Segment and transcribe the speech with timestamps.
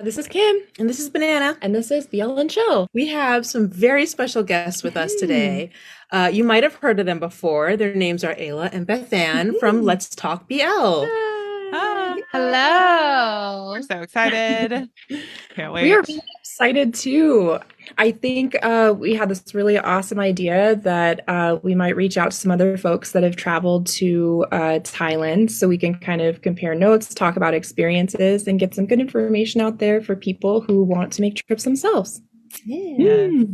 [0.00, 1.58] This is Kim, and this is Banana.
[1.60, 2.86] And this is the Ellen Show.
[2.94, 5.70] We have some very special guests with us today.
[6.12, 7.76] Uh, you might have heard of them before.
[7.76, 10.60] Their names are Ayla and Beth Ann from Let's Talk BL.
[10.60, 13.70] Ah, Hello.
[13.72, 14.88] we're so excited.
[15.56, 15.82] Can't wait.
[15.82, 16.22] We are really
[16.58, 17.56] excited too.
[17.98, 22.32] I think uh, we had this really awesome idea that uh, we might reach out
[22.32, 26.42] to some other folks that have traveled to uh, Thailand so we can kind of
[26.42, 30.82] compare notes, talk about experiences, and get some good information out there for people who
[30.82, 32.20] want to make trips themselves.
[32.66, 33.44] Yes.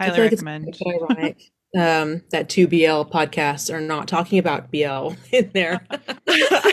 [0.00, 0.76] I Highly feel like it's recommend.
[0.84, 1.42] a ironic
[1.78, 5.86] um, that two BL podcasts are not talking about BL in there.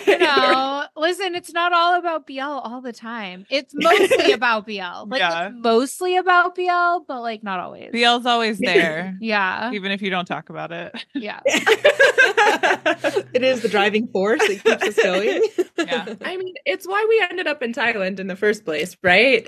[0.09, 3.45] You know, listen, it's not all about BL all the time.
[3.49, 5.05] It's mostly about BL.
[5.07, 5.47] Like Yeah.
[5.47, 7.91] it's mostly about BL, but like not always.
[7.91, 9.71] BL's always there, Yeah.
[9.71, 10.93] even if you don't talk about it.
[11.13, 11.39] Yeah.
[11.45, 15.43] it is the driving force that keeps us going.
[15.77, 16.15] Yeah.
[16.21, 19.47] I mean, it's why we ended up in Thailand in the first place, right?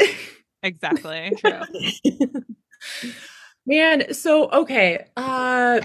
[0.63, 1.31] Exactly.
[3.65, 5.05] Man, so okay.
[5.17, 5.81] Uh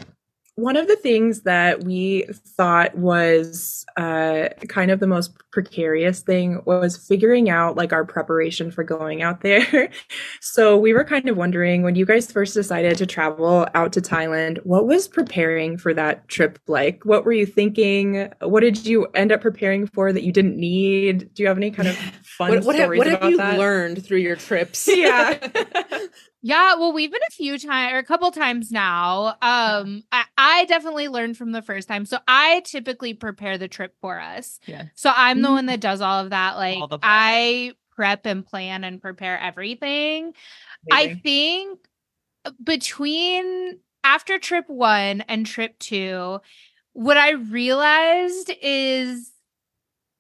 [0.59, 2.25] one of the things that we
[2.57, 8.71] thought was uh kind of the most precarious thing was figuring out like our preparation
[8.71, 9.91] for going out there.
[10.41, 14.01] so we were kind of wondering when you guys first decided to travel out to
[14.01, 17.05] Thailand, what was preparing for that trip like?
[17.05, 18.33] What were you thinking?
[18.41, 21.35] What did you end up preparing for that you didn't need?
[21.35, 23.37] Do you have any kind of fun what, what have, stories what have about you
[23.37, 23.59] that?
[23.59, 24.89] learned through your trips?
[24.97, 25.37] Yeah.
[26.47, 29.37] Yeah, well, we've been a few times or a couple times now.
[29.43, 32.07] Um, I, I definitely learned from the first time.
[32.07, 34.61] So I typically prepare the trip for us.
[34.65, 34.85] Yeah.
[34.95, 36.55] So I'm the one that does all of that.
[36.55, 40.35] Like I prep and plan and prepare everything.
[40.89, 41.81] I think
[42.63, 46.39] between after trip one and trip two,
[46.93, 49.33] what I realized is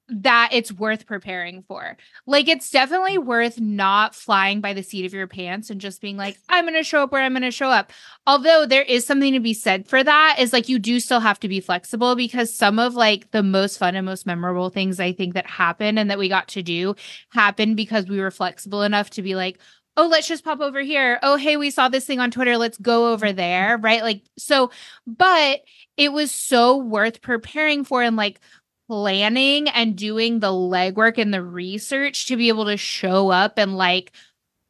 [0.09, 1.97] that it's worth preparing for.
[2.27, 3.25] Like, it's definitely mm.
[3.25, 6.75] worth not flying by the seat of your pants and just being like, I'm going
[6.75, 7.93] to show up where I'm going to show up.
[8.27, 11.41] Although there is something to be said for that, is like, you do still have
[11.41, 15.13] to be flexible because some of like the most fun and most memorable things I
[15.13, 16.95] think that happen and that we got to do
[17.31, 19.59] happened because we were flexible enough to be like,
[19.97, 21.19] oh, let's just pop over here.
[21.23, 22.59] Oh, hey, we saw this thing on Twitter.
[22.59, 23.37] Let's go over mm-hmm.
[23.37, 23.79] there.
[23.79, 24.03] Right.
[24.03, 24.71] Like, so,
[25.07, 25.63] but
[25.97, 28.41] it was so worth preparing for and like
[28.89, 33.77] planning and doing the legwork and the research to be able to show up and
[33.77, 34.13] like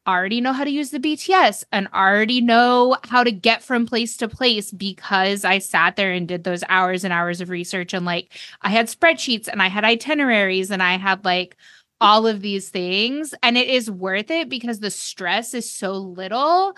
[0.07, 4.15] already know how to use the BTS and already know how to get from place
[4.17, 8.05] to place because I sat there and did those hours and hours of research and
[8.05, 11.57] like I had spreadsheets and I had itineraries and I had like
[11.99, 13.33] all of these things.
[13.43, 16.75] And it is worth it because the stress is so little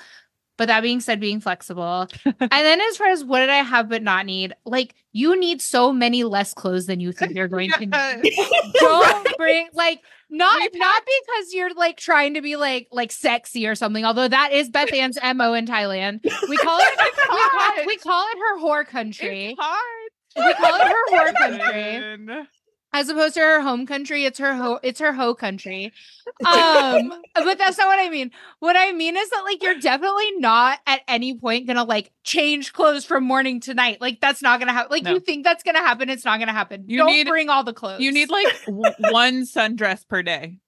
[0.59, 2.08] but that being said being flexible.
[2.25, 5.62] And then as far as what did i have but not need like you need
[5.62, 8.34] so many less clothes than you think you're going to need.
[8.75, 13.75] Don't bring like not not because you're like trying to be like like sexy or
[13.75, 16.20] something although that is beth ann's mo in thailand.
[16.50, 19.56] We call it we call, we call it her whore country.
[19.58, 20.12] It's hard.
[20.36, 22.47] we call it her whore country.
[22.92, 25.92] As opposed to her home country it's her ho it's her hoe country.
[26.46, 28.32] Um but that's not what i mean.
[28.60, 32.72] What i mean is that like you're definitely not at any point gonna like change
[32.72, 34.00] clothes from morning to night.
[34.00, 35.14] Like that's not gonna happen like No.
[35.14, 36.86] you think that's gonna happen it's not gonna happen.
[36.88, 38.02] You don't need- bring all the clothes.
[38.02, 40.60] You need like w- one sundress per day.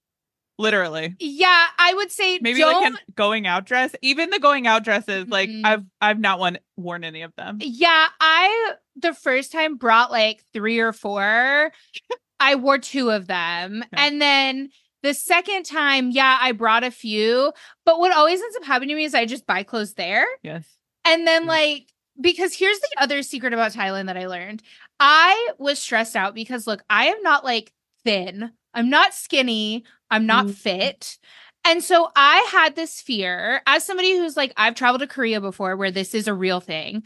[0.62, 1.16] Literally.
[1.20, 3.94] yeah i would say Maybe don't like a going out dress.
[4.02, 5.62] Even the going out dresses, like Mhm.
[5.66, 7.58] I've I've not one worn any of them.
[7.62, 11.72] yeah i the first time brought like three or four
[12.40, 14.06] i wore two of them Yeah.
[14.06, 14.70] and then
[15.04, 17.52] the second time yeah i brought a few
[17.86, 20.66] but what always ends up happening to me is i just buy clothes there Yes.
[21.06, 21.48] And then Mm.
[21.48, 21.88] like
[22.20, 24.62] because here's the other secret about Thailand that I learned.
[25.00, 27.72] I was stressed out because look, I am not like
[28.04, 28.52] thin.
[28.76, 29.84] I'm not skinny.
[30.12, 30.54] I'm not Mm.
[30.56, 31.18] fit.
[31.64, 35.76] And so I had this fear as somebody who's like I've traveled to Korea before
[35.78, 37.04] where this is a real thing.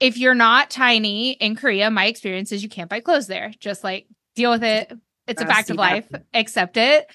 [0.00, 3.52] If you're not tiny in Korea, my experience is you can't buy clothes there.
[3.60, 4.92] Just like deal with it.
[5.26, 5.82] It's a fact see of that.
[5.82, 6.08] life.
[6.34, 7.06] Accept it.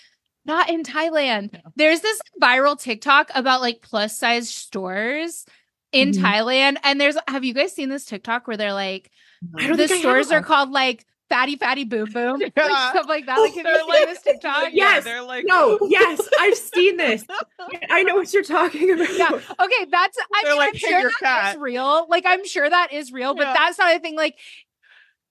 [0.45, 1.53] Not in Thailand.
[1.53, 1.59] No.
[1.75, 5.46] There's this viral TikTok about like plus size stores
[5.91, 6.22] in Mhm.
[6.22, 6.78] Thailand.
[6.84, 9.09] And there's have you guys seen this TikTok where they're like
[9.57, 13.08] I don't the think I stores are called like fatty fatty boom boom like stuff
[13.08, 13.37] like that.
[13.40, 14.64] Like have They're you like- seen this TikTok?
[14.73, 15.03] Yeah, Yes.
[15.03, 17.23] they're like No, yes, I've seen this.
[17.90, 19.09] I know what you're talking about.
[19.17, 19.29] Yeah.
[19.31, 22.05] Okay, that's I mean like, I'm "Hey, sure that is real.
[22.09, 23.53] Like I'm sure that is real, but Yeah.
[23.53, 24.16] that's not a thing.
[24.16, 24.37] Like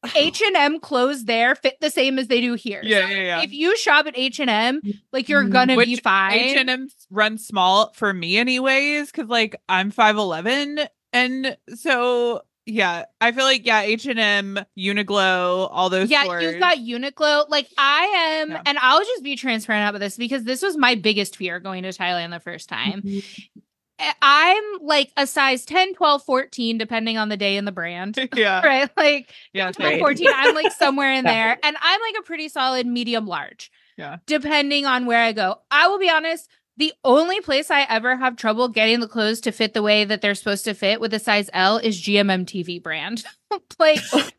[0.16, 2.80] H and M clothes there fit the same as they do here.
[2.82, 3.42] Yeah, So yeah, yeah.
[3.42, 4.80] If you shop at H and M,
[5.12, 5.52] like you're Mhm.
[5.52, 6.32] gonna be fine.
[6.32, 10.80] H and M run small for me, anyways, because like I'm five eleven,
[11.12, 16.10] and so Yeah, I feel like yeah, H and M, Uniqlo, all those.
[16.10, 16.44] yeah, stores.
[16.44, 17.48] you've got Uniqlo.
[17.48, 18.04] Like I
[18.40, 18.62] am, Yeah.
[18.66, 21.88] and I'll just be transparent about this because this was my biggest fear going to
[21.90, 23.02] Thailand the first time.
[23.02, 23.60] Mm-hmm.
[23.98, 28.16] I- I'm like a size 10, 12, 14, depending on the day and the brand.
[28.36, 28.88] yeah, Right.
[28.96, 30.00] Like yeah, 12, Right.
[30.00, 31.58] 14, I'm like somewhere in there.
[31.62, 33.70] And I'm like a pretty solid medium large.
[33.96, 34.16] Yeah.
[34.26, 35.56] Depending on where I go.
[35.70, 39.52] I will be honest, the only place I ever have trouble getting the clothes to
[39.52, 42.82] fit the way that they're supposed to fit with a size L is GMM TV
[42.82, 43.24] brand.
[43.78, 44.00] like,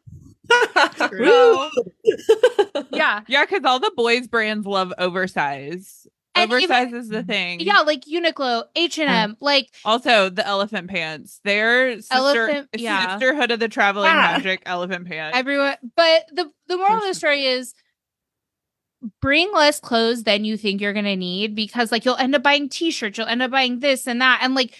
[2.91, 3.21] yeah.
[3.27, 6.07] yeah, because all the boys brands love oversize.
[6.35, 7.59] And even- is the thing.
[7.59, 11.39] Yeah, like Uniqlo, H&M, like Also, the elephant pants.
[11.44, 13.12] They're sister, Elephant- yeah.
[13.19, 14.33] sisterhood of the traveling Ah.
[14.38, 15.38] magic elephant pants.
[15.38, 17.75] everyone but the the moral of the story is
[19.21, 22.41] bring less clothes than you think you're going to need because like you'll end up
[22.44, 24.79] buying t-shirts you'll end up buying this and that and like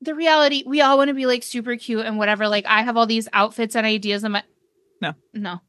[0.00, 2.96] the reality we all want to be like super cute and whatever like i have
[2.96, 4.42] all these outfits and ideas in my
[5.00, 5.14] No.
[5.32, 5.60] no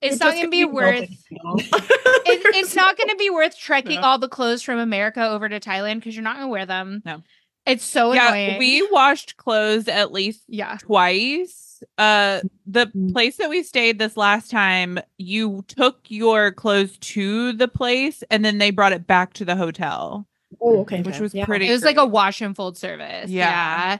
[0.00, 1.54] it's It not going to be worth melting, you know?
[1.56, 4.06] it, it's not going to be worth trekking No.
[4.06, 7.02] all the clothes from america over to thailand because you're not going to wear them
[7.04, 7.22] No.
[7.66, 11.63] it's so yeah, annoying we washed clothes at least yeah twice.
[11.98, 13.12] Uh the Mhm.
[13.12, 18.44] place that we stayed this last time, you took your clothes to the place and
[18.44, 20.26] then they brought it back to the hotel,
[20.60, 21.02] Oh, okay.
[21.02, 21.22] which okay.
[21.22, 21.44] was Yeah.
[21.46, 23.48] pretty it was like a wash and fold service Yeah.
[23.48, 23.98] yeah.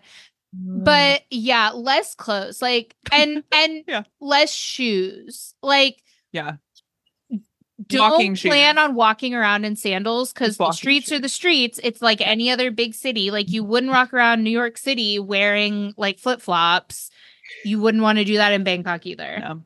[0.56, 0.84] Mm.
[0.84, 4.04] but yeah less clothes like and and Yeah.
[4.20, 6.00] less shoes like
[6.32, 6.56] yeah.
[7.88, 8.84] don't Walking plan shoes.
[8.84, 12.50] on walking around in sandals because the walking streets are the streets it's like any
[12.50, 17.10] other big city like you wouldn't walk around new york city wearing like flip-flops
[17.62, 19.62] you wouldn't want to do that in bangkok either No.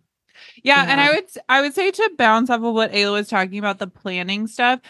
[0.62, 3.58] Yeah, and I would I would say to bounce off of what Ayla was talking
[3.58, 4.81] about the planning stuff,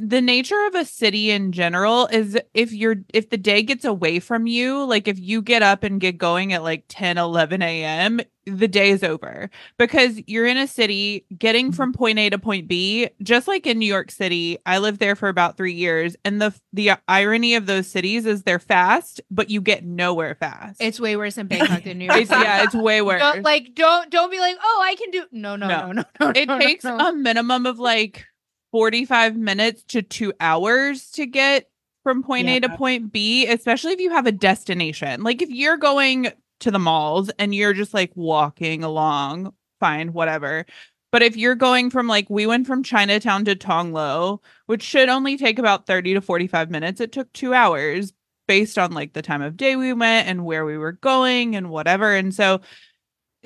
[0.00, 4.18] the nature of a city in general is if you're if the day gets away
[4.20, 8.20] from you, like if you get up and get going at like 10, 11 a.m.,
[8.46, 11.76] the day is over because you're in a city getting mm-hmm.
[11.76, 14.56] from point A to point B, just like in New York City.
[14.64, 18.44] I lived there for about three years, and the the irony of those cities is
[18.44, 20.80] they're fast, but you get nowhere fast.
[20.80, 23.20] it's way worse in bangkok than new york It's- yeah, it's way worse.
[23.20, 25.86] don't, like don't don't be like oh i can do no no No.
[25.86, 26.96] no no no it no, no, takes no.
[26.98, 28.26] a minimum of like
[28.72, 31.70] 45 minutes to two hours to get
[32.02, 35.22] from point A to point B, especially if you have a destination.
[35.22, 40.66] Like if you're going to the malls and you're just like walking along, fine, whatever.
[41.10, 45.08] But if you're going from like we went from Chinatown to Thong Lo, which should
[45.08, 48.12] only take about 30 to 45 minutes, it took 2 hours
[48.46, 51.70] based on like the time of day we went and where we were going and
[51.70, 52.14] whatever.
[52.14, 52.60] And so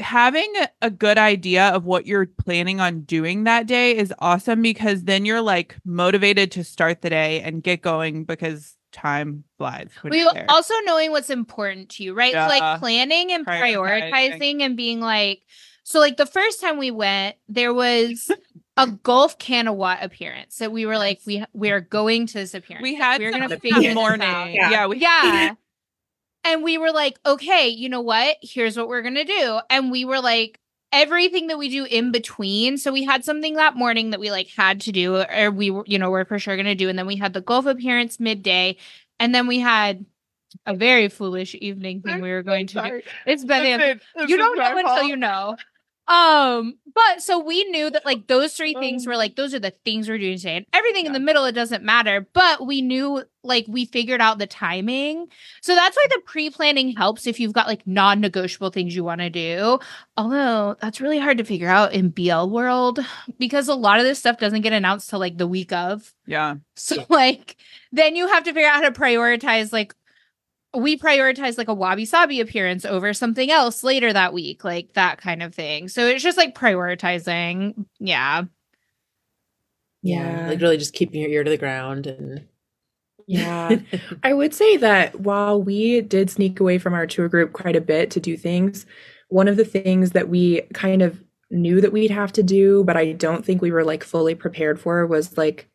[0.03, 4.61] having a- a good idea of what you're planning on doing that day is awesome
[4.61, 9.89] because then you're like motivated to start the day and get going because time flies.
[10.03, 12.33] when we also knowing what's important to you, right?
[12.33, 14.11] So, like planning and Prioritizing.
[14.13, 15.41] prioritizing and being like,
[15.85, 18.31] so like the first time we went, there was
[18.77, 22.83] a Gulf Kanawut appearance that we were like, we we are going to this appearance.
[22.83, 24.29] we had we're gonna some figure that this morning.
[24.29, 24.51] out.
[24.53, 24.71] Yeah.
[24.71, 24.87] Yeah.
[24.87, 25.55] we yeah.
[26.44, 28.37] And we were like, okay, you know what?
[28.43, 29.61] Here's what we're gonna do.
[29.71, 30.59] And we were like,
[30.93, 32.77] everything that we do in between.
[32.77, 35.85] So we had something that morning that we like had to do, or we were,
[35.87, 36.89] you know, we're for sure gonna do.
[36.89, 38.77] And then we had the Gulf appearance midday,
[39.19, 40.05] and then we had
[40.67, 43.00] a very foolish evening thing we were going to do.
[43.27, 45.56] It's been is- this you don't know until you know.
[46.09, 49.73] Um, but so we knew that like those three things were like those are the
[49.85, 50.57] things we're doing today.
[50.57, 54.39] And everything in the middle it doesn't matter, but we knew like we figured out
[54.39, 55.29] the timing.
[55.63, 59.31] So that's why the pre-planning helps if you've got like non-negotiable things you want to
[59.31, 59.79] do.
[60.17, 62.99] Although that's really hard to figure out in BL world
[63.39, 66.13] because a lot of this stuff doesn't get announced till like the week of.
[66.27, 66.56] Yeah.
[66.75, 67.56] So like
[67.93, 69.94] then you have to figure out how to prioritize like
[70.74, 75.19] we prioritize like a wabi sabi appearance over something else later that week, like that
[75.19, 75.88] kind of thing.
[75.88, 77.84] So it's just like prioritizing.
[77.98, 78.44] Yeah.
[80.02, 80.48] Yeah.
[80.48, 82.46] Like really just keeping your ear to the ground and
[83.26, 83.76] Yeah.
[84.22, 87.81] I would say that while we did sneak away from our tour group quite a
[87.81, 88.86] bit to do things,
[89.29, 92.96] one of the things that we kind of knew that we'd have to do, but
[92.96, 95.69] I don't think we were like fully prepared for was like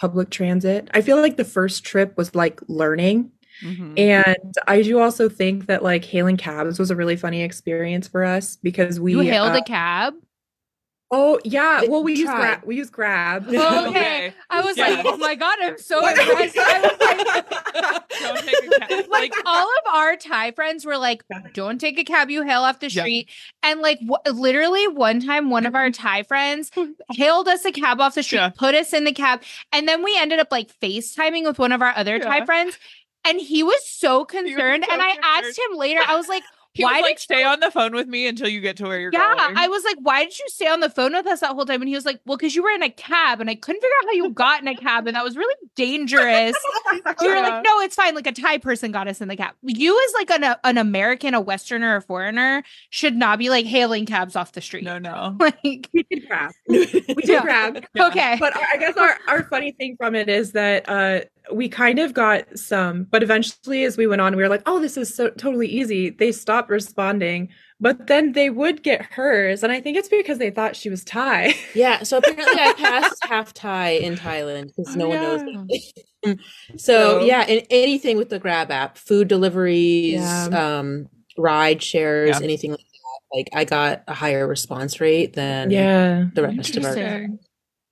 [0.00, 0.88] public transit.
[0.94, 3.30] I feel like the first trip was like learning.
[3.62, 3.98] Mhm.
[3.98, 8.24] And I do also think that like hailing cabs was a really funny experience for
[8.24, 10.14] us because we you hailed uh, a cab.
[11.12, 13.46] Oh yeah, well we use grab we use grab.
[13.48, 14.34] Oh, okay.
[14.50, 14.88] I was Yeah.
[14.88, 16.58] like, oh my God, I'm so impressed.
[16.58, 18.90] I was like, Don't take a cab.
[19.08, 21.22] like Like, all of our Thai friends were like,
[21.54, 23.02] "Don't take a cab, you hail off the Yeah.
[23.02, 23.30] street."
[23.62, 26.70] And like, wh- literally, one time, one of our Thai friends
[27.12, 28.48] hailed us a cab off the street, Yeah.
[28.56, 31.82] put us in the cab, and then we ended up like FaceTiming with one of
[31.82, 32.78] our other Thai friends,
[33.26, 34.84] and he was so concerned.
[34.86, 35.24] so and I concerned.
[35.46, 36.42] asked him later, I was like.
[36.76, 38.84] He why was like, did stay on the phone with me until you get to
[38.84, 39.22] where you're going?
[39.26, 39.56] yeah, going.
[39.56, 41.80] I was like, why did you stay on the phone with us that whole time?
[41.80, 43.94] And he was like, well, because you were in a cab and I couldn't figure
[44.02, 45.06] out how you got in a cab.
[45.06, 46.54] And that was really dangerous.
[46.92, 47.40] We were Yeah.
[47.48, 48.14] like, no, it's fine.
[48.14, 49.54] Like a Thai person got us in the cab.
[49.62, 54.04] You, as like an, an American, a Westerner, a foreigner, should not be like hailing
[54.04, 54.84] cabs off the street.
[54.84, 55.34] no, no.
[55.40, 56.52] Like, we did grab.
[56.68, 57.40] We did Yeah.
[57.40, 57.86] grab.
[57.94, 58.06] Yeah.
[58.08, 58.36] okay.
[58.38, 61.20] But I guess our, our funny thing from it is that uh,
[61.52, 64.80] we kind of got some, but eventually as we went on, we were like, oh,
[64.80, 66.10] this is so totally easy.
[66.10, 67.48] They stopped responding,
[67.80, 69.62] but then they would get hers.
[69.62, 71.54] And I think it's because they thought she was Thai.
[71.74, 76.32] Yeah, so apparently I passed half Thai in Thailand because no Oh, one yeah.
[76.32, 76.38] knows.
[76.76, 80.78] so So- yeah, and anything with the Grab app, food deliveries, Yeah.
[80.78, 82.44] um, ride shares, Yeah.
[82.44, 83.36] anything like that.
[83.36, 86.26] Like I got a higher response rate than yeah.
[86.34, 87.26] the rest of our.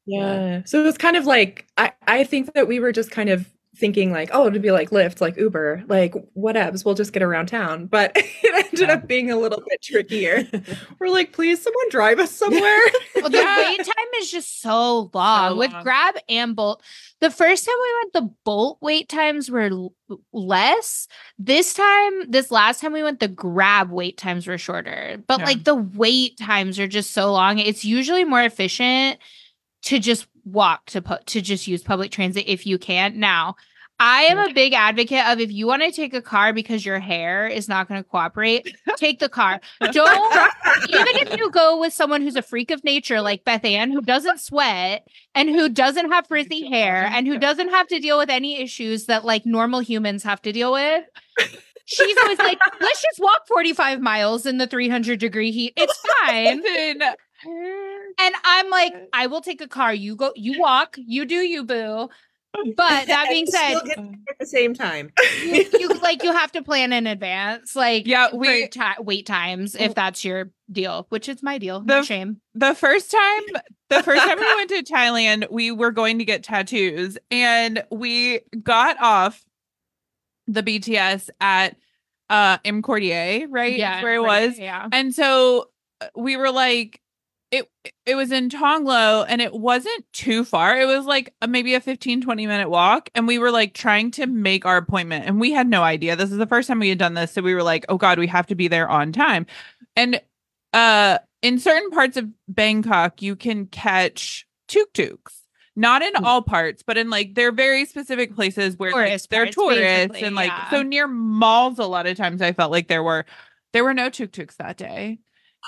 [0.07, 0.63] Yeah.
[0.65, 3.49] So it was kind of like I, I think that we were just kind of
[3.77, 7.47] thinking like, oh, it'd be like Lyft, like Uber, like whatevs, we'll just get around
[7.47, 7.87] town.
[7.87, 8.95] But it ended Yeah.
[8.95, 10.47] up being a little bit trickier.
[11.01, 12.79] we're like, please someone drive us somewhere.
[13.17, 13.57] Well, the Yeah.
[13.57, 15.83] wait time is just so long with long.
[15.83, 16.83] Grab and Bolt.
[17.21, 19.95] The first time we went, the Bolt wait times were l-
[20.33, 21.09] less.
[21.39, 25.23] This time, this last time we went, the Grab wait times were shorter.
[25.27, 25.45] But Yeah.
[25.47, 27.59] like the wait times are just so long.
[27.59, 29.19] It's usually more efficient
[29.85, 33.19] to just walk to put to just use public transit if you can.
[33.19, 33.57] Now,
[34.01, 36.99] I am a big advocate of if you want to take a car because your
[36.99, 39.61] hair is not going to cooperate, take the car.
[39.93, 40.47] Don't
[40.89, 44.01] even if you go with someone who's a freak of nature like Beth Ann, who
[44.01, 48.31] doesn't sweat and who doesn't have frizzy hair and who doesn't have to deal with
[48.31, 51.05] any issues that like normal humans have to deal with.
[51.87, 55.75] She's always like, let's just walk 45 miles in the 300 degree heat.
[55.77, 56.63] It's fine.
[58.17, 59.93] And I'm like, I will take a car.
[59.93, 62.09] You go, you walk, you do you, boo.
[62.77, 65.13] But that being said, get at the same time.
[65.45, 69.75] you, you like you have to plan in advance, like Yeah, we- ti- wait times
[69.75, 71.81] if that's your deal, which is my deal.
[71.81, 72.41] The- No shame.
[72.55, 73.43] the first time
[73.91, 78.41] the first time we went to Thailand, we were going to get tattoos and we
[78.63, 79.45] got off
[80.47, 81.77] the BTS at
[82.31, 83.77] uh EmQuartier, right?
[83.77, 84.59] Yeah, That's where it was.
[84.59, 84.89] Yeah.
[84.93, 85.71] And so
[86.01, 87.01] uh, we were like
[87.55, 87.71] it
[88.05, 90.79] it was in Thong Lo and it wasn't too far.
[90.81, 94.11] It was like a, maybe a 15 20 minute walk and we were like trying
[94.13, 96.17] to make our appointment and we had no idea.
[96.17, 98.19] This is the first time we had done this, so we were like, "Oh god,
[98.19, 99.47] we have to be there on time."
[99.95, 100.21] And
[100.73, 105.43] uh in certain parts of Bangkok, you can catch tuk-tuks.
[105.77, 106.25] Not in Mm.
[106.25, 110.49] all parts, but in like they're very specific places where like, they're tourists and like
[110.49, 110.71] yeah.
[110.71, 113.27] so near malls a lot of times I felt like there were
[113.73, 115.19] there were no tuk-tuks that day.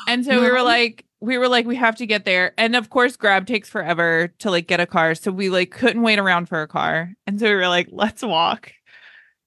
[0.06, 2.52] And so we were like we were like we have to get there.
[2.58, 6.02] And of course Grab takes forever to like get a car, so we like couldn't
[6.02, 7.12] wait around for a car.
[7.26, 8.72] And so we were like let's walk.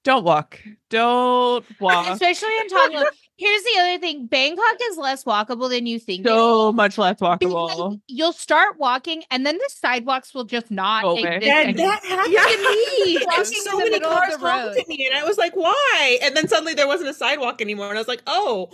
[0.04, 0.60] Don't walk.
[0.90, 2.08] Don't walk.
[2.10, 3.04] Especially in Thong Lo.
[3.40, 6.26] Here's the other thing: Bangkok is less walkable than you think.
[6.26, 8.02] it So much less Because walkable.
[8.08, 11.38] You'll start walking, and then the sidewalks will just not Okay.
[11.38, 11.46] exist.
[11.48, 12.44] Yeah, that happened Yeah.
[12.44, 13.18] to me.
[13.26, 14.52] Walking so many cars the road.
[14.52, 17.62] honked at me, and I was like, "Why?" And then suddenly there wasn't a sidewalk
[17.62, 18.70] anymore, and I was like, "Oh."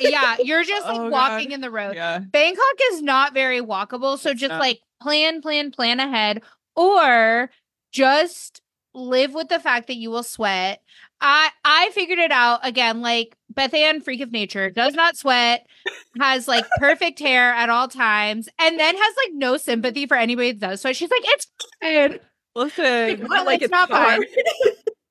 [0.00, 1.54] yeah, you're just like Oh, walking God.
[1.56, 1.94] in the road.
[1.94, 2.20] Yeah.
[2.20, 4.60] Bangkok is not very walkable, so just not.
[4.60, 6.40] like plan, plan, plan ahead,
[6.76, 7.50] or
[7.92, 8.62] just
[8.94, 10.80] live with the fact that you will sweat.
[11.20, 13.00] I I figured it out again.
[13.00, 15.66] Like Beth Ann, freak of nature, does not sweat,
[16.20, 20.52] has like perfect hair at all times, and then has like no sympathy for anybody
[20.52, 20.80] that does.
[20.80, 21.46] So she's like, it's
[21.82, 22.20] fine.
[22.54, 23.26] Listen.
[23.28, 24.22] Well, it's not fine.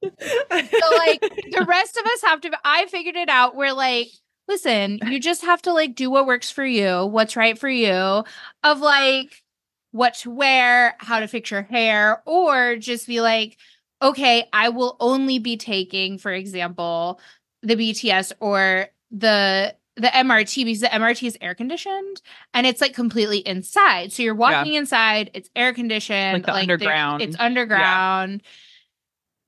[0.04, 3.56] So so like the rest of us have to I figured it out.
[3.56, 4.08] We're like,
[4.48, 8.24] listen, you just have to like do what works for you, what's right for you,
[8.64, 9.44] of like
[9.92, 13.58] what to wear, how to fix your hair, or just be like,
[14.02, 17.20] okay, I will only be taking, for example,
[17.64, 22.22] the BTS or the the MRT because the MRT is air conditioned
[22.54, 24.14] and it's like completely inside.
[24.14, 27.22] So you're walking inside, it's air conditioned, Like the there- underground.
[27.24, 28.44] It's underground.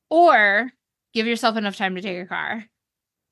[0.09, 0.71] Or
[1.13, 2.65] give yourself enough time to take a car.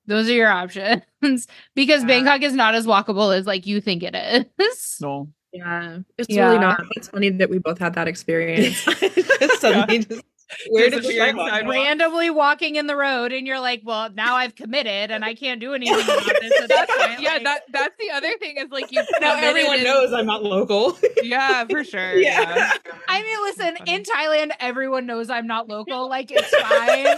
[0.05, 2.07] Those are your options because Yeah.
[2.07, 4.15] Bangkok is not as walkable as like you think it
[4.59, 4.97] is.
[5.01, 5.27] No.
[5.51, 6.45] yeah, it's Yeah.
[6.50, 6.81] really not.
[6.91, 8.77] It's funny that we both had that experience.
[9.59, 10.21] Suddenly, just,
[10.70, 11.74] where did Disappearing we sidewalk.
[11.74, 15.60] Randomly walking in the road, and you're like, "Well, now I've committed, and I can't
[15.60, 17.20] do anything about this." At this point.
[17.20, 20.44] yeah, Like, that that's the other thing is like you Now everyone knows I'm not
[20.44, 20.98] local.
[21.24, 22.16] Yeah, for sure.
[22.18, 22.56] Yeah.
[22.56, 22.72] Yeah.
[23.10, 26.08] I mean, listen, in Thailand, everyone knows I'm not local.
[26.08, 27.18] Like, it's fine.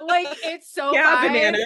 [0.06, 1.32] like, it's so yeah, fine.
[1.32, 1.58] banana.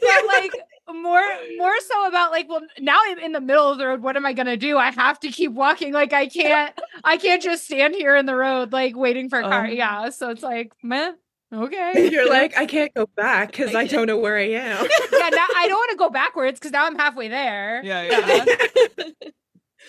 [0.00, 0.52] but like
[0.92, 1.22] more
[1.58, 4.26] more so about like well now i'm in the middle of the road what am
[4.26, 7.94] i gonna do i have to keep walking like i can't i can't just stand
[7.94, 9.70] here in the road like waiting for a car Oh.
[9.70, 11.12] yeah so it's like meh
[11.54, 12.08] Okay.
[12.10, 14.86] You're like, I can't go back because I don't know where I am.
[15.12, 17.82] yeah, now I don't want to go backwards because now I'm halfway there.
[17.84, 19.04] Yeah, yeah.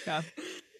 [0.05, 0.21] yeah.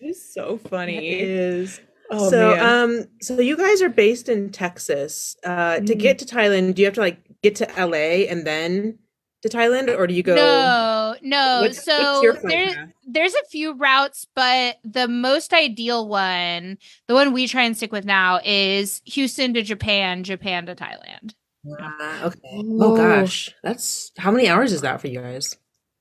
[0.01, 0.97] It's so funny.
[1.21, 1.79] It is.
[2.11, 2.83] Oh, so man.
[2.99, 5.37] um so you guys are based in Texas.
[5.45, 5.99] Uh to Mhm.
[5.99, 8.99] get to Thailand, do you have to like get to LA and then
[9.43, 11.59] to Thailand or do you go No, no.
[11.61, 16.77] What's- what's so your flight there, there's a few routes, but the most ideal one,
[17.07, 21.35] the one we try and stick with now, is Houston to Japan, Japan to Thailand.
[21.79, 22.39] Ah, okay.
[22.53, 23.53] Oh gosh.
[23.63, 25.57] That's how many hours is that for you guys?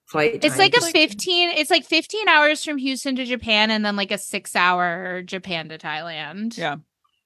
[0.07, 0.59] Flight It's time?
[0.59, 4.11] like a Like- 15, it's like 15 hours from Houston to Japan and then like
[4.11, 6.57] a six hour Japan to Thailand.
[6.59, 6.77] Yeah.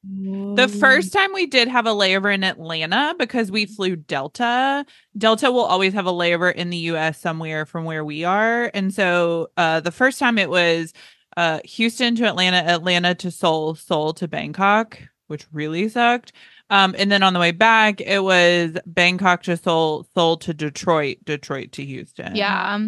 [0.09, 4.85] The first time we did have a layover in Atlanta because we flew Delta.
[5.19, 8.71] Delta will always have a layover in the US somewhere from where we are.
[8.73, 10.93] And so uh the first time it was
[11.37, 16.33] uh Houston to Atlanta, Atlanta to Seoul, Seoul to Bangkok, which really sucked.
[16.71, 21.19] Um and then on the way back it was Bangkok to Seoul, Seoul to Detroit,
[21.25, 22.37] Detroit to Houston.
[22.37, 22.79] Yeah.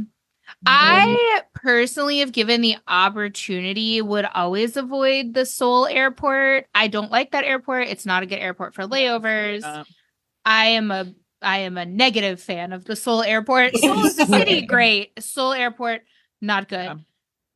[0.67, 6.67] I personally, have given the opportunity, would always avoid the Seoul airport.
[6.75, 7.89] I don't like that airport.
[7.89, 9.63] It's not a good airport for layovers.
[9.63, 9.85] Um,
[10.45, 13.77] I am a I am a negative fan of the Seoul airport.
[13.77, 15.13] Seoul is a city, great.
[15.23, 16.03] Seoul airport,
[16.41, 16.85] not good.
[16.85, 16.95] Yeah.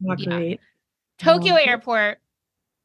[0.01, 0.29] Not yeah.
[0.29, 0.61] great.
[1.19, 2.19] Tokyo airport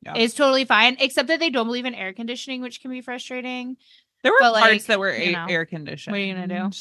[0.04, 0.16] Yeah.
[0.18, 3.78] is totally fine, except that they don't believe in air conditioning, which can be frustrating.
[4.24, 6.12] there were But, parts like, that were you a- know, air conditioned.
[6.14, 6.78] what are you gonna do?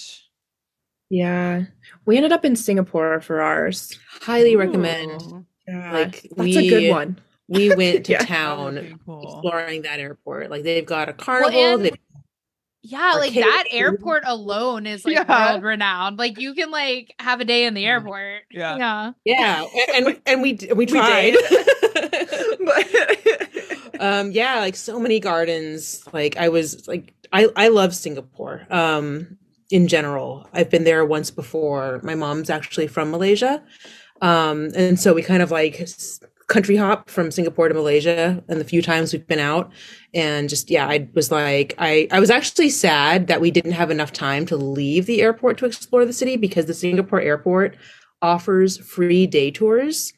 [1.11, 1.65] Yeah.
[2.05, 3.99] We ended up in Singapore for ours.
[4.21, 5.23] highly recommend.
[5.23, 5.93] Ooh, Yeah.
[5.93, 7.19] Like, that's a good we- one.
[7.49, 8.25] We went to Yeah.
[8.25, 9.23] town cool.
[9.23, 10.51] exploring that airport.
[10.51, 11.57] Like they've got a carnival.
[11.59, 11.97] and- they've-
[12.83, 15.53] Yeah, like that airport alone is like Yeah.
[15.53, 16.19] world renowned.
[16.19, 18.43] Like you can like have a day in the airport.
[18.51, 18.77] Yeah.
[18.77, 19.13] Yeah.
[19.25, 21.33] yeah, and and, and we d- we We tried.
[21.33, 22.59] did.
[22.65, 28.67] but um yeah like so many gardens like i was like i i love singapore
[28.71, 29.39] um
[29.71, 30.49] in general.
[30.53, 32.01] I've been there once before.
[32.03, 33.63] My mom's actually from malaysia.
[34.23, 35.89] Um and so we kind of like
[36.49, 39.73] country hop from singapore to malaysia and the few times we've been out.
[40.15, 43.91] And just yeah i was like i i was actually sad that we didn't have
[43.91, 47.77] enough time to leave the airport to explore the city because the singapore airport
[48.23, 50.13] offers free day tours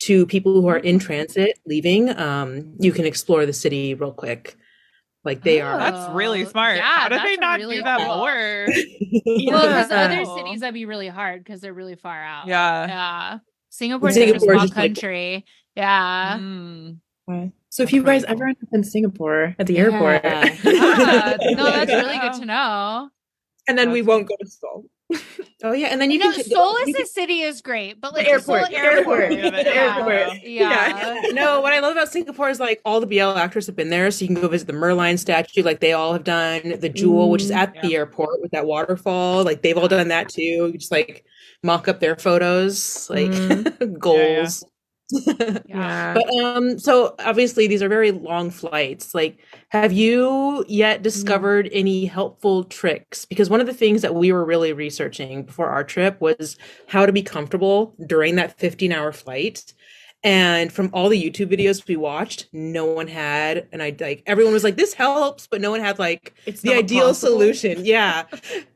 [0.00, 2.16] to people who are in transit leaving.
[2.18, 4.56] Um you can explore the city real quick
[5.24, 6.76] like they are That's really Oh, smart.
[6.76, 8.16] yeah, How did they not really do that cool.
[8.18, 8.66] more?
[9.52, 12.46] Well, because other cities that'd be really hard because they're really far out.
[12.46, 12.86] Yeah.
[12.86, 13.38] Yeah.
[13.70, 15.44] Singapore's such a small just like- country.
[15.76, 16.38] yeah.
[16.38, 16.98] Mm.
[17.70, 18.42] so if you guys Incredible.
[18.42, 20.44] ever end up in Singapore at the airport, Yeah.
[20.64, 21.36] Yeah.
[21.54, 23.08] No, that's really good to know.
[23.72, 24.84] And then we won't go to Seoul.
[25.64, 27.60] oh yeah and then you You know, can Seoul you as can- a city is
[27.60, 29.96] great, but like the airport, Seoul airport, airport, yeah.
[29.98, 30.42] airport.
[30.42, 31.20] Yeah.
[31.32, 34.10] no, what I love about Singapore is like all the BL actors have been there,
[34.10, 36.78] so you can go visit the Merlion statue, like they all have done.
[36.80, 40.08] The Jewel, which is Mm, at the airport with that waterfall, like they've all done
[40.08, 40.42] that too.
[40.42, 41.24] You just like
[41.62, 43.98] mock up their photos, like Mm.
[43.98, 44.64] goals.
[45.66, 46.14] Yeah.
[46.14, 49.14] But um, so obviously these are very long flights.
[49.14, 53.24] Like, have you yet discovered any helpful tricks?
[53.24, 57.06] Because one of the things that we were really researching before our trip was how
[57.06, 59.72] to be comfortable during that 15 hour flight.
[60.24, 64.52] And from all the YouTube videos we watched, no one had, and I like everyone
[64.52, 67.30] was like, "This helps," but no one had like it's the ideal possible.
[67.32, 67.84] solution.
[67.84, 68.24] Yeah.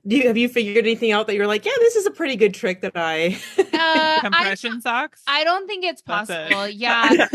[0.09, 2.35] Do you have you figured anything out that you're like, yeah, this is a pretty
[2.35, 5.23] good trick that I Uh, I, Compression socks.
[5.29, 6.51] I don't think it's That's it.
[6.51, 6.69] possible.
[6.77, 7.29] Yeah.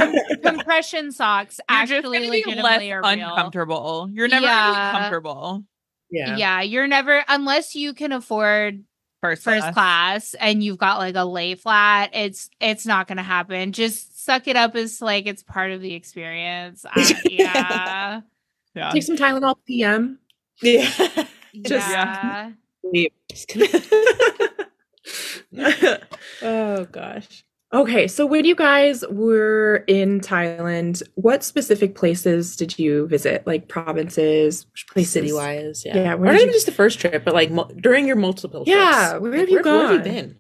[0.43, 3.07] compression socks You're actually gonna be less legitimately are real.
[3.29, 4.09] uncomfortable.
[4.11, 4.71] You're never Yeah.
[4.73, 5.63] gonna be comfortable.
[6.11, 6.61] Yeah.
[6.61, 8.83] you're never unless you can afford
[9.21, 9.73] First, first class.
[9.73, 13.71] class and you've got like a lay flat, it's it's not gonna happen.
[13.71, 16.85] Just suck it up as like it's part of the experience.
[16.91, 18.21] I, yeah.
[18.73, 18.91] Yeah.
[18.91, 20.17] Take some Tylenol PM.
[20.61, 20.89] Yeah.
[21.61, 22.51] Just- yeah.
[26.41, 27.43] oh gosh.
[27.73, 33.47] Okay, so when you guys were in Thailand, what specific places did you visit?
[33.47, 35.13] Like provinces, places?
[35.13, 35.95] City wise, yeah.
[35.95, 38.65] yeah or not even you- just the first trip, but like mul- during your multiple
[38.65, 38.75] trips.
[38.75, 40.37] Yeah, where have you Where have you been?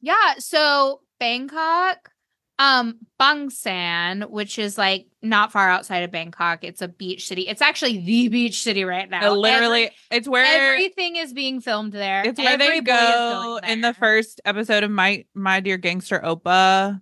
[0.00, 2.10] Yeah, so Bangkok,
[2.58, 6.64] um, Bang Saen, which is like not far outside of Bangkok.
[6.64, 7.48] It's a beach city.
[7.48, 9.32] It's actually the beach city right now.
[9.32, 12.22] Uh, literally, Every- it's where everything is being filmed there.
[12.24, 17.00] it's where Every they go in the first episode of my my dear gangster Oppa.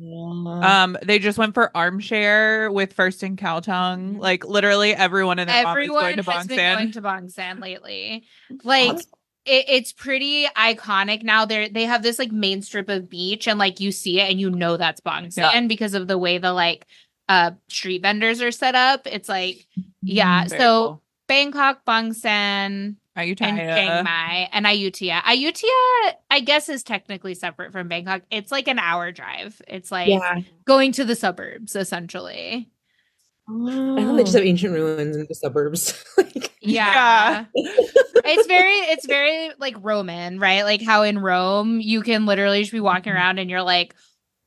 [0.00, 4.18] Uh, Um, they just went for armshare with First and Khaotung.
[4.18, 7.26] Like literally everyone in the mom is Everyone going to has been going to Bang
[7.28, 8.24] Saen lately.
[8.64, 8.98] Like
[9.48, 11.44] it, it's pretty iconic now.
[11.44, 14.40] They they have this like main strip of beach, and like you see it, and
[14.40, 15.60] you know that's Bang Saen Yeah.
[15.66, 16.86] because of the way the like
[17.28, 19.06] uh street vendors are set up.
[19.06, 19.66] It's like
[20.02, 20.44] yeah.
[20.46, 21.02] Very so cool.
[21.26, 23.42] Bangkok, Bang Saen, Ayutthaya.
[23.42, 25.20] and Chiang Mai, and Ayutthaya.
[25.22, 28.22] Ayutthaya, I guess, is technically separate from Bangkok.
[28.30, 29.60] It's like an hour drive.
[29.68, 30.40] It's like Yeah.
[30.64, 32.70] going to the suburbs, essentially.
[33.46, 36.02] I know they just have ancient ruins in the suburbs.
[36.18, 37.44] like, Yeah.
[37.54, 40.62] it's very it's very like Roman, right?
[40.64, 43.94] Like how in Rome you can literally just be walking around and you're like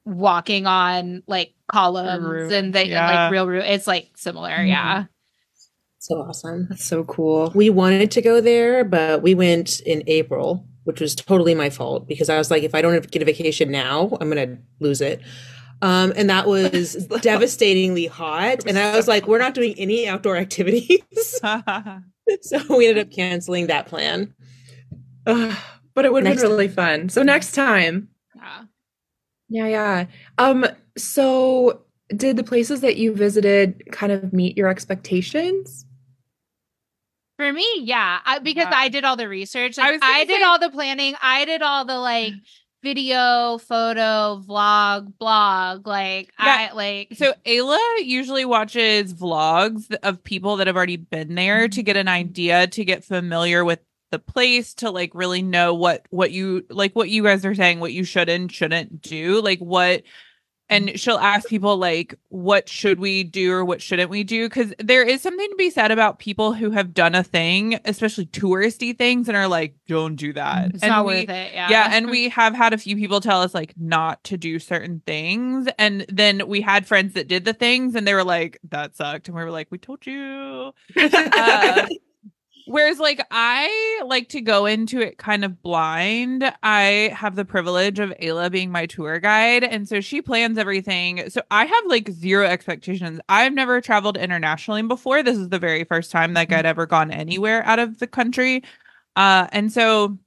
[0.06, 3.24] walking on like columns Roof, and they and, yeah.
[3.24, 3.64] like real roof.
[3.66, 4.68] It's like similar, Mhm.
[4.70, 5.04] yeah.
[6.00, 6.68] so awesome.
[6.70, 7.52] That's so cool.
[7.56, 12.08] We wanted to go there, but we went in April, which was totally my fault
[12.08, 15.22] because I was like, if I don't get a vacation now, I'm gonna lose it.
[15.82, 18.66] Um, and that was devastatingly hot.
[18.68, 21.00] And I was like, we're not doing any outdoor activities.
[22.42, 24.34] so we ended up canceling that plan.
[25.26, 25.56] Ugh,
[25.94, 27.10] but it would have been really fun.
[27.10, 28.10] So next time.
[28.36, 28.64] Yeah.
[29.50, 30.06] Yeah, yeah.
[30.38, 30.66] Um,
[30.98, 31.82] so
[32.16, 35.86] did the places that you visited kind of meet your expectations?
[37.38, 38.78] For me, yeah, I, because Yeah.
[38.78, 39.80] I did all the research.
[39.80, 41.16] I Like, was I, did say- all the planning.
[41.22, 42.34] I did all the like
[42.82, 45.88] video, photo, vlog, blog.
[45.88, 46.70] Like Yeah.
[46.72, 51.80] I like So Ayla usually watches vlogs of people that have already been there to
[51.80, 51.86] mm-hmm.
[51.86, 53.80] get an idea, to get familiar with
[54.12, 57.80] the place, to like really know what what you like what you guys are saying,
[57.80, 60.04] what you should and shouldn't do, like what
[60.72, 64.74] and she'll ask people like what should we do or what shouldn't we do because
[64.80, 68.98] there is something to be said about people who have done a thing especially touristy
[68.98, 71.54] things and are like don't do that it's and not we- worth it.
[71.54, 71.70] Yeah.
[71.70, 75.02] yeah and we have had a few people tell us like not to do certain
[75.06, 78.96] things and then we had friends that did the things and they were like that
[78.96, 81.88] sucked and we were like we told you Uh,
[82.66, 86.52] whereas like i like to go into it kind of blind.
[86.64, 91.30] I have the privilege of ayla being my tour guide and so she plans everything.
[91.30, 93.20] So i have like zero expectations.
[93.30, 95.24] I've never traveled internationally before.
[95.24, 98.64] This is the very first time like i'd ever gone anywhere out of the country.
[99.16, 100.18] Uh and so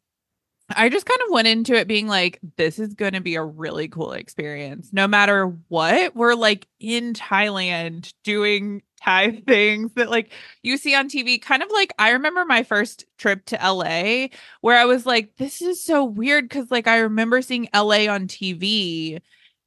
[0.74, 3.44] I just kind of went into it being like, this is going to be a
[3.44, 4.90] really cool experience.
[4.92, 11.08] No matter what, we're like in Thailand doing Thai things that like you see on
[11.08, 11.38] TV.
[11.38, 14.28] Kind of like I remember my first trip to LA
[14.60, 18.26] where I was like, this is so weird because like I remember seeing LA on
[18.28, 19.20] TV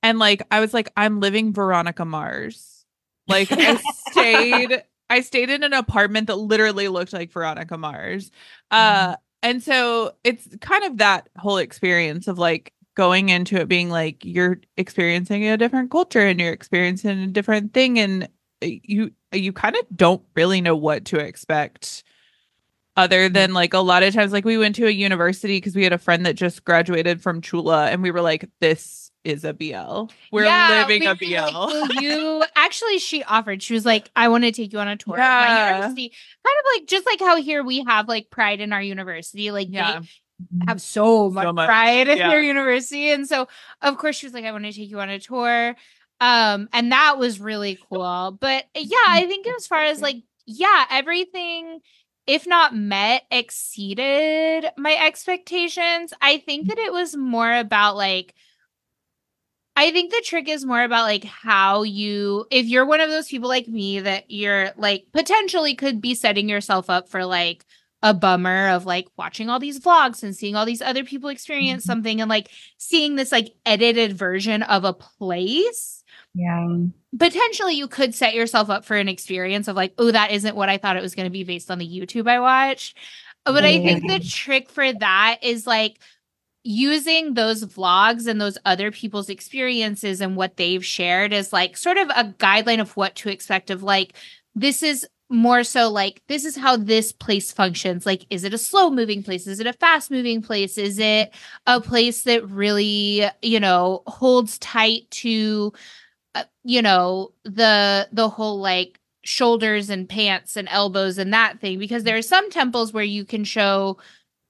[0.03, 2.85] and like I was like, I'm living Veronica Mars.
[3.27, 3.75] Like I
[4.09, 4.83] stayed.
[5.09, 8.29] I stayed in an apartment that literally looked like Veronica Mars.
[8.71, 13.89] Uh and so it's kind of that whole experience of like going into it being
[13.89, 18.23] like you're experiencing a different culture and you're experiencing a different thing and
[18.63, 22.03] uh, you you kind of don't really know what to expect
[22.95, 23.33] other mm-hmm.
[23.33, 25.93] than like a lot of times like we went to a university because we had
[25.93, 30.05] a friend that just graduated from Chula and we were like this is a BL.
[30.31, 31.57] We're Yeah, living we a BL.
[31.57, 33.61] like, you actually she offered.
[33.61, 36.09] She was like, I want to take you on a tour of my university.
[36.09, 39.51] Kind of like just like how here we have like pride in our university.
[39.51, 39.99] Like yeah.
[39.99, 42.29] they have so much, much, pride in yeah.
[42.29, 43.11] their university.
[43.11, 43.49] And so
[43.81, 45.75] of course she was like, I want to take you on a tour.
[46.19, 48.37] Um, and that was really cool.
[48.39, 51.79] But yeah, I think as far as like, yeah, everything,
[52.25, 56.13] if not met, exceeded my expectations.
[56.21, 58.33] I think that it was more about like
[59.75, 63.27] I think the trick is more about like how you if you're one of those
[63.27, 67.63] people like me that you're like potentially could be setting yourself up for like
[68.01, 71.83] a bummer of like watching all these vlogs and seeing all these other people experience
[71.83, 75.96] something and like seeing this like edited version of a place
[76.37, 76.77] Yeah.
[77.17, 80.69] potentially you could set yourself up for an experience of like oh that isn't what
[80.69, 82.97] i thought it was going to be based on the youtube i watched.
[83.45, 85.99] But i think the trick for that is like
[86.63, 91.97] using those vlogs and those other people's experiences and what they've shared as like sort
[91.97, 94.13] of a guideline of what to expect of like
[94.53, 98.05] this is more so like this is how this place functions.
[98.05, 99.47] Like is it a slow moving place?
[99.47, 100.77] Is it a fast moving place?
[100.77, 101.33] Is it
[101.65, 105.73] a place that really you know holds tight to
[106.67, 112.03] you know the the whole like shoulders and pants and elbows and that thing because
[112.03, 113.97] there are some temples where you can show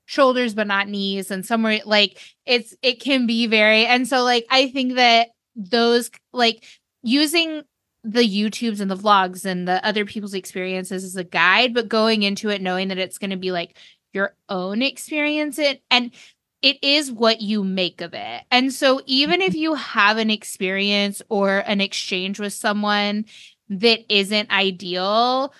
[0.06, 4.47] shoulders but not knees and somewhere like it's it can be very and so like
[4.49, 6.65] i think that those like
[7.03, 7.62] using
[8.03, 12.23] the youtubes and the vlogs and the other people's experiences as a guide but going
[12.23, 13.77] into it knowing that it's going to be like
[14.13, 16.12] your own experience it and
[16.62, 18.43] it is what you make of it.
[18.50, 19.60] And so even if mm-hmm.
[19.60, 23.26] you have an experience or an exchange with someone
[23.70, 25.54] that isn't ideal,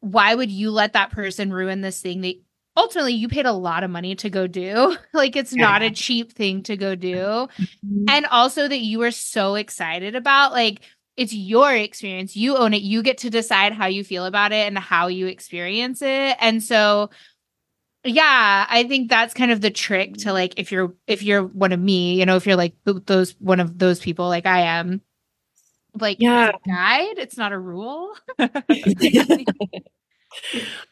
[0.00, 2.34] why would you let that person ruin this thing that
[2.76, 4.96] ultimately you paid a lot of money to go do?
[5.14, 7.16] like it's not a cheap thing to go do.
[7.16, 8.04] Mm-hmm.
[8.08, 10.80] And also that you were so excited about like
[11.16, 12.36] it's your experience.
[12.36, 12.82] You own it.
[12.82, 16.36] You get to decide how you feel about it and how you experience it.
[16.40, 17.10] And so
[18.04, 21.72] yeah, I think that's kind of the trick to like if you're if you're one
[21.72, 25.00] of me, you know, if you're like those one of those people like I am,
[26.00, 26.50] like Yeah.
[26.50, 28.14] it's guide, it's not a rule.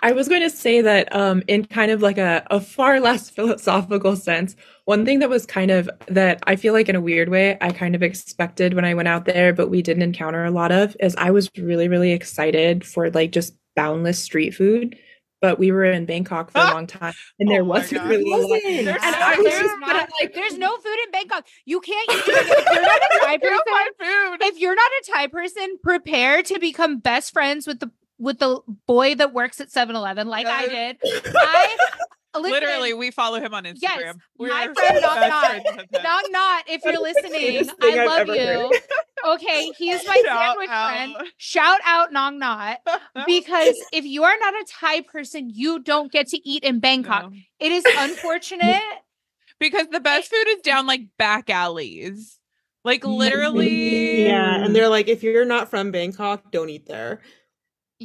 [0.01, 3.31] I was going to say that um, in kind of like a, a far less
[3.31, 7.29] philosophical sense, one thing that was kind of that I feel like in a weird
[7.29, 10.51] way, I kind of expected when I went out there, but we didn't encounter a
[10.51, 14.97] lot of, is I was really, really excited for like just boundless street food.
[15.41, 18.25] But we were in Bangkok for a long time and there Oh my wasn't really
[18.31, 18.41] a lot.
[18.51, 18.65] Wasn't.
[18.65, 21.47] And There's I no was there's, just not, like, there's no food in Bangkok.
[21.65, 23.59] You can't if you're not a Thai person.
[23.99, 24.39] food.
[24.43, 28.61] if you're not a Thai person, prepare to become best friends with the with the
[28.87, 30.99] boy that works at 7-Eleven, like I did.
[31.03, 31.77] I
[32.35, 33.81] listen, Literally, we follow him on Instagram.
[33.83, 35.45] Yes, We're my friend Knock best Knock.
[35.51, 36.03] friends with him.
[36.03, 37.59] knock not if you're listening.
[37.59, 38.73] I thing I've love ever you.
[39.27, 40.91] Okay, he's my Shout sandwich out.
[40.91, 41.17] friend.
[41.37, 42.79] Shout out Nong Not.
[43.27, 47.33] Because if you are not a Thai person, you don't get to eat in Bangkok.
[47.33, 47.39] No.
[47.59, 48.81] It is unfortunate.
[49.59, 52.17] Because the best food is down like back alleys.
[52.17, 54.25] Mm, like literally.
[54.25, 57.21] Yeah, and they're like, if you're not from Bangkok, don't eat there.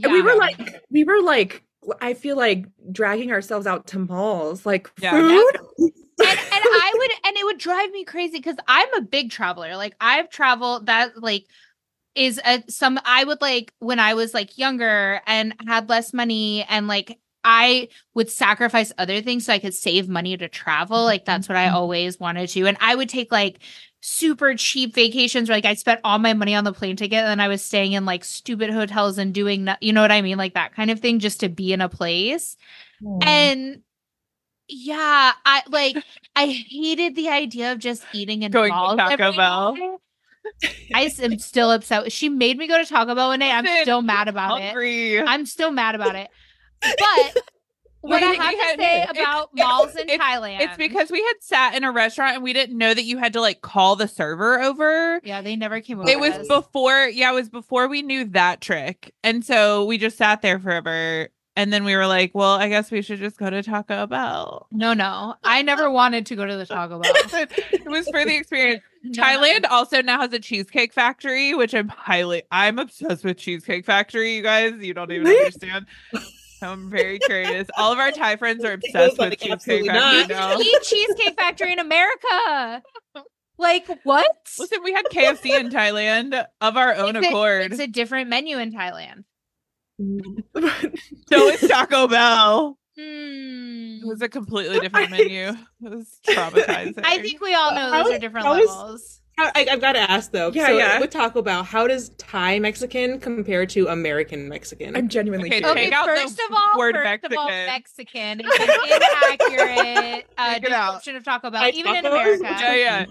[0.04, 1.64] And we were like, we were like,
[2.02, 5.12] I feel like dragging ourselves out to malls, like Yeah.
[5.12, 5.60] food.
[5.78, 9.76] and, and I would and it would drive me crazy because I'm a big traveler.
[9.76, 11.46] Like I've traveled that like
[12.16, 16.64] is a some I would like when I was like younger and had less money
[16.70, 21.04] and like I would sacrifice other things so I could save money to travel.
[21.04, 21.76] Like that's what I mm-hmm.
[21.76, 22.66] always wanted to.
[22.66, 23.60] And I would take like
[24.08, 27.28] super cheap vacations where like I spent all my money on the plane ticket and
[27.28, 30.38] then I was staying in like stupid hotels and doing you know what I mean?
[30.38, 32.56] Like that kind of thing just to be in a place.
[33.02, 33.26] Mm.
[33.26, 33.82] And
[34.68, 35.98] yeah, I like
[36.36, 39.76] I hated the idea of just eating and Going to Taco Bell.
[40.94, 42.12] I am still upset.
[42.12, 43.50] She made me go to Taco Bell one day.
[43.50, 45.26] I'm still mad about it.
[45.28, 46.30] I'm still mad about it.
[46.80, 47.44] But
[48.08, 51.76] what I have to say about malls in it's- Thailand, It's because we had sat
[51.76, 54.62] in a restaurant and we didn't know that you had to like call the server
[54.62, 55.20] over.
[55.24, 56.10] yeah, they never came over.
[56.10, 56.48] It was us.
[56.48, 59.14] before, yeah, it was before we knew that trick.
[59.24, 61.30] And so we just sat there forever.
[61.58, 64.68] And then we were like, well, I guess we should just go to Taco Bell.
[64.74, 65.36] no, no.
[65.42, 67.14] I never wanted to go to the Taco Bell.
[67.16, 68.82] it was for the experience.
[69.08, 69.24] No, no.
[69.24, 74.36] Thailand also now has a cheesecake factory, which I'm highly I'm obsessed with cheesecake factory,
[74.38, 74.74] you guys.
[74.80, 75.86] You don't even understand.
[76.62, 77.68] I'm very curious.
[77.78, 80.56] All of our Thai friends are obsessed like, with cheesecake absolutely factory not.
[80.56, 80.60] now.
[80.60, 82.82] Eat Cheesecake Factory in America.
[83.58, 84.28] Like what?
[84.60, 87.72] Listen, we had KFC in Thailand of our own It's a- accord.
[87.72, 89.24] It's a different menu in Thailand.
[90.00, 92.78] so it's Taco Bell.
[92.98, 94.00] Hmm.
[94.02, 95.50] It was a completely different menu.
[95.50, 97.02] It was traumatizing.
[97.04, 99.22] I think we all know those is- are different how is- levels.
[99.38, 100.52] How- I, I've got to ask though.
[100.54, 101.00] Yeah, so yeah.
[101.00, 104.96] With Taco Bell, how does Thai Mexican compare to American Mexican?
[104.96, 105.76] I'm genuinely Okay, curious.
[105.76, 108.38] take Okay, out the first of all, word first of all, Mexican.
[108.38, 110.94] Mexican is an inaccurate uh, Take it out.
[110.94, 112.10] description of Taco Bell, Thai even in tacos?
[112.40, 112.44] America.
[112.44, 113.06] Yeah, yeah.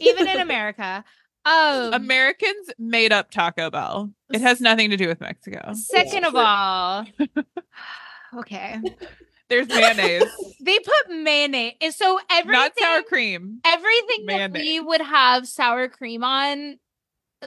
[0.00, 1.04] Even in America.
[1.44, 4.10] Um, Americans made up Taco Bell.
[4.32, 5.72] It has nothing to do with Mexico.
[5.74, 7.06] second of all,
[8.38, 8.78] okay,
[9.48, 10.24] There's mayonnaise,
[10.60, 13.60] they put mayonnaise, and so everything, not sour cream.
[13.64, 16.78] everything that we would have sour cream on,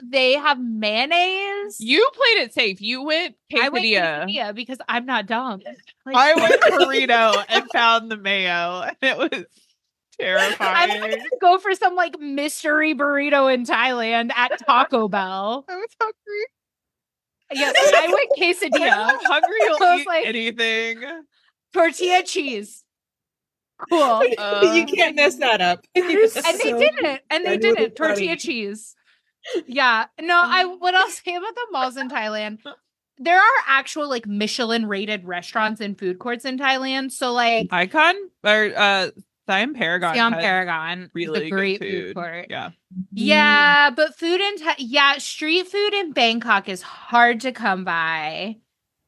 [0.02, 1.76] they have mayonnaise.
[1.78, 2.80] You played it safe.
[2.80, 4.24] You went I went quesadilla.
[4.26, 5.60] quesadilla because I'm not dumb.
[6.04, 9.44] Like, I went burrito and found the mayo, and it was I'm
[10.18, 10.88] terrifying.
[11.00, 15.64] not gonna go for some like mystery burrito in Thailand at Taco Bell.
[15.68, 16.46] I was hungry.
[17.54, 21.02] Yes, I went quesadilla, you're hungry, you'll was eat like- anything.
[21.72, 22.84] Tortilla cheese.
[23.90, 24.22] Cool.
[24.38, 25.84] Uh, you can't mess that up.
[25.94, 27.20] And they didn't.
[27.30, 27.96] And they didn't.
[27.96, 28.36] Tortilla funny.
[28.36, 28.94] cheese.
[29.66, 30.06] Yeah.
[30.20, 32.58] No, I what I'll say about the malls in Thailand.
[33.18, 37.12] There are actual like Michelin rated restaurants and food courts in Thailand.
[37.12, 39.10] So like Icon or uh,
[39.48, 40.14] Siam Paragon.
[40.14, 42.14] Siam has Paragon, really the great good food food.
[42.14, 42.46] court.
[42.50, 42.70] Yeah.
[43.12, 48.58] Yeah, but food in Tha- yeah, street food in Bangkok is hard to come by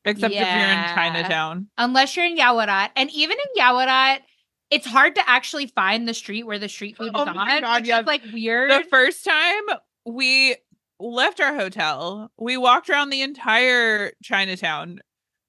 [0.05, 1.69] Except if you're in Chinatown.
[1.79, 2.91] unless you're in Yaowarat.
[2.97, 4.19] And even in Yaowarat,
[4.71, 7.35] it's hard to actually find the street where the street food is Oh on.
[7.61, 8.03] God, yeah.
[8.07, 8.71] like weird.
[8.71, 9.63] The first time
[10.07, 10.57] we
[11.01, 15.01] left our hotel, we walked around the entire Chinatown.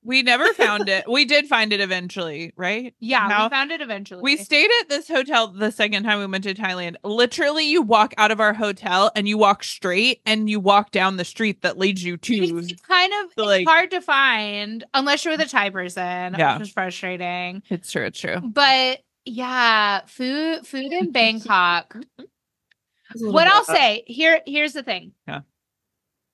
[0.05, 1.09] We never found it.
[1.09, 2.93] We did find it eventually, right?
[2.99, 4.21] yeah, How- we found it eventually.
[4.21, 6.95] We stayed at this hotel the second time we went to Thailand.
[7.03, 11.17] Literally, you walk out of our hotel and you walk straight and you walk down
[11.17, 12.33] the street that leads you to.
[12.35, 16.53] it's kind of the, like- hard to find unless you're with a Thai person, Yeah.
[16.59, 17.63] which is frustrating.
[17.69, 18.05] It's true.
[18.05, 18.39] It's true.
[18.41, 21.95] But yeah, food food in Bangkok.
[22.19, 23.65] It's a little what I'll rough.
[23.65, 25.13] say here here's the thing.
[25.27, 25.41] Yeah.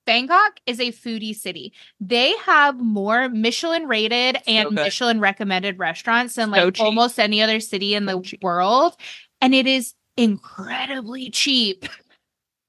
[0.04, 1.72] Bangkok is a foodie city.
[2.00, 4.74] They have more Michelin rated and good.
[4.74, 6.84] Michelin recommended restaurants than like cheap.
[6.84, 8.42] almost any other city in the cheap.
[8.42, 8.96] world.
[9.40, 11.86] And it is incredibly cheap.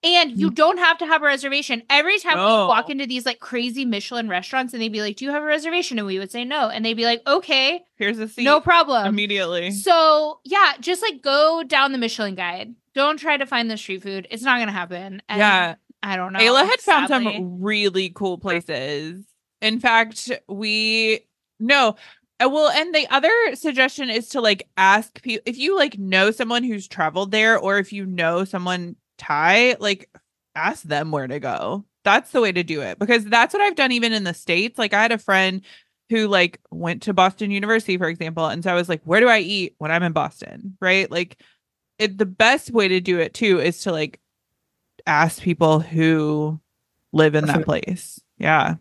[0.04, 0.56] And you mm.
[0.56, 1.82] don't have to have a reservation.
[1.89, 5.24] Every time we walk into these like crazy Michelin restaurants and they'd be like, Do
[5.24, 5.98] you have a reservation?
[5.98, 6.69] And we would say no.
[6.69, 8.43] And they'd be like, Okay, Here's a seat.
[8.43, 9.08] no problem.
[9.08, 9.72] Immediately.
[9.72, 12.76] So yeah, just like go down the Michelin guide.
[12.93, 14.28] Don't try to find the street food.
[14.30, 15.22] It's not gonna happen.
[15.30, 15.76] And yeah.
[16.04, 16.39] I don't know.
[16.39, 19.26] Ayla had found some really cool places.
[19.62, 21.22] In fact, we
[21.60, 21.96] no.
[22.44, 26.32] uh, Well, and the other suggestion is to like ask people if you like know
[26.32, 30.10] someone who's traveled there, or if you know someone Thai, like
[30.56, 31.86] ask them where to go.
[32.04, 34.78] That's the way to do it because that's what I've done even in the states.
[34.78, 35.62] Like I had a friend
[36.10, 39.30] who like went to Boston University, for example, and so I was like, where do
[39.30, 40.78] I eat when I'm in Boston?
[40.82, 41.10] Right?
[41.10, 41.42] Like,
[41.98, 44.20] it the best way to do it too is to like
[45.06, 46.60] ask people who
[47.12, 48.20] live in that place.
[48.38, 48.76] Yeah.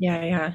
[0.00, 0.52] Yeah, yeah.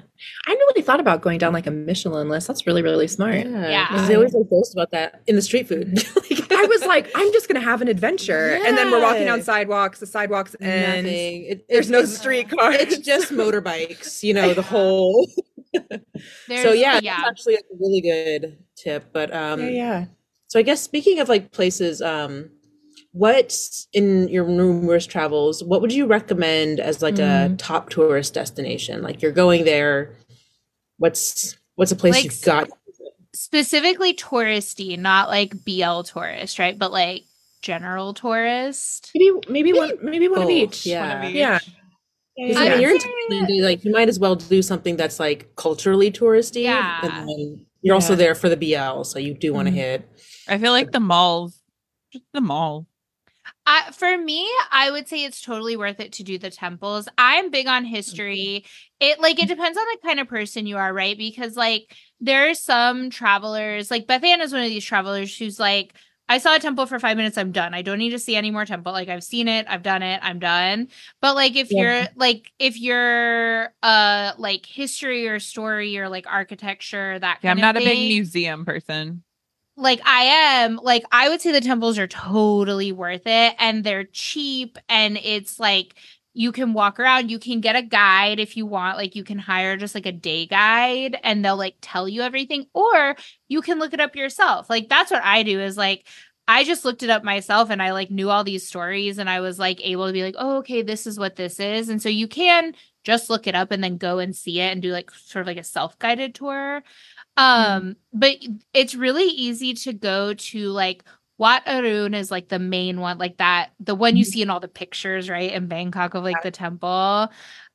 [0.47, 2.47] I hadn't really thought about going down like a Michelin list.
[2.47, 3.45] That's really, really smart.
[3.45, 3.87] Yeah.
[3.89, 6.01] because they always like post about that in the street food.
[6.33, 9.41] Like, I was like, I'm just gonna have an adventure, and then we're walking down
[9.41, 11.05] sidewalks, the sidewalks, and.
[11.05, 12.75] It- there's it- no it's- street cars.
[12.79, 15.27] It's just motorbikes, you know, the whole.
[16.47, 17.17] so yeah, yeah.
[17.17, 19.11] that's actually a really good tip.
[19.11, 20.05] But um, yeah, yeah.
[20.47, 22.49] so I guess speaking of like places, um,
[23.13, 23.55] what
[23.93, 27.55] in your numerous travels, what would you recommend as like a Mm.
[27.57, 29.01] top tourist destination?
[29.01, 30.15] Like you're going there,
[30.97, 32.69] what's what's a place Like you've got?
[33.35, 36.77] specifically touristy, not like BL tourist, right?
[36.77, 37.23] But like
[37.61, 39.11] general tourist.
[39.15, 40.85] Maybe, maybe one, maybe one of each.
[40.85, 41.17] yeah.
[41.19, 41.57] One of yeah.
[41.61, 41.69] each.
[42.35, 45.19] Because I I mean, you're in Thailand, like you might as well do something that's
[45.19, 46.63] like culturally touristy.
[46.63, 46.99] Yeah.
[47.03, 49.77] And then you're also there for the BL, so you do want to Mhm.
[49.77, 50.09] hit.
[50.47, 51.59] I feel like the malls,
[52.11, 52.87] just the mall.
[53.93, 57.07] For me, I would say it's totally worth it to do the temples.
[57.17, 58.65] I'm big on history.
[58.99, 61.17] It like it depends on the kind of person you are, right?
[61.17, 65.59] Because like there are some travelers, like Beth Ann is one of these travelers who's
[65.59, 65.93] like,
[66.29, 67.73] I saw a temple for five minutes, I'm done.
[67.73, 68.91] I don't need to see any more temple.
[68.91, 70.87] Like I've seen it, I've done it, I'm done.
[71.21, 71.83] But like if Yeah.
[71.83, 77.59] you're like if you're uh like history or story or like architecture, that Yeah, I'm
[77.59, 79.23] not of a big museum person.
[79.75, 84.03] Like I am, like I would say the temples are totally worth it and they're
[84.05, 85.95] cheap and it's like
[86.35, 89.39] you can walk around, you can get a guide if you want, like you can
[89.39, 93.15] hire just like a day guide and they'll like tell you everything or
[93.47, 94.69] you can look it up yourself.
[94.69, 96.05] Like that's what I do is like
[96.47, 99.39] I just looked it up myself and I like knew all these stories and I
[99.39, 102.09] was like able to be like, "Oh, okay, this is what this is." And so
[102.09, 105.09] you can just look it up and then go and see it and do like
[105.11, 106.83] sort of like a self-guided tour.
[107.37, 108.35] Um, but
[108.73, 111.03] it's really easy to go to like
[111.37, 114.59] Wat Arun is like the main one, like that, the one you see in all
[114.59, 115.51] the pictures, right?
[115.51, 117.29] In Bangkok of like the temple.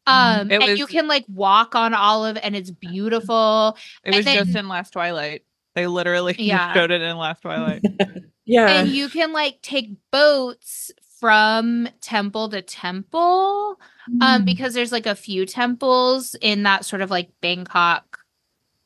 [0.07, 3.77] Um, It and was- you can like walk on Olive and it's beautiful.
[4.05, 5.42] It was then- just in Last Twilight.
[5.75, 6.73] They literally Yeah.
[6.73, 7.83] showed it in Last Twilight.
[8.51, 8.66] Yeah.
[8.81, 10.90] And you can like take boats
[11.21, 13.79] from temple to temple.
[14.11, 14.23] Mm.
[14.23, 18.21] Um, because there's like a few temples in that sort of like Bangkok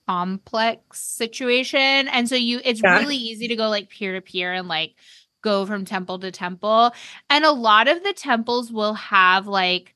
[0.08, 2.08] complex situation.
[2.08, 2.90] And so you it's Yeah.
[2.92, 4.94] really easy to go like pier to pier and like
[5.42, 6.92] go from temple to temple.
[7.30, 9.94] And a lot of the temples will have like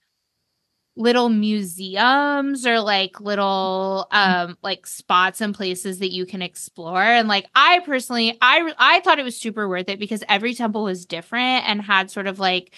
[0.98, 7.28] little museums or like little um like spots and places that you can explore and
[7.28, 11.04] like i personally i i thought it was super worth it because every temple was
[11.04, 12.72] different and had sort of like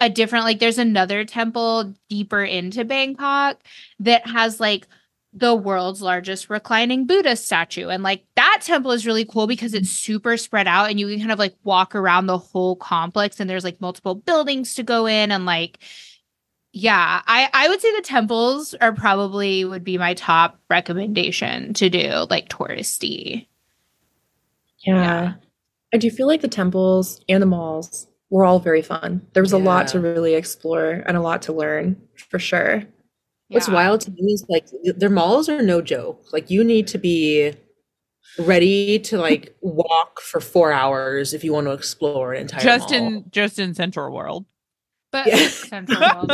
[0.00, 3.62] a different like there's another temple deeper into bangkok
[4.00, 4.86] that has like
[5.34, 9.88] the world's largest reclining buddha statue and like that temple is really cool because it's
[9.90, 13.48] super spread out and you can kind of like walk around the whole complex and
[13.48, 15.78] there's like multiple buildings to go in and like
[16.72, 21.88] yeah i i would say the temples are probably would be my top recommendation to
[21.88, 23.46] do like touristy
[24.86, 24.94] Yeah.
[24.94, 25.32] Yeah.
[25.94, 29.20] I do feel like the temples and the malls were all very fun.
[29.34, 32.84] There was a lot to really explore and a lot to learn for sure.
[33.52, 36.24] What's wild to me is like their malls are no joke.
[36.32, 37.52] Like you need to be
[38.38, 42.90] ready to like walk for four hours if you want to explore an entire just
[42.90, 42.98] mall.
[43.06, 44.46] in just in Central World.
[45.10, 45.48] but Yeah.
[45.48, 46.32] central world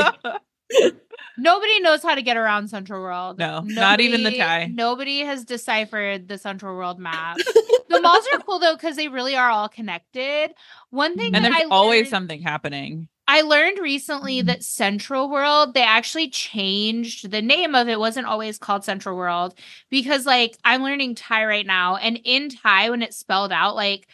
[1.41, 3.39] Nobody knows how to get around Central World.
[3.39, 4.67] No, not even the Nobody- Thai.
[4.67, 7.37] Nobody has deciphered the Central World map.
[7.89, 10.53] the malls are cool though because they really are all connected.
[10.91, 13.09] One thing and that there's I always learned- something happening.
[13.29, 14.47] I learned recently mm-hmm.
[14.47, 19.55] that Central World, they actually changed the name of it, wasn't always called Central World
[19.91, 21.97] because, like, I'm learning Thai right now.
[21.97, 24.09] And in Thai, when it's spelled out, like,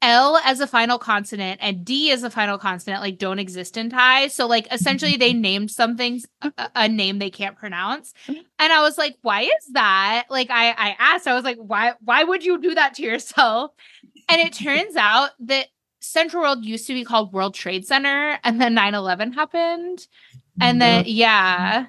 [0.00, 3.88] L as a final consonant and D as a final consonant like don't exist in
[3.88, 4.26] Thai.
[4.26, 4.74] So like mm-hmm.
[4.74, 8.12] essentially they named something a, a name they can't pronounce.
[8.26, 8.40] Mm-hmm.
[8.58, 10.24] And I was like, why is that?
[10.28, 13.70] Like I I asked, I was like, why why would you do that to yourself?
[14.28, 15.68] And it turns out that
[16.02, 20.06] Central World used to be called World Trade Center and then 9/11 happened.
[20.60, 21.86] And then yeah.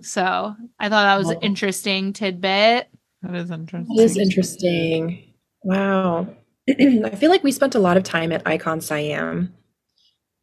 [0.00, 2.88] So I thought that was an interesting tidbit.
[3.22, 3.96] That is interesting.
[3.96, 5.34] That is interesting.
[5.64, 6.28] Wow.
[6.68, 9.52] I feel like we spent a lot of time at Icon Siam.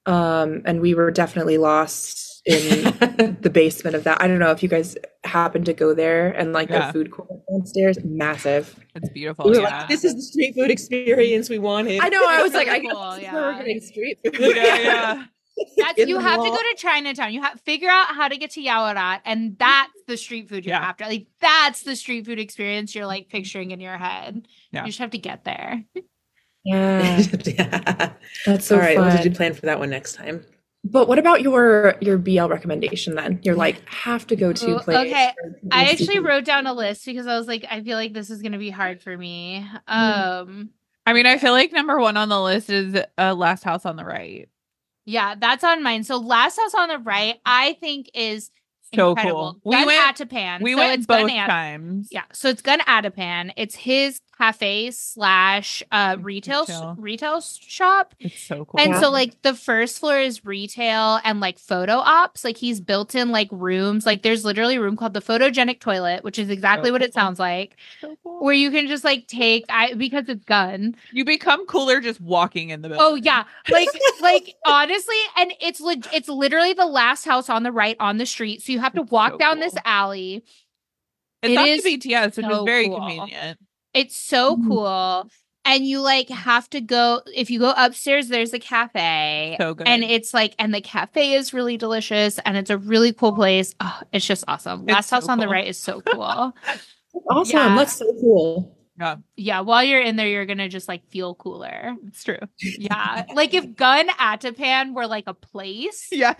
[0.06, 4.22] Um, and we were definitely lost in the basement of that.
[4.22, 6.88] I don't know if you guys happened to go there and like Yeah.
[6.88, 8.78] the food court downstairs, massive.
[8.96, 9.46] It's beautiful.
[9.46, 9.80] we were yeah.
[9.80, 12.02] like, this is the street food experience we wanted.
[12.02, 12.24] I know.
[12.28, 13.34] I was like, I Cool, guess yeah.
[13.34, 14.56] we're getting street food.
[14.56, 15.24] yeah, yeah.
[15.78, 17.32] That's In you the have to go to Chinatown.
[17.32, 20.74] You have figure out how to get to Yaowarat, and that's the street food you're
[20.74, 20.82] Yeah.
[20.82, 21.06] after.
[21.06, 24.48] Like that's the street food experience you're like picturing in your head.
[24.72, 24.82] Yeah.
[24.82, 25.84] You just have to get there.
[26.66, 28.14] Yeah, yeah.
[28.48, 28.96] that's so All right.
[28.98, 29.06] fun.
[29.10, 30.44] What did you plan for that one next time?
[30.86, 33.40] But what about your your BL recommendation then?
[33.44, 34.98] You're like have to go to Ooh, place.
[34.98, 35.32] okay.
[35.72, 36.02] I seafood.
[36.02, 38.58] actually wrote down a list because I was like, I feel like this is gonna
[38.58, 39.66] be hard for me.
[39.88, 39.98] Hmm.
[39.98, 40.70] Um,
[41.06, 43.96] I mean, I feel like number one on the list is uh, Last House on
[43.98, 44.48] the Right.
[45.06, 46.04] yeah, that's on mine.
[46.04, 48.52] So Last House on the Right, I think is
[48.94, 49.60] So incredible.
[49.64, 49.72] cool.
[49.72, 50.62] We Gun went- Atthaphan.
[50.62, 52.08] We so went it's Gun both At- times.
[52.12, 53.52] Yeah, so it's Gun Atthaphan.
[53.58, 56.96] It's his cafe slash uh retail Retail.
[56.98, 58.16] retail shop.
[58.20, 58.80] It's so cool.
[58.80, 59.00] And Yeah.
[59.02, 62.44] so like the first floor is retail and like photo ops.
[62.44, 64.06] Like he's built in like rooms.
[64.06, 67.40] Like there's literally a room called the photogenic toilet, which is exactly what it sounds
[67.40, 67.78] like.
[68.02, 68.44] So cool.
[68.44, 70.96] Where you can just like take I because it's gun.
[71.12, 73.06] you become cooler just walking in the building.
[73.06, 73.44] Oh yeah.
[73.70, 73.88] Like
[74.22, 78.26] like honestly, and it's leg- it's literally the last house on the right on the
[78.26, 78.62] street.
[78.64, 80.44] So you have to It's walk so down this alley.
[81.42, 82.98] It's it on is the BTS, which so is very cool.
[83.00, 83.60] convenient.
[83.94, 84.68] It's so Mhm.
[84.68, 85.30] cool.
[85.66, 89.56] And you like have to go if you go upstairs, there's a cafe.
[89.60, 89.88] So good.
[89.88, 93.74] And it's like, and the cafe is really delicious and it's a really cool place.
[93.80, 94.82] Oh, it's just awesome.
[94.82, 96.22] It's Last house so on the right is so cool.
[97.30, 97.58] awesome.
[97.58, 97.76] Yeah.
[97.78, 98.78] That's so cool.
[99.00, 99.62] yeah, yeah.
[99.62, 101.96] While you're in there, you're going to just like feel cooler.
[102.08, 102.40] it's true.
[102.60, 103.24] Yeah.
[103.34, 106.36] like if Gun Atthaphan were like a place, Yes.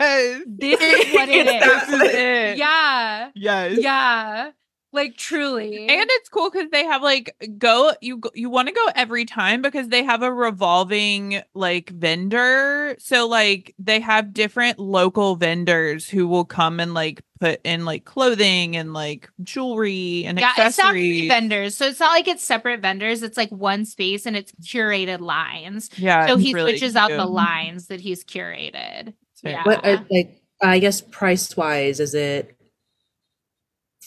[0.46, 1.62] this is what it is.
[1.62, 1.94] this is.
[1.94, 2.58] is it.
[2.58, 3.30] yeah.
[3.34, 3.78] Yes.
[3.80, 4.50] Yeah.
[4.94, 5.88] Like truly.
[5.88, 9.60] And it's cool because they have like go you you want to go every time
[9.60, 12.94] because they have a revolving like vendor.
[13.00, 18.04] So like they have different local vendors who will come and like put in like
[18.04, 21.28] clothing and like jewelry and yeah, it's not accessories.
[21.28, 21.76] vendors.
[21.76, 23.24] So it's not like it's separate vendors.
[23.24, 25.90] It's like one space and it's curated lines.
[25.96, 29.12] yeah, so he really switches out the lines that he's curated.
[29.32, 29.64] It's Yeah.
[29.64, 32.56] What are, like I guess price wise, is it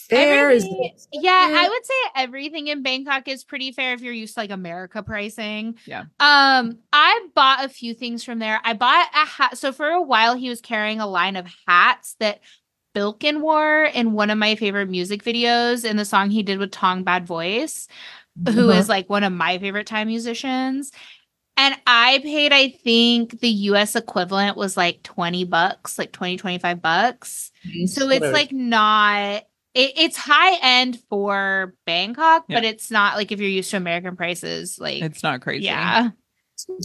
[0.10, 0.50] fair?
[0.52, 4.34] Is Everything- yeah, I would say everything in Bangkok is pretty fair if you're used
[4.36, 5.78] to like America pricing.
[5.86, 6.02] Yeah.
[6.20, 8.60] Um, I bought a few things from there.
[8.64, 9.58] I bought a hat.
[9.58, 12.42] So for a while, he was carrying a line of hats that
[12.94, 16.72] Billkin wore in one of my favorite music videos in the song he did with
[16.72, 17.88] Tong Bad Voice,
[18.46, 18.80] who Uh-huh.
[18.80, 20.92] is like one of my favorite Thai musicians.
[21.60, 26.82] And I paid, I think the US equivalent was like 20 bucks, like 20, 25
[26.84, 27.52] bucks.
[27.88, 29.44] So it's like not
[29.78, 34.16] it, it's high end for Bangkok, but it's not like if you're used to American
[34.16, 35.66] prices, like It's not crazy.
[35.66, 36.10] yeah.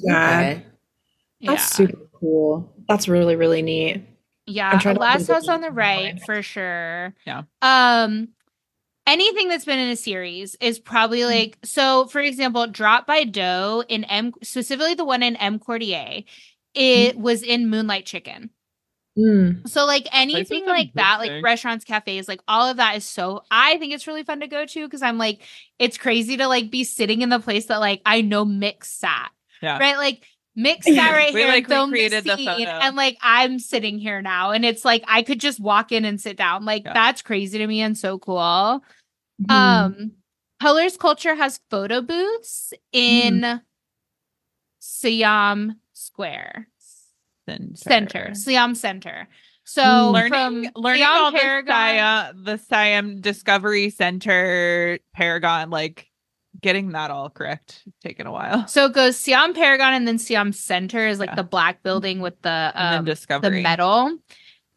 [0.05, 0.27] Yeah.
[0.29, 0.67] Okay.
[1.41, 1.87] That's yeah.
[1.87, 2.75] super cool.
[2.89, 4.03] That's really, really neat.
[4.47, 7.15] Yeah, I'm trying to last house on the right for sure.
[7.27, 7.45] Yeah.
[7.63, 8.29] Um
[9.07, 13.85] anything that's been in a series is probably like so for example, Drop by Dough
[13.89, 16.25] in M specifically the one in EmQuartier,
[16.75, 18.51] it was in Moonlight Chicken.
[19.19, 19.69] Mm.
[19.69, 23.77] So like anything like that, like restaurants, cafes, like all of that is so I
[23.79, 25.43] think it's really fun to go to because I'm like,
[25.79, 29.31] it's crazy to like be sitting in the place that like I know Mick sat.
[29.61, 29.79] Yeah.
[29.79, 29.99] Right?
[29.99, 30.25] Like
[30.59, 32.71] Mick sat right We, here like, and filmed the recreated the photo.
[32.71, 34.51] and like I'm sitting here now.
[34.53, 36.65] And it's like I could just walk in and sit down.
[36.65, 36.95] Like Yeah.
[36.95, 38.83] that's crazy to me and so cool.
[39.43, 39.51] Mm-hmm.
[39.51, 40.13] Um
[40.61, 43.61] Colors Culture has photo booths in
[44.79, 46.69] Siam Square
[47.47, 47.77] Center.
[47.77, 49.29] Center, Siam Center.
[49.65, 51.75] So learning from learning Siam all the Paragon-
[52.35, 56.09] Siam, the Siam Discovery Center Paragon, like
[56.61, 58.67] getting that all correct, taken a while.
[58.67, 61.37] So it goes Siam Paragon and then Siam Center is like Yeah.
[61.37, 63.63] the black building with the And then um, the Discovery.
[63.63, 64.19] metal.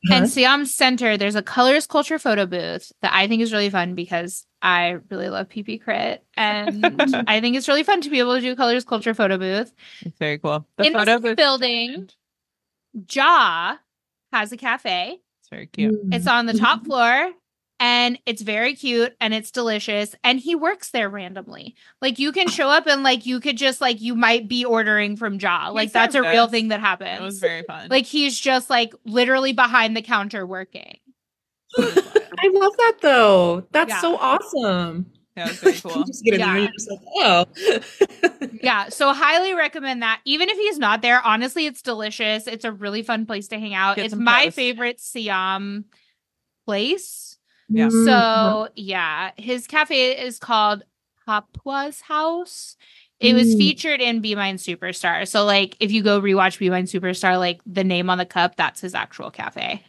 [0.08, 0.14] Huh?
[0.16, 3.96] And Siam Center, there's a colors culture photo booth that I think is really fun
[3.96, 6.20] because I really love PP Krit.
[6.38, 6.86] And
[7.28, 9.74] I think it's really fun to be able to do colors culture photo booth.
[10.02, 10.68] It's very cool.
[10.78, 12.08] The In this photo booth building,
[13.12, 13.76] Ja
[14.32, 15.20] has a cafe.
[15.42, 16.06] It's very cute.
[16.06, 16.14] Mm.
[16.14, 17.32] It's on the top floor.
[17.80, 22.48] and it's very cute and it's delicious and he works there randomly like you can
[22.48, 25.92] show up and like you could just like you might be ordering from Ja like
[25.92, 27.90] that's a served real thing that happens It was very fun.
[27.90, 31.00] like he's just like literally behind the counter working
[31.78, 33.68] I love that though.
[33.72, 34.00] That's Yeah.
[34.02, 35.08] so awesome.
[35.38, 36.04] Yeah, it was very cool.
[36.06, 37.46] just get in there and Yeah.
[37.58, 37.90] you're like,
[38.52, 38.52] oh.
[38.62, 42.72] yeah so highly recommend that even if he's not there honestly it's delicious it's a
[42.72, 44.56] really fun place to hang out Get it's my toast.
[44.56, 45.86] favorite siam
[46.66, 47.38] place
[47.72, 50.84] Mm, So yeah, his cafe is called
[51.28, 52.78] Papua's House.
[53.20, 53.58] It was Mm.
[53.58, 55.28] featured in Be Mine Superstar.
[55.28, 58.56] So like if you go rewatch Be Mine Superstar, like the name on the cup,
[58.56, 59.84] that's his actual cafe.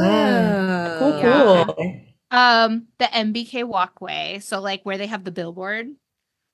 [0.00, 1.64] Ah, cool, Yeah.
[1.64, 2.00] cool.
[2.30, 4.38] Um, the MBK walkway.
[4.40, 5.88] So like where they have the billboard,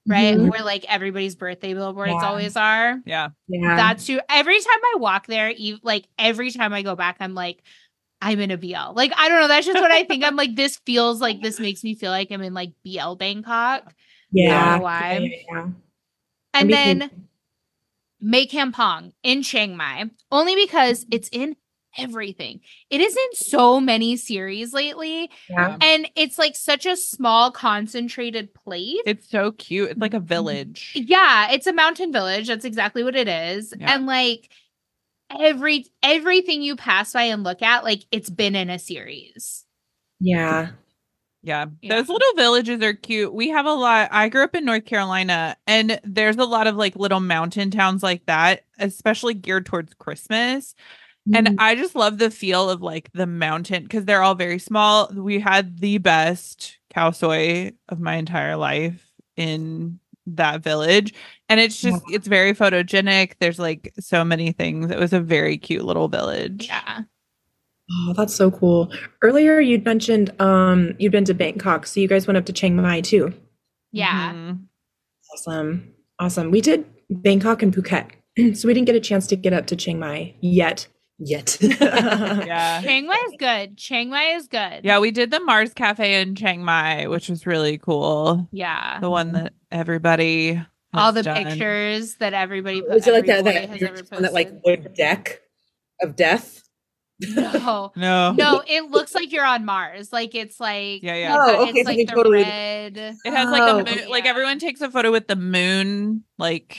[0.07, 0.37] right?
[0.37, 0.51] Mhm.
[0.51, 2.27] Where like everybody's birthday billboards Yeah.
[2.29, 3.01] always are.
[3.05, 3.29] Yeah.
[3.49, 3.77] Yeah.
[3.77, 7.35] That's too every time I walk there, ev- like every time I go back, I'm
[7.35, 7.63] like,
[8.23, 8.95] I'm in a BL.
[8.95, 9.49] Like, I don't know.
[9.49, 10.25] That's just what I think.
[10.25, 13.93] I'm like, this feels like this makes me feel like I'm in like BL Bangkok.
[14.33, 14.77] yeah.
[14.77, 15.19] know why.
[15.19, 15.69] Yeah, yeah, yeah.
[16.55, 17.11] And MBK then
[18.21, 21.57] Mae Kampong in Chiang Mai, only because it's in
[21.99, 22.61] everything.
[22.91, 25.77] It is in so many series lately, yeah.
[25.81, 29.01] and it's like such a small, concentrated place.
[29.07, 29.91] It's so cute.
[29.91, 30.27] It's like a mm-hmm.
[30.27, 30.93] village.
[30.95, 32.49] yeah, it's a mountain village.
[32.49, 33.75] That's exactly what it is.
[33.79, 33.95] Yeah.
[33.95, 34.51] And like
[35.39, 39.65] every everything you pass by and look at, like it's been in a series.
[40.21, 40.71] Yeah.
[41.43, 41.67] Yeah.
[41.81, 41.97] Yeah.
[41.97, 43.33] Those little villages are cute.
[43.33, 44.09] We have a lot.
[44.11, 48.03] I grew up in North Carolina and there's a lot of like little mountain towns
[48.03, 50.75] like that, especially geared towards Christmas.
[51.35, 51.55] And Mhm.
[51.59, 55.11] I just love the feel of like the mountain because they're all very small.
[55.15, 61.15] We had the best khao soi of my entire life in that village.
[61.49, 63.33] And it's just, it's very photogenic.
[63.41, 64.91] There's like so many things.
[64.91, 66.67] It was a very cute little village.
[66.69, 67.03] Yeah.
[67.91, 68.91] Oh, that's so cool.
[69.23, 72.75] Earlier you'd mentioned um you'd been to Bangkok, so you guys went up to Chiang
[72.77, 73.33] Mai too.
[73.93, 74.33] Yeah.
[74.33, 74.59] Mhm.
[75.33, 75.93] Awesome.
[76.19, 76.51] Awesome.
[76.51, 78.07] We did Bangkok and Phuket.
[78.57, 80.87] so we didn't get a chance to get up to Chiang Mai yet.
[81.19, 81.57] Yet.
[81.63, 82.81] Yeah.
[82.83, 83.77] Chiang Mai is good.
[83.79, 84.81] Chiang Mai is good.
[84.85, 88.47] Yeah, we did the Mars Cafe in Chiang Mai, which was really cool.
[88.53, 89.01] Yeah.
[89.01, 90.63] The one that everybody
[90.93, 91.45] All the done.
[91.45, 95.41] pictures that everybody Was it like that, every that, that, on that like wood deck
[96.03, 96.63] of death?
[97.21, 97.93] No.
[97.97, 98.33] No.
[98.33, 100.13] No, it looks like you're on Mars.
[100.13, 101.37] Like it's like Yeah, yeah.
[101.39, 102.97] Oh, it's so like the totally- red.
[102.99, 106.79] It has like Oh, a moon, like everyone takes a photo with the moon, like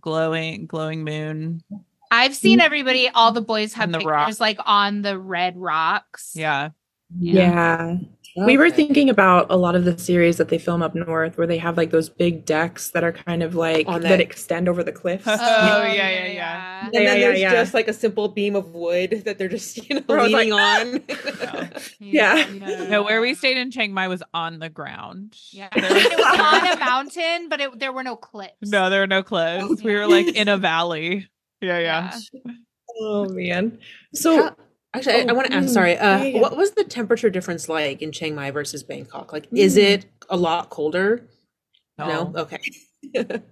[0.00, 1.62] glowing, glowing moon.
[2.10, 3.08] I've seen everybody.
[3.08, 4.40] All the boys have And the pictures rock.
[4.40, 6.32] like on the red rocks.
[6.34, 6.70] Yeah.
[7.18, 7.96] Yeah.
[8.44, 11.46] We were thinking about a lot of the series that they film up north where
[11.46, 14.08] they have like those big decks that are kind of like On that.
[14.10, 15.24] that- extend over the cliffs.
[15.26, 16.84] Oh, yeah, yeah, yeah.
[16.86, 17.52] And Yeah, then yeah, there's yeah.
[17.54, 20.32] just like a simple beam of wood that they're just, you know, Where I was
[20.32, 20.58] like, leaning
[21.08, 21.72] "Ah!" on.
[22.00, 22.86] Yeah.
[22.90, 25.34] No, where we stayed in Chiang Mai was on the ground.
[25.52, 25.68] Yeah.
[25.72, 28.52] And it was on a mountain, but it, there were no cliffs.
[28.62, 29.82] no, there were no cliffs.
[29.82, 31.28] We were like in a valley.
[31.60, 32.18] Yeah, yeah.
[32.98, 33.78] Oh man.
[34.14, 34.56] So How-
[34.94, 35.68] Actually, I, I Oh, want to ask.
[35.68, 36.40] mm, Sorry, uh, yeah, yeah.
[36.40, 39.30] what was the temperature difference like in Chiang Mai versus Bangkok?
[39.30, 39.82] Like, is Mm.
[39.82, 41.28] it a lot colder?
[41.98, 42.32] No.
[42.34, 42.58] Okay.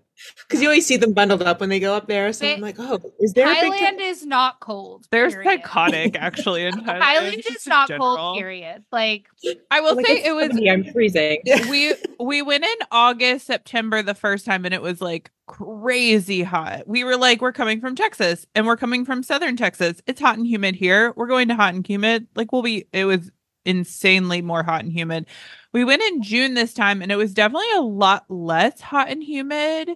[0.46, 2.32] Because you always see them bundled up when they go up there.
[2.32, 4.20] So They- I'm like, oh, is there a big Thailand difference?
[4.20, 5.06] is not cold.
[5.10, 5.44] They're period.
[5.62, 7.00] psychotic actually in Thailand.
[7.00, 8.16] Thailand is not general.
[8.16, 8.38] cold.
[8.38, 8.84] Period.
[8.92, 9.26] Like
[9.70, 11.38] I will like, say it was 70, I'm freezing.
[11.70, 16.86] we we went in August, September the first time, and it was like crazy hot.
[16.86, 20.00] We were like, we're coming from Texas and we're coming from southern Texas.
[20.06, 21.12] It's hot and humid here.
[21.16, 22.26] We're going to hot and humid.
[22.34, 23.30] Like we'll be it was
[23.64, 25.26] insanely more hot and humid.
[25.72, 29.22] We went in June this time and it was definitely a lot less hot and
[29.22, 29.90] humid.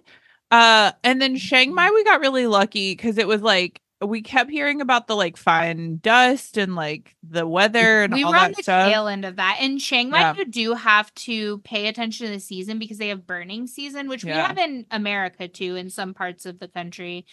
[0.51, 4.49] Uh and then Chiang Mai we got really lucky because it was like we kept
[4.49, 8.51] hearing about the like fine dust and like the weather and we all were on
[8.51, 8.89] that the stuff.
[8.89, 9.57] tail end of that.
[9.61, 10.35] In Chiang Mai, Yeah.
[10.37, 14.23] you do have to pay attention to the season because they have burning season, which
[14.23, 17.25] we have in America too, in some parts of the country,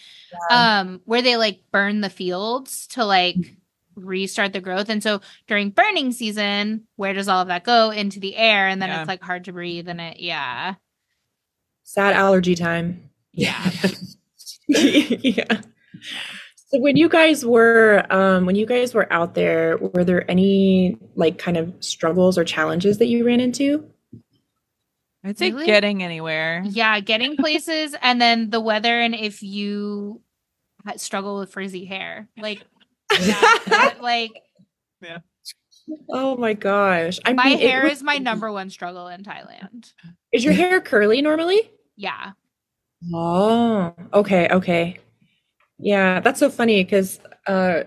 [0.51, 3.37] um, where they like burn the fields to like
[3.97, 4.89] restart the growth.
[4.89, 7.89] And so during burning season, where does all of that go?
[7.91, 9.01] Into the air, and then Yeah.
[9.01, 10.75] it's like hard to breathe, and it, yeah,
[11.83, 13.09] Sad allergy time.
[13.33, 13.71] yeah.
[14.67, 15.61] yeah.
[16.69, 20.97] So when you guys were um when you guys were out there, were there any
[21.15, 23.85] like kind of struggles or challenges that you ran into?
[25.23, 25.65] I'd say Really?
[25.65, 26.61] getting anywhere.
[26.65, 30.21] Yeah, getting places and then the weather and if you
[30.97, 32.27] struggle with frizzy hair.
[32.37, 32.63] Like
[33.21, 34.31] yeah, like
[35.01, 35.19] yeah.
[36.09, 37.19] Oh my gosh.
[37.25, 39.93] I my mean, hair was- is my number one struggle in Thailand.
[40.33, 41.71] Is your hair curly normally?
[41.95, 42.31] Yeah.
[43.13, 44.97] Oh, okay, okay.
[45.79, 47.83] Yeah, that's so funny because uh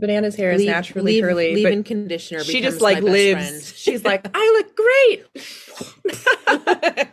[0.00, 2.44] Banana's hair is Leave- naturally leave- curly, but leave-in conditioner.
[2.44, 3.76] she just like my best lives.
[3.76, 5.24] She's like, I look great.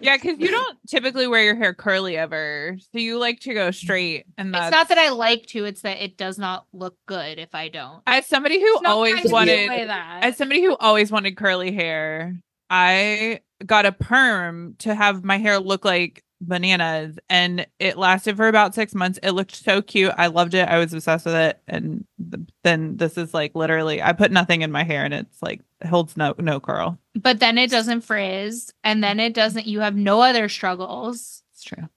[0.02, 2.78] Yeah, because you don't typically wear your hair curly ever.
[2.92, 4.26] So you like to go straight.
[4.38, 7.40] And that's It's not that I like to, it's that it does not look good
[7.40, 8.02] if I don't.
[8.08, 10.20] as somebody who It's always wanted that.
[10.24, 12.36] as somebody who always wanted curly hair,
[12.70, 18.48] I got a perm to have my hair look like bananas and it lasted for
[18.48, 19.20] about six months.
[19.24, 20.14] It looked so cute.
[20.18, 20.68] I loved it.
[20.68, 21.60] I was obsessed with it.
[21.68, 25.42] And th- then this is like literally I put nothing in my hair and it's
[25.42, 26.98] like holds no no curl.
[27.16, 29.68] but then it doesn't frizz, and then it doesn't.
[29.68, 31.44] You have no other struggles.
[31.54, 31.88] It's true.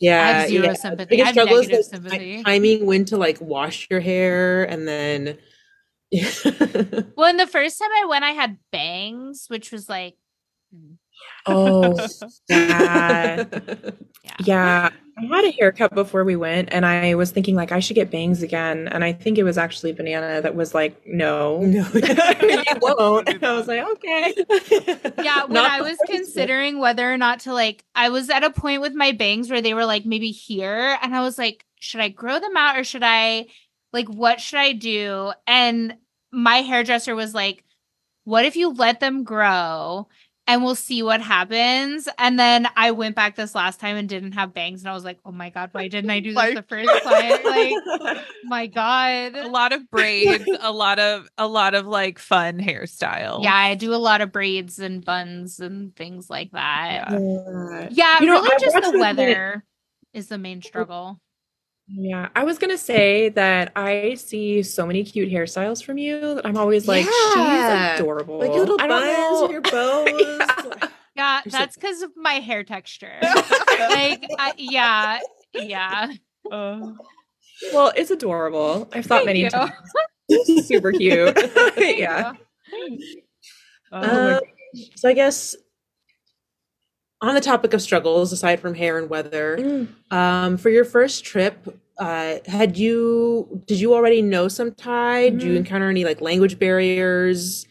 [0.00, 0.72] yeah, I have zero yeah.
[0.74, 1.16] sympathy.
[1.16, 2.42] Biggest I have struggle is negative the sympathy.
[2.44, 5.38] timing when to like wash your hair and then.
[7.16, 10.16] Well, and the first time I went, I had bangs, which was like,
[11.46, 11.96] Oh,
[12.48, 13.44] yeah.
[14.22, 14.34] yeah.
[14.40, 14.90] Yeah.
[15.18, 18.10] I had a haircut before we went and I was thinking like I should get
[18.10, 18.88] bangs again.
[18.88, 21.60] And I think it was actually Banana that was like, no.
[21.60, 23.28] no, you won't.
[23.28, 24.34] And I was like, okay.
[25.22, 28.50] Yeah, when Not I was considering whether or not to like, I was at a
[28.50, 32.00] point with my bangs where they were like maybe here, and I was like, should
[32.00, 33.46] I grow them out or should I,
[33.92, 35.32] like, what should I do?
[35.46, 35.96] And
[36.32, 37.64] my hairdresser was like,
[38.24, 40.08] what if you let them grow
[40.50, 42.08] and we'll see what happens?
[42.18, 45.04] And then I went back this last time and didn't have bangs, and I was
[45.04, 47.38] like, oh my god, why didn't I do this Like- the first time?
[47.50, 49.36] Like, my god.
[49.36, 53.42] a lot of braids, a lot of a lot of like fun hairstyle.
[53.44, 57.10] Yeah, I do a lot of braids and buns and things like that.
[57.10, 57.18] Yeah.
[57.18, 57.88] Yeah.
[57.90, 59.64] Yeah, You know, really I just the weather
[60.12, 60.66] is the main oh.
[60.66, 61.20] struggle.
[61.92, 66.46] Yeah, I was gonna say that I see so many cute hairstyles from you that
[66.46, 67.90] I'm always like, Yeah.
[67.94, 68.38] she's adorable.
[68.38, 69.46] like your little buns know.
[69.46, 70.10] or your bows.
[71.16, 73.18] Yeah, You're that's because of my hair texture.
[73.22, 75.18] like, I, yeah,
[75.54, 76.12] yeah.
[76.50, 76.92] Uh,
[77.72, 78.88] well, it's adorable.
[78.92, 79.50] I've thought Thank many you.
[79.50, 79.72] times.
[80.66, 81.36] Super cute.
[81.76, 82.34] yeah.
[83.92, 84.40] oh Uh,
[84.94, 85.56] so I guess
[87.22, 89.88] on the topic of struggles, aside from hair and weather, Mm.
[90.10, 95.28] um, for your first trip, uh, had you did you already know some Thai?
[95.30, 95.56] Do you Mhm.
[95.58, 97.66] encounter any like language barriers?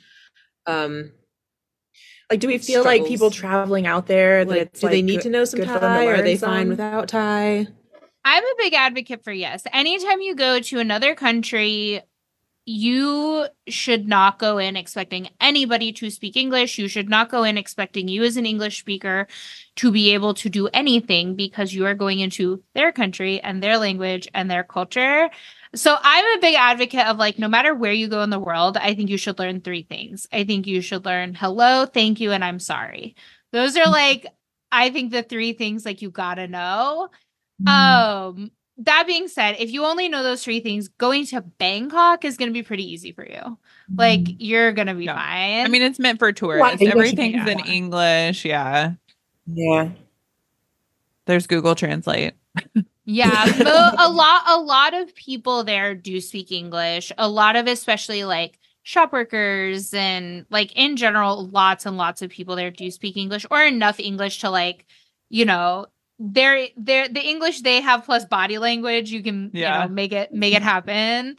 [0.65, 1.11] Um,
[2.31, 5.15] Like, do we feel like people traveling out there that like, it's do they need
[5.15, 6.05] good- to know some good for them to Thai?
[6.05, 6.69] Are learn they fine some?
[6.69, 7.67] without Thai?
[8.23, 9.63] I'm a big advocate for yes.
[9.73, 12.01] Anytime you go to another country,
[12.69, 16.77] you should not go in expecting anybody to speak English.
[16.77, 19.25] You should not go in expecting you as an English speaker
[19.77, 23.79] to be able to do anything because you are going into their country and their
[23.79, 25.31] language and their culture.
[25.73, 28.77] So I'm a big advocate of like no matter where you go in the world,
[28.77, 30.27] I think you should learn three things.
[30.31, 33.15] I think you should learn hello, thank you, and I'm sorry.
[33.51, 34.27] Those are like
[34.71, 37.09] I think the three things like you gotta know.
[37.65, 42.37] Um, that being said, if you only know those three things, going to Bangkok is
[42.37, 43.57] going to be pretty easy for you.
[43.93, 44.35] Like mm-hmm.
[44.39, 45.15] you're going to be Yeah.
[45.15, 45.65] fine.
[45.65, 46.81] I mean, it's meant for tourists.
[46.81, 47.65] English Everything's in yeah.
[47.65, 48.45] English.
[48.45, 48.93] Yeah.
[49.47, 49.89] Yeah.
[51.25, 52.33] There's Google Translate.
[53.05, 57.11] yeah, mo- a lot a lot of people there do speak English.
[57.17, 62.29] A lot of especially like shop workers and like in general lots and lots of
[62.31, 64.85] people there do speak English or enough English to like,
[65.29, 65.85] you know,
[66.19, 69.83] they're they're the English they have plus body language, you can Yeah.
[69.83, 71.37] you know make it make it happen.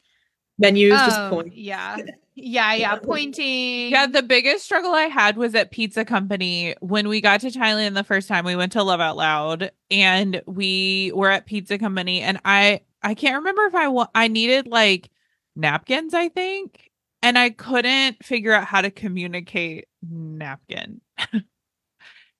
[0.58, 1.56] Menus just Um, point.
[1.56, 1.96] Yeah.
[2.34, 2.96] Yeah, yeah.
[2.96, 3.90] Pointing.
[3.90, 7.94] Yeah, the biggest struggle I had was at Pizza Company when we got to Thailand
[7.94, 8.44] the first time.
[8.46, 13.14] We went to Love Out Loud, and we were at Pizza Company, and I I
[13.14, 15.10] can't remember if I wa- I needed like
[15.56, 16.90] napkins, I think,
[17.22, 21.00] and I couldn't figure out how to communicate napkin.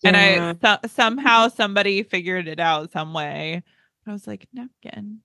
[0.05, 3.62] And I so- somehow somebody figured it out some way.
[4.07, 5.20] I was like napkin.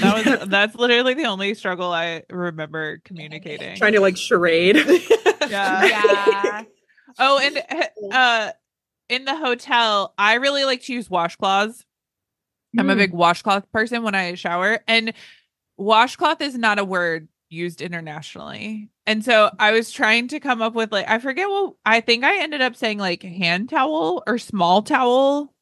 [0.00, 3.76] That was that's literally the only struggle I remember communicating.
[3.76, 4.76] Trying to like charade.
[5.48, 5.82] Yeah.
[5.86, 6.62] Yeah.
[7.18, 7.62] Oh, and
[8.12, 8.50] uh
[9.08, 11.84] in the hotel, I really like to use washcloths.
[12.78, 12.98] I'm a Mm.
[12.98, 15.14] big washcloth person when I shower, and
[15.78, 18.90] washcloth is not a word used internationally.
[19.06, 22.24] And so I was trying to come up with like I forget what I think
[22.24, 25.52] I ended up saying like hand towel or small towel.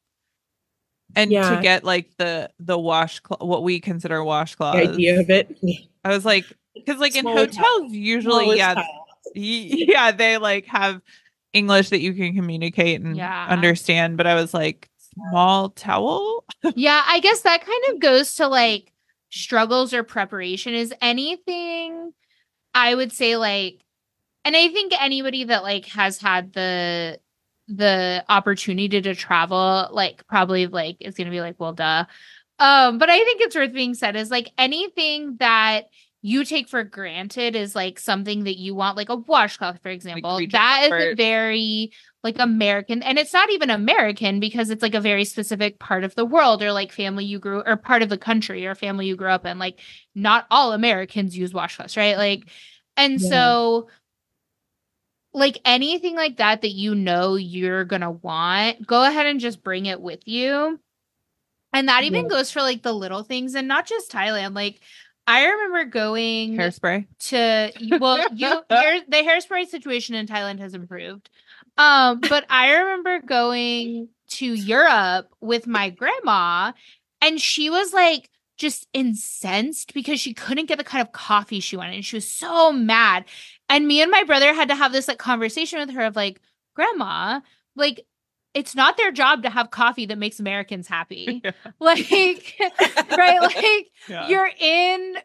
[1.15, 1.55] And Yeah.
[1.55, 4.73] to get like the the washcloth what we consider washcloths.
[4.73, 5.57] the idea of it.
[6.03, 7.85] I was like because like in hotels towel.
[7.91, 9.05] usually Smallest yeah towel.
[9.35, 11.01] y- yeah they like have
[11.53, 13.47] english that you can communicate and Yeah.
[13.49, 14.89] understand but i was like
[15.31, 16.43] small towel
[16.75, 18.91] yeah, I guess that kind of goes to like
[19.29, 22.11] struggles or preparation is anything
[22.73, 23.83] I would say like
[24.45, 27.19] and I think anybody that like has had the
[27.67, 32.05] the opportunity to travel like probably like is going to be like well duh.
[32.59, 35.85] Um but I think it's worth being said is like anything that
[36.21, 40.37] you take for granted is like something that you want, like a washcloth, for example.
[40.37, 41.91] creature that is a very
[42.23, 46.15] like American, and it's not even American because it's like a very specific part of
[46.15, 49.15] the world or like family you grew or part of the country or family you
[49.15, 49.59] grew up in.
[49.59, 49.79] Like,
[50.15, 52.17] not all Americans use washcloths, right?
[52.17, 52.49] Like,
[52.97, 53.27] and Yeah.
[53.29, 53.87] so
[55.33, 59.85] like anything like that that you know you're gonna want, go ahead and just bring
[59.85, 60.79] it with you.
[61.73, 62.29] And that even Yeah.
[62.29, 64.55] goes for like the little things and not just Thailand.
[64.55, 64.79] Like
[65.27, 67.05] I remember going Hairspray.
[67.19, 71.29] to well, you hair, the hairspray situation in Thailand has improved.
[71.77, 76.71] Um, but I remember going to Europe with my grandma,
[77.21, 81.75] and she was like just incensed because she couldn't get the kind of coffee she
[81.75, 83.25] wanted, and she was so mad.
[83.69, 86.39] And me and my brother had to have this like conversation with her of like,
[86.73, 87.41] Grandma,
[87.75, 88.05] like
[88.57, 91.41] it's not their job to have coffee that makes Americans happy.
[91.43, 91.51] Yeah.
[91.79, 92.09] Like,
[93.17, 93.39] right?
[93.41, 94.27] Like Yeah.
[94.27, 95.15] you're in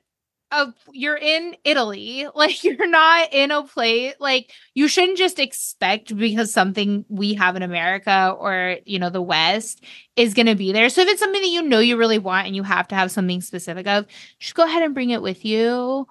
[0.51, 2.27] a you're in Italy.
[2.35, 7.57] Like you're not in a place like you shouldn't just expect because something we have
[7.57, 9.83] in America or you know the West
[10.17, 10.91] is gonna be there.
[10.91, 13.11] So if it's something that you know you really want and you have to have
[13.11, 14.05] something specific of,
[14.39, 16.07] just go ahead and bring it with you.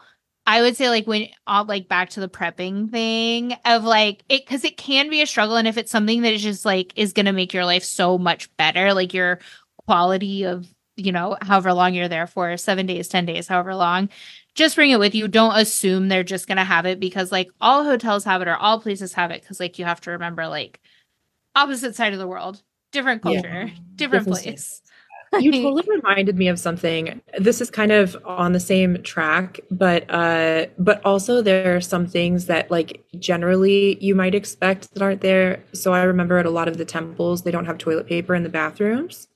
[0.46, 4.46] I would say like when uh, like back to the prepping thing of like it
[4.46, 7.14] because it can be a struggle and if it's something that is just like is
[7.14, 9.40] gonna make your life so much better, like your
[9.86, 10.68] quality of
[10.98, 14.10] you know however long you're there for seven days, ten days, however long,
[14.56, 15.28] just bring it with you.
[15.28, 18.80] Don't assume they're just gonna have it because like all hotels have it or all
[18.82, 20.80] places have it because like you have to remember like
[21.56, 22.62] opposite side of the world,
[22.92, 23.42] different Yeah.
[23.42, 23.66] culture,
[23.96, 24.82] different Different place.
[25.40, 30.04] You totally reminded me of something this is kind of on the same track but
[30.10, 35.22] uh but also there are some things that like generally you might expect that aren't
[35.22, 38.36] there so i remember at a lot of the temples they don't have toilet paper
[38.36, 39.28] in the bathrooms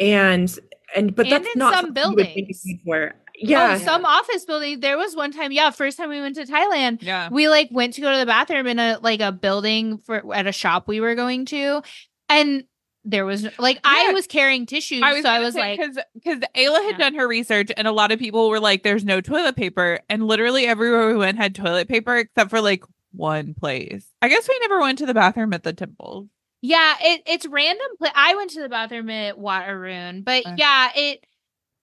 [0.00, 0.58] and
[0.94, 2.62] and but And that's in not some something you would think buildings.
[2.64, 3.14] you'd wear.
[3.38, 4.80] Yeah, yeah some office building.
[4.80, 7.28] There was one time, yeah, first time we went to Thailand, Yeah.
[7.30, 10.46] we like went to go to the bathroom in a like a building for at
[10.46, 11.82] a shop we were going to,
[12.30, 12.64] and
[13.06, 15.98] there was like I was carrying tissues, I was so I was say, like, because
[16.14, 16.98] because Ayla had Yeah.
[16.98, 20.26] done her research and a lot of people were like, "There's no toilet paper," and
[20.26, 24.06] literally everywhere we went had toilet paper except for like one place.
[24.20, 26.28] I guess we never went to the bathroom at the temple.
[26.62, 27.86] yeah, it it's random.
[27.98, 30.54] Pla- I went to the bathroom at Wat Arun, but Okay.
[30.58, 31.24] yeah, it.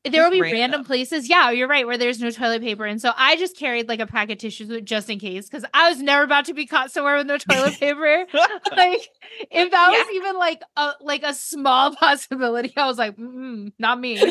[0.06, 0.60] There will be random.
[0.60, 1.30] random places.
[1.30, 2.86] Yeah, you're right, where there's no toilet paper.
[2.86, 5.90] And so I just carried like a pack of tissues just in case because I
[5.90, 8.26] was never about to be caught somewhere with no toilet paper.
[8.76, 9.10] like
[9.50, 14.00] if that was even like a like a small possibility, I was like, mm not
[14.00, 14.16] me.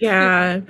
[0.00, 0.60] yeah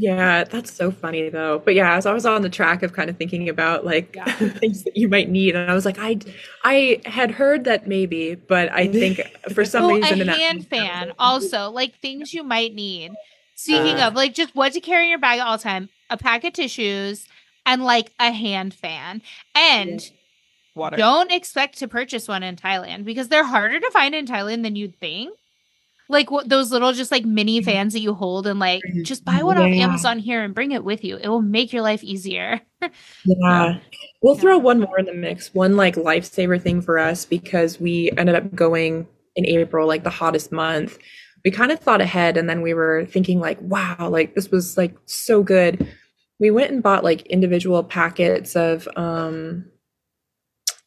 [0.00, 3.10] yeah that's so funny though but yeah as i was on the track of kind
[3.10, 4.24] of thinking about like Yeah.
[4.62, 6.18] things that you might need and i was like i
[6.64, 9.20] i had heard that maybe but i think
[9.52, 13.12] for some Oh, reason a in that- hand fan, also like things you might need.
[13.56, 14.08] Speaking Uh.
[14.08, 16.52] of like just what to carry in your bag at all time, a pack of
[16.54, 17.26] tissues
[17.66, 19.20] and like a hand fan.
[19.54, 20.00] And
[20.74, 20.96] Water.
[20.96, 24.76] don't expect to purchase one in Thailand because they're harder to find in Thailand than
[24.76, 25.34] you'd think.
[26.10, 29.04] Like what those little just like mini fans that you hold and like Mhm.
[29.04, 31.16] just buy one off Amazon here and bring it with you.
[31.16, 32.60] It will make your life easier.
[33.24, 33.78] Yeah.
[34.22, 35.54] We'll throw one more in the mix.
[35.54, 40.10] One like lifesaver thing for us because we ended up going in April, like the
[40.10, 40.98] hottest month.
[41.42, 44.76] We kind of thought ahead and then we were thinking like, wow, like this was
[44.76, 45.86] like so good.
[46.38, 49.64] We went and bought like individual packets of um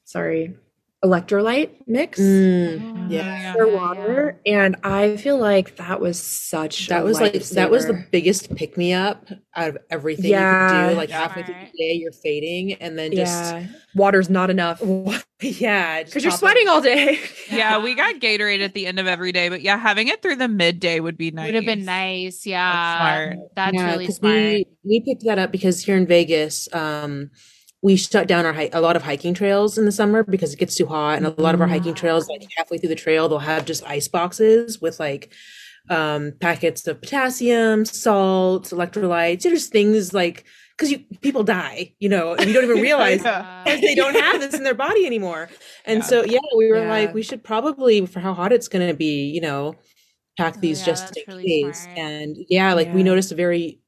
[0.06, 0.56] sorry,
[1.04, 3.22] electrolyte mix Mm, yeah.
[3.26, 3.54] yeah.
[3.54, 4.40] for water.
[4.46, 8.56] And I feel like that was such That a was like that was the biggest
[8.56, 10.86] pick me up out of everything you Yeah.
[10.88, 10.98] could do.
[10.98, 13.68] Like halfway through the day, you're fading, and then just yeah.
[13.96, 14.82] Water's not enough.
[15.42, 17.20] yeah, Because you're sweating all day.
[17.52, 20.38] Yeah, we got Gatorade at the end of every day, but yeah, having it through
[20.38, 21.48] the midday would be nice.
[21.48, 22.46] Would have been nice.
[22.46, 22.98] Yeah.
[22.98, 23.38] smart.
[23.56, 24.36] That's Yeah, really 'cause smart.
[24.36, 27.30] We, we picked that up because here in Vegas, um,
[27.84, 30.76] we shut down our a lot of hiking trails in the summer because it gets
[30.76, 33.40] too hot, and a lot of our hiking trails, like halfway through the trail, they'll
[33.40, 35.34] have just ice boxes with like
[35.90, 40.46] um, packets of potassium, salt, electrolytes, just things like
[40.78, 43.44] because you people die, you know, and you don't even realize Yeah.
[43.66, 45.50] they don't have this in their body anymore.
[45.86, 46.08] And Yeah.
[46.08, 46.90] so, yeah, we were Yeah.
[46.90, 49.76] like, we should probably, for how hot it's going to be, you know,
[50.38, 51.88] pack Oh, these yeah, just in really case.
[51.94, 52.10] smart.
[52.10, 53.80] And yeah, like we noticed a very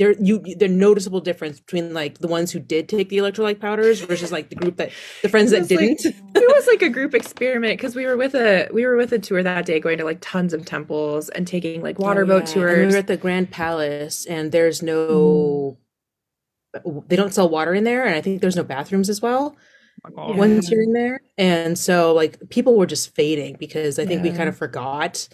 [0.00, 4.00] there you the noticeable difference between like the ones who did take the electrolyte powders
[4.00, 4.90] versus like the group that
[5.22, 6.02] the friends that didn't.
[6.06, 9.18] it was like a group experiment because we were with a we were with a
[9.18, 12.56] tour that day going to like tons of temples and taking like water Oh, boat
[12.56, 12.62] yeah.
[12.62, 15.78] And we were at the Grand Palace, and there's no.
[16.86, 17.08] Mm.
[17.08, 19.56] They don't sell water in there, and I think there's no bathrooms as well.
[20.16, 21.20] Oh, once you're in there.
[21.36, 25.28] And so like people were just fading because I think we kind of forgot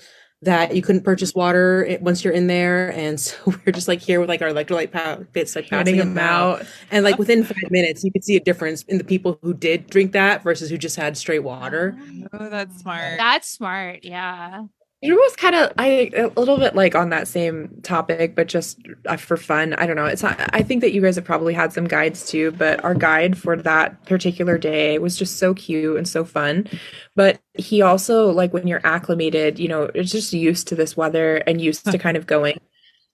[0.47, 3.88] that you couldn't purchase water eh, once you're in there, and so we are just
[3.88, 6.64] like here with like our electrolyte pa- bits, like Handing passing them out.
[6.90, 9.88] and like within five minutes, you could see a difference in the people who did
[9.88, 11.97] drink that versus who just had straight water.
[12.32, 13.18] Oh, oh that's smart.
[13.18, 14.01] That's smart.
[14.03, 14.64] Yeah.
[15.03, 18.78] It was kind of I a little bit like on that same topic, but just
[19.05, 19.74] uh, for fun.
[19.74, 20.07] I don't know.
[20.07, 20.40] It's not.
[20.55, 23.57] I think that you guys have probably had some guides too, but our guide for
[23.59, 26.66] that particular day was just so cute and so fun.
[27.14, 31.36] But he also like when you're acclimated, you know, it's just used to this weather
[31.38, 32.59] and used to kind of going.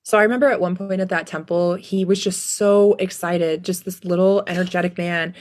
[0.05, 3.85] So I remember at one point at that temple, he was just so excited, just
[3.85, 5.35] this little energetic man.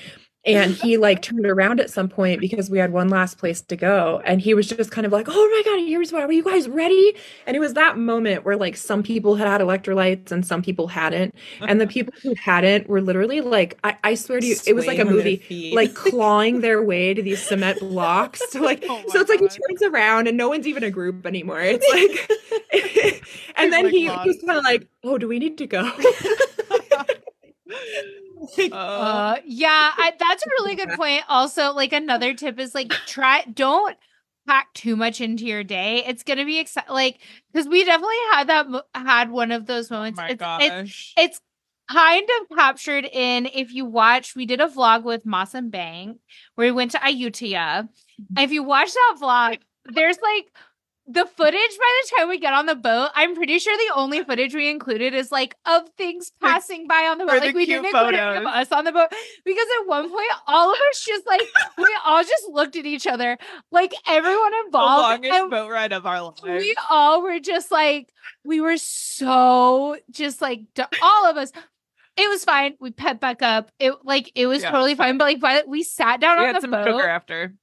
[0.46, 3.76] And he like turned around at some point because we had one last place to
[3.76, 4.22] go.
[4.26, 6.68] And he was just kind of like, oh my God, here's what, are you guys
[6.68, 7.16] ready?
[7.46, 10.88] And it was that moment where like some people had had electrolytes and some people
[10.88, 11.36] hadn't.
[11.62, 14.88] And the people who hadn't were literally like, I, I swear to you, it was
[14.88, 18.42] like a Swaying movie like clawing their way to these cement blocks.
[18.52, 21.26] So like, Oh so it's like he turns around and no one's even a group
[21.26, 21.62] anymore.
[21.62, 23.22] It's like,
[23.58, 25.92] and then he was kind of like, "Oh, do we need to go?"
[28.42, 31.24] Uh, Uh, yeah, I, that's a really good point.
[31.30, 33.98] Also, like another tip is like try don't
[34.48, 36.04] pack too much into your day.
[36.06, 37.20] It's gonna be like
[37.52, 38.66] because we definitely had that
[38.96, 40.18] had one of those oh moments.
[40.18, 40.64] my it's, gosh.
[40.64, 41.42] it's it's
[41.90, 44.36] kind of captured in if you watch.
[44.36, 46.18] We did a vlog with Moss and Bank
[46.56, 47.88] where we went to Ayutthaya.
[48.38, 50.52] If you watch that vlog, there's like
[51.08, 54.24] the footage by the time we get on the boat, I'm pretty sure the only
[54.24, 57.40] footage we included is like of things passing by on the or boat.
[57.40, 59.10] the Like we didn't include of us on the boat
[59.44, 61.42] because at one point all of us just like
[61.78, 63.38] we all just looked at each other
[63.72, 66.42] like everyone the involved longest and boat ride of our lives.
[66.44, 68.10] we all were just like
[68.46, 70.62] we were so just like
[71.02, 71.52] all of us
[72.18, 74.72] it was fine we pet back up it like it was Yeah.
[74.72, 77.56] totally fine but like by the, we sat down we on the boat after.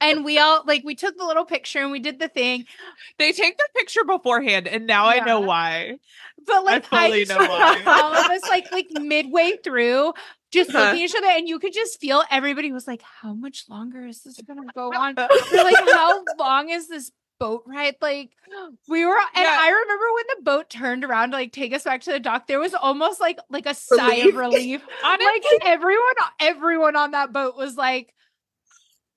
[0.00, 2.64] And we all like we took the little picture and we did the thing
[3.18, 5.98] They take the picture beforehand, and now I know why.
[6.46, 7.82] but like I, fully just know why.
[7.86, 10.12] all of us like like midway through
[10.50, 10.78] just Uh-huh.
[10.78, 14.06] looking at each other and you could just feel everybody was like how much longer
[14.06, 15.14] is this gonna go on
[15.52, 18.30] we're like how long is this boat ride like
[18.88, 19.58] we were and Yeah.
[19.60, 22.46] i remember when the boat turned around to like take us back to the dock
[22.46, 24.36] there was almost like like a sigh of Relief.
[24.36, 28.14] relief Honestly, like everyone everyone on that boat was like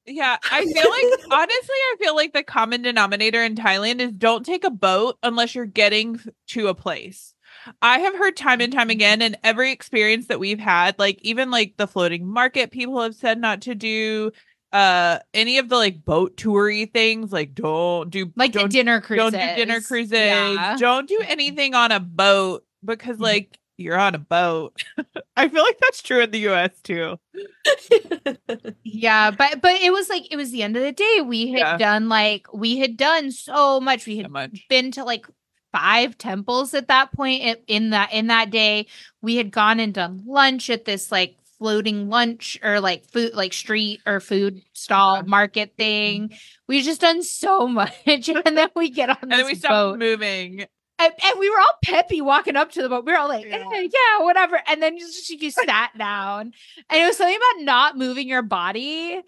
[0.05, 4.45] Yeah, I feel like honestly, I feel like the common denominator in Thailand is don't
[4.45, 7.33] take a boat unless you're getting to a place.
[7.81, 11.51] I have heard time and time again, and every experience that we've had, like even
[11.51, 14.31] like the floating market, people have said not to do.
[14.73, 19.33] Uh, any of the like boat toury things, like don't do like don't dinner cruises
[19.33, 20.11] don't do dinner cruises.
[20.13, 20.77] Yeah.
[20.79, 23.23] Don't do anything on a boat because Mm-hmm.
[23.23, 24.83] like you're on a boat.
[25.35, 27.17] I feel like that's true in the US too.
[28.83, 31.21] Yeah, but but it was like it was the end of the day.
[31.21, 31.77] We had Yeah.
[31.77, 34.05] done like we had done so much.
[34.05, 34.65] We So had much.
[34.69, 35.25] been to like
[35.71, 38.87] five temples at that point in, in that in that day.
[39.21, 43.53] We had gone and done lunch at this like floating lunch or like food like
[43.53, 45.21] street or food stall Yeah.
[45.27, 46.31] market thing.
[46.67, 50.65] We just done so much, and then we get on And then we boat, moving.
[51.01, 53.05] And, and we were all peppy walking up to the boat.
[53.05, 53.63] We were all like, Yeah.
[53.73, 54.61] "Eh, yeah, whatever.
[54.67, 56.53] And then you just you sat down,
[56.89, 59.21] and it was something about not moving your body,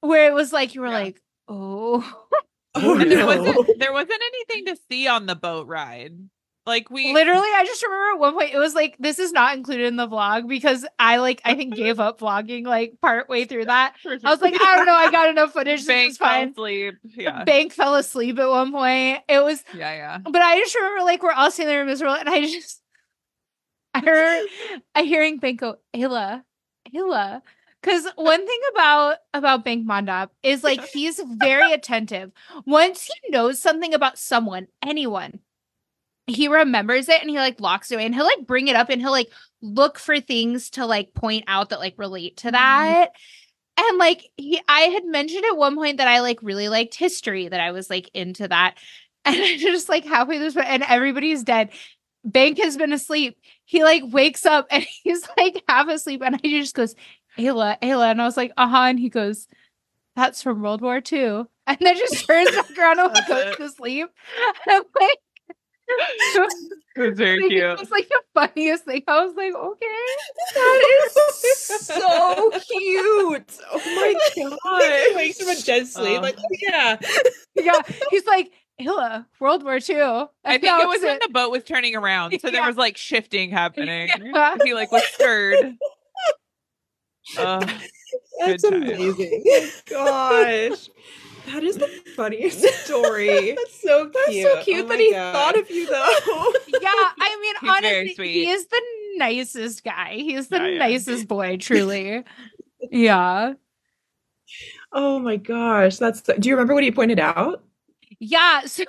[0.00, 0.92] where it was like you were Yeah.
[0.94, 2.20] like, oh,
[2.76, 6.16] Oh, And there wasn't there wasn't anything to see on the boat ride.
[6.66, 7.40] Like we literally.
[7.54, 10.08] I just remember at one point it was like this is not included in the
[10.08, 13.94] vlog because I like I think gave up vlogging like part way through that.
[14.06, 15.80] I was like, I don't know, I got enough footage.
[15.80, 16.48] This bank fell fine.
[16.50, 16.94] asleep.
[17.04, 17.44] Yeah.
[17.44, 19.20] Bank fell asleep at one point.
[19.28, 20.18] It was Yeah, yeah.
[20.18, 22.80] but I just remember like we're all sitting there miserable, and I just
[23.92, 24.46] I heard
[24.94, 26.44] I hearing Bank go, Ayla,
[26.94, 27.42] Ayla.
[27.82, 32.32] Because one thing about about Bank Mondop is like he's very attentive.
[32.64, 35.40] Once he knows something about someone, anyone,
[36.26, 38.88] he remembers it and he like locks it away and he'll like bring it up
[38.88, 43.10] and he'll like look for things to like point out that like relate to that.
[43.76, 47.48] And like he I had mentioned at one point that I like really liked history,
[47.48, 48.76] that I was like into that.
[49.26, 51.70] And I just like halfway this, and everybody's dead.
[52.26, 53.38] Bank has been asleep.
[53.64, 56.20] He like wakes up and he's like half asleep.
[56.22, 56.94] And I just goes,
[57.38, 58.10] Ayla, Ayla.
[58.10, 58.82] And I was like, uh huh.
[58.82, 59.48] And he goes,
[60.14, 61.44] That's from World War II.
[61.66, 64.10] And then just turns back around and goes to sleep.
[64.66, 65.18] And I'm like,
[66.96, 67.62] It was very like, cute.
[67.64, 69.02] It was like the funniest thing.
[69.08, 69.86] I was like, okay.
[70.54, 73.58] That is so cute.
[73.72, 74.14] Oh my
[74.62, 75.16] god.
[75.16, 76.18] wakes from a dead sleep.
[76.18, 76.22] Oh.
[76.22, 76.96] like, oh yeah.
[77.56, 77.80] Yeah.
[78.10, 79.96] He's like, Ayla, World War II.
[80.00, 82.38] I And think that it was when the boat was turning around.
[82.40, 82.66] So there Yeah.
[82.68, 84.08] was like shifting happening.
[84.32, 84.54] Yeah.
[84.62, 85.74] He like was stirred.
[87.36, 87.66] Uh,
[88.40, 88.82] That's Good time.
[88.84, 89.42] amazing.
[89.90, 90.88] Gosh.
[91.46, 93.52] That is the funniest story.
[93.56, 94.12] That's so cute.
[94.14, 95.32] That's so cute Oh that he God.
[95.32, 96.52] thought of you though.
[96.80, 98.82] yeah, I mean, He's honestly, he is the
[99.16, 100.14] nicest guy.
[100.14, 100.78] He's the Yeah, yeah.
[100.78, 102.24] nicest boy, truly.
[102.90, 103.54] yeah.
[104.92, 106.22] oh my gosh, that's.
[106.22, 107.62] Do you remember what he pointed out?
[108.20, 108.84] Yeah, so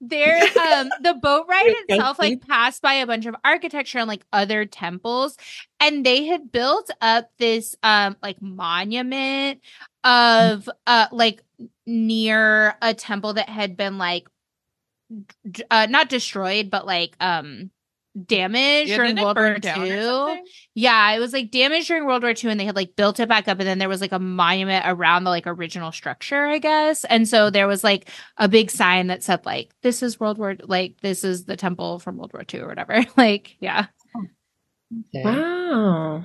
[0.00, 4.24] there um the boat ride itself like passed by a bunch of architecture and like
[4.32, 5.36] other temples
[5.80, 9.60] and they had built up this um like monument
[10.02, 11.42] of uh like
[11.86, 14.28] near a temple that had been like
[15.70, 17.70] uh not destroyed but like um
[18.26, 20.42] damaged Yeah, during it World War burn II.
[20.74, 23.28] Yeah, it was like damaged during World War II and they had like built it
[23.28, 26.58] back up and then there was like a monument around the like original structure, I
[26.58, 27.04] guess.
[27.04, 30.56] And so there was like a big sign that said like this is World War
[30.62, 33.04] like this is the temple from World War II or whatever.
[33.16, 33.86] like, yeah.
[35.14, 35.22] Okay.
[35.22, 36.24] Wow,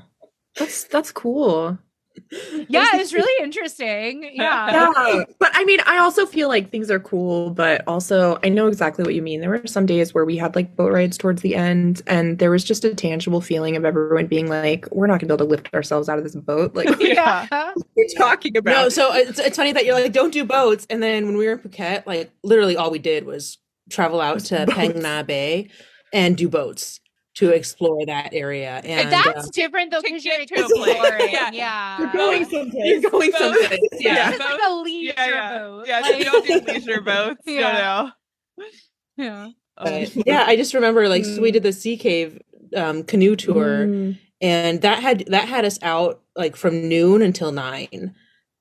[0.55, 1.77] that's that's cool.
[2.67, 4.23] Yeah, it's really interesting.
[4.33, 4.71] Yeah.
[4.71, 8.67] Yeah, but I mean, I also feel like things are cool, but also I know
[8.67, 9.41] exactly what you mean.
[9.41, 12.49] There were some days where we had like boat rides towards the end, and there
[12.51, 15.49] was just a tangible feeling of everyone being like, "We're not gonna be able to
[15.51, 17.47] lift ourselves out of this boat." Like, what Yeah.
[17.51, 18.71] are you talking about?
[18.71, 20.87] No, so it's, it's funny that you're like, don't do boats.
[20.89, 23.57] And then when we were in Phuket, like literally all we did was
[23.89, 24.71] travel out to Boats.
[24.77, 25.69] Phang Nga Bay
[26.13, 26.99] and do boats
[27.35, 28.79] to explore that area.
[28.83, 30.95] And That's uh, different though because you're get to a place.
[30.95, 31.29] exploring.
[31.33, 31.49] Yeah.
[31.51, 31.99] Yeah.
[31.99, 32.85] You're going someplace.
[32.85, 33.39] you're going Boats.
[33.43, 33.79] someplace.
[33.93, 34.13] Yeah.
[34.13, 34.29] Yeah.
[34.31, 35.57] It's like a leisure Yeah, yeah.
[35.57, 35.85] boat.
[35.87, 37.41] Yeah, Like- you don't do leisure boats.
[37.45, 38.11] Yeah.
[38.57, 38.65] No,
[39.17, 39.45] yeah.
[39.45, 39.53] no.
[39.75, 42.39] But, yeah, I just remember like so we did the Sea Cave
[42.75, 43.85] um, canoe tour.
[43.87, 44.19] Mm.
[44.41, 48.13] and that had that had us out like from noon until nine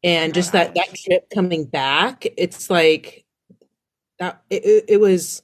[0.03, 3.25] and just that that trip coming back it's like
[4.18, 5.43] that it, it, it was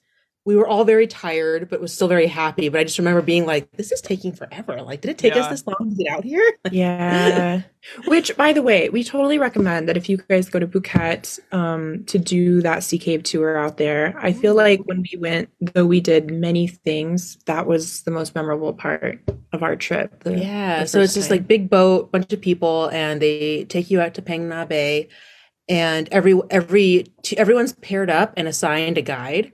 [0.49, 3.45] we were all very tired but was still very happy but i just remember being
[3.45, 6.25] like this is taking forever like did it take us this long to get out
[6.25, 7.63] here Yeah.
[8.07, 12.05] Which, by the way, we totally recommend that if you guys go to Phuket um,
[12.07, 14.15] to do that Sea Cave tour out there.
[14.19, 18.35] I feel like when we went, though we did many things, that was the most
[18.35, 19.21] memorable part
[19.53, 20.23] of our trip.
[20.25, 21.39] the- yeah the so it's first just time.
[21.39, 25.09] like big boat bunch of people and they take you out to Phang Nga Bay
[25.69, 29.53] and every every everyone's paired up and assigned a guide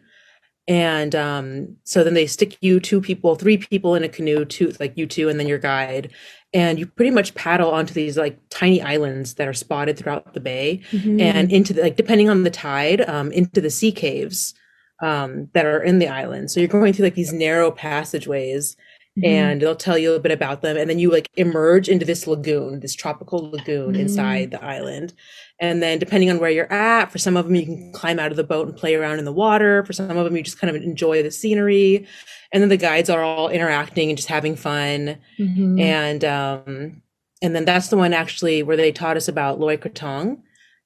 [0.66, 4.72] and um so then they stick you two people three people in a canoe two
[4.80, 6.10] like you two and then your guide.
[6.54, 10.40] And you pretty much paddle onto these like tiny islands that are spotted throughout the
[10.40, 11.20] bay Mhm.
[11.20, 14.54] and into the like depending on the tide um into the sea caves
[15.02, 16.50] um that are in the island.
[16.50, 18.76] So you're going through like these narrow passageways
[19.18, 19.24] Mhm.
[19.24, 22.26] and they'll tell you a bit about them and then you like emerge into this
[22.26, 24.00] lagoon this tropical lagoon Mhm.
[24.00, 25.12] inside the island
[25.60, 28.32] and then depending on where you're at for some of them you can climb out
[28.32, 30.58] of the boat and play around in the water for some of them you just
[30.60, 32.04] kind of enjoy the scenery
[32.52, 35.80] and then the guides are all interacting and just having fun Mhm.
[35.80, 37.00] and um
[37.42, 40.38] and then that's the one actually where they taught us about Loy Krathong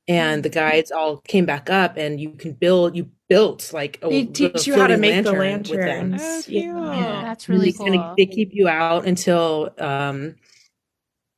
[0.08, 4.08] and the guides all came back up and you can build you built like a
[4.08, 6.10] They teach you how to floating make the lantern with them.
[6.12, 6.22] lanterns.
[6.22, 6.64] Oh, cute.
[6.64, 7.22] Yeah.
[7.24, 8.14] That's really they kinda- cool.
[8.16, 10.34] they keep you out until um,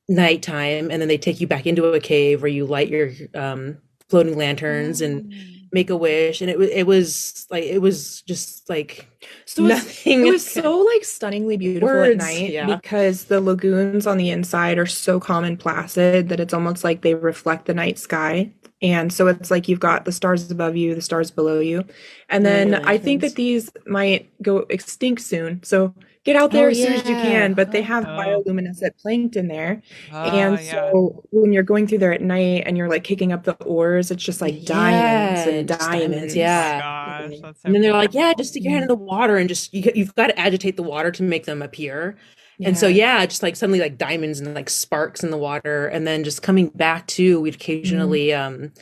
[0.07, 3.77] nighttime, and then they take you back into a cave where you light your um,
[4.09, 5.33] floating lanterns and
[5.73, 6.41] make a wish.
[6.41, 9.07] And it was it was like it was just like
[9.45, 10.25] So nothing.
[10.27, 12.65] It was so like stunningly beautiful at night yeah.
[12.75, 17.01] because the lagoons on the inside are so calm and placid that it's almost like
[17.01, 18.51] they reflect the night sky.
[18.81, 21.85] And so it's like you've got the stars above you, the stars below you.
[22.29, 25.61] And then yeah, I think that these might go extinct soon.
[25.63, 27.53] So get out there Oh, as soon as you can.
[27.53, 28.07] But they have Oh.
[28.09, 29.81] bioluminescent plankton there.
[30.11, 30.91] Ah, and yeah.
[30.91, 34.09] so when you're going through there at night and you're like kicking up the oars,
[34.11, 36.33] it's just like diamonds Yeah, and diamonds.
[36.33, 36.79] diamonds, Oh yeah.
[36.79, 39.37] gosh, that's so and then they're like, yeah, just stick your hand in the water
[39.37, 42.17] and just you, you've got to agitate the water to make them appear.
[42.63, 46.05] And so yeah, just like suddenly like diamonds and like sparks in the water, and
[46.05, 48.73] then just coming back to, we'd occasionally um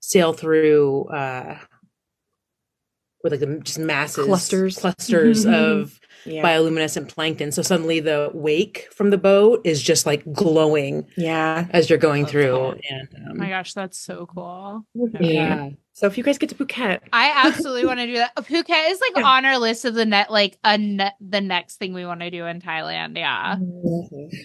[0.00, 1.58] sail through uh
[3.22, 4.78] with like the just masses Clusters.
[4.78, 6.42] clusters of yeah.
[6.42, 7.52] bioluminescent plankton.
[7.52, 11.66] So suddenly the wake from the boat is just like glowing yeah.
[11.70, 12.50] as you're going through.
[12.50, 12.74] cool.
[12.90, 14.84] And Oh um, my gosh, that's so cool.
[15.20, 15.70] yeah.
[15.94, 18.34] So if you guys get to Phuket, I absolutely want to do that.
[18.36, 19.28] Phuket is like Yeah.
[19.28, 22.30] on our list of the net, like a net, the next thing we want to
[22.30, 23.16] do in Thailand.
[23.18, 23.56] Yeah.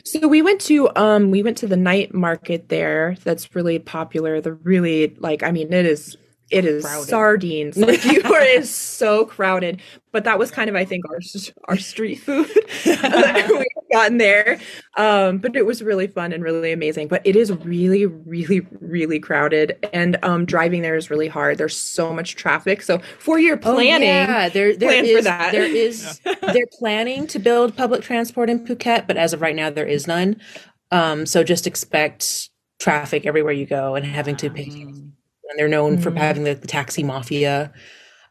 [0.03, 4.41] So we went to um we went to the night market there that's really popular.
[4.41, 6.17] The really like I mean it is
[6.49, 7.09] it is Crowded.
[7.09, 7.77] sardines.
[7.87, 9.81] Like you are it is so crowded.
[10.11, 11.19] But that was kind of I think our
[11.65, 12.47] our street food
[12.85, 14.59] that we had gotten there.
[14.97, 17.07] Um but it was really fun and really amazing.
[17.09, 21.57] But it is really really really crowded and um driving there is really hard.
[21.57, 22.81] There's so much traffic.
[22.81, 25.51] So for your Oh, planning yeah, there, there plan for is- that.
[25.51, 29.69] There is, they're planning to build public transport in Phuket, but as of right now,
[29.69, 30.39] there is none.
[30.91, 34.93] Um, so just expect traffic everywhere you go and having to pay.
[35.47, 35.51] Mm.
[35.51, 36.17] and they're known for Mhm.
[36.17, 37.71] having the, the taxi mafia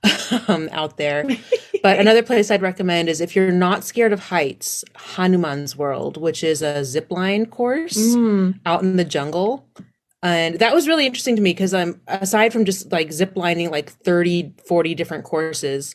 [0.49, 1.25] um, out there.
[1.83, 6.43] But another place I'd recommend is if you're not scared of heights, Hanuman's World, which
[6.43, 8.59] is a zip line course Mm.
[8.67, 9.69] out in the jungle.
[10.23, 13.71] And that was really interesting to me because I'm aside from just like zip lining
[13.71, 15.95] like 30, 40 different courses,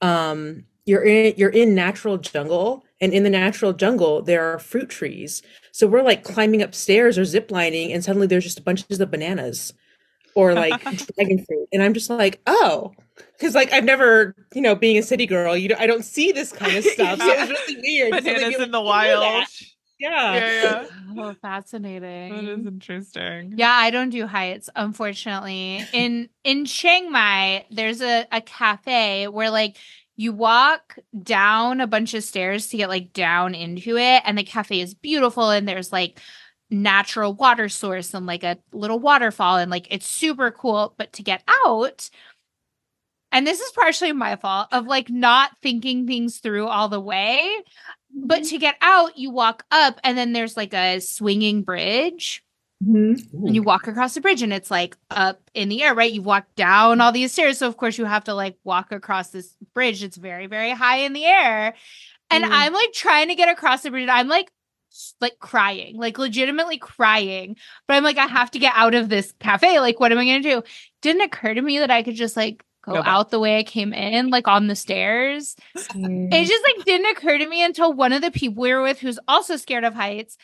[0.00, 4.90] um, you're in you're in natural jungle and in the natural jungle there are fruit
[4.90, 5.42] trees.
[5.72, 9.10] So we're like climbing up stairs or zip lining and suddenly there's just bunches of
[9.10, 9.72] bananas
[10.34, 10.80] or like
[11.16, 11.68] dragon fruit.
[11.72, 12.92] And I'm just like, oh,
[13.38, 16.32] because like I've never, you know, being a city girl, you know, I don't see
[16.32, 17.18] this kind of stuff.
[17.18, 18.14] So it was really weird.
[18.14, 19.46] So Bananas like, in the "You know that?" wild.
[19.98, 20.34] Yeah.
[20.34, 20.84] Yeah, yeah.
[21.14, 22.48] Oh, That is fascinating.
[22.66, 23.52] interesting.
[23.56, 25.86] Yeah, I don't do heights, unfortunately.
[25.92, 29.76] In in Chiang Mai, there's a, a cafe where like
[30.16, 34.42] you walk down a bunch of stairs to get like down into it, and the
[34.42, 36.18] cafe is beautiful and there's like
[36.72, 40.94] natural water source and like a little waterfall and like it's super cool.
[40.96, 42.08] But to get out,
[43.30, 47.50] and this is partially my fault of like not thinking things through all the way.
[48.14, 52.42] But to get out, you walk up and then there's like a swinging bridge
[52.84, 53.16] Mhm.
[53.32, 56.12] and you walk across the bridge and it's like up in the air, right?
[56.12, 57.56] You walk down all these stairs.
[57.58, 60.02] So of course you have to like walk across this bridge.
[60.02, 61.74] It's very, very high in the air.
[62.28, 62.48] And Mm.
[62.50, 64.02] I'm like trying to get across the bridge.
[64.02, 64.52] and I'm like s-
[65.20, 67.56] like crying, like legitimately crying.
[67.86, 69.80] But I'm like, I have to get out of this cafe.
[69.80, 70.62] Like, what am I gonna do?
[71.00, 73.62] Didn't occur to me that I could just like go Go out the way I
[73.62, 75.54] came in, like on the stairs.
[75.76, 78.98] It just like didn't occur to me until one of the people we were with,
[78.98, 80.36] who's also scared of heights,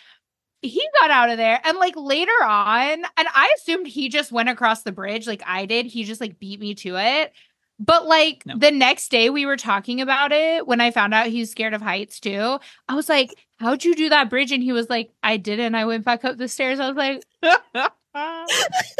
[0.62, 1.60] he got out of there.
[1.64, 5.66] And like later on, and I assumed he just went across the bridge like I
[5.66, 5.86] did.
[5.86, 7.32] He just like beat me to it.
[7.80, 8.56] But like No.
[8.56, 11.82] the next day we were talking about it when I found out he's scared of
[11.82, 12.58] heights too.
[12.88, 14.52] I was like, How'd you do that bridge?
[14.52, 15.74] And he was like, I didn't.
[15.74, 16.78] I went back up the stairs.
[16.78, 17.24] I was like,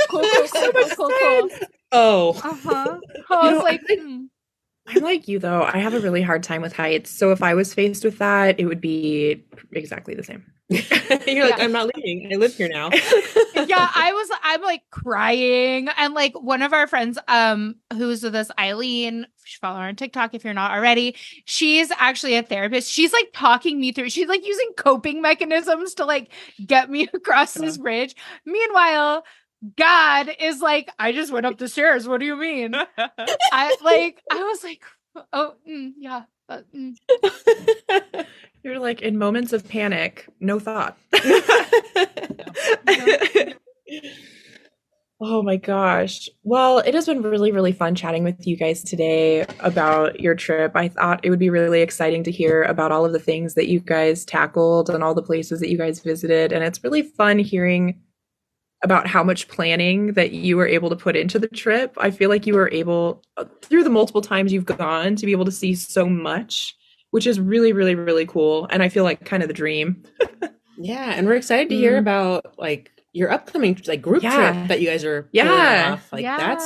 [0.09, 1.49] cool, cool, cool, cool, cool, cool.
[1.93, 2.41] Oh.
[2.45, 2.99] Uh-huh.
[3.31, 4.25] I was like, I hmm.
[4.89, 5.63] I'm like you though.
[5.63, 7.11] I have a really hard time with heights.
[7.11, 10.45] So if I was faced with that, it would be exactly the same.
[11.27, 11.65] You're like, Yeah.
[11.65, 12.31] I'm not leaving.
[12.33, 12.91] I live here now.
[13.55, 15.89] yeah, I was I'm like crying.
[15.97, 19.27] And like one of our friends, um, who's with us, Eileen,
[19.61, 21.17] follow her on TikTok if you're not already.
[21.47, 22.91] She's actually a therapist.
[22.91, 26.31] She's like talking me through, she's like using coping mechanisms to like
[26.65, 28.15] get me across this bridge.
[28.45, 29.25] Meanwhile,
[29.77, 32.07] God is like, I just went up the stairs.
[32.07, 32.75] What do you mean?
[33.53, 34.83] I like, I was like,
[35.33, 36.23] oh, mm, yeah.
[36.49, 36.95] uh, mm.
[38.63, 40.97] You're like in moments of panic, no thought.
[45.21, 46.29] oh my gosh.
[46.43, 50.73] Well, it has been really, really fun chatting with you guys today about your trip.
[50.75, 53.69] I thought it would be really exciting to hear about all of the things that
[53.69, 56.53] you guys tackled and all the places that you guys visited.
[56.53, 58.01] And it's really fun hearing
[58.85, 61.95] about how much planning that you were able to put into the trip.
[61.99, 63.23] I feel like you were able,
[63.63, 66.77] through the multiple times you've gone, to be able to see so much,
[67.11, 68.67] which is really, really, really cool.
[68.71, 70.03] And I feel like kind of the dream.
[70.79, 71.99] yeah, and we're excited to hear Mm.
[72.01, 74.53] about like your upcoming like group Yeah.
[74.53, 75.95] trip that you guys are Yeah.
[75.95, 76.13] off.
[76.13, 76.37] Like yeah.
[76.37, 76.65] that's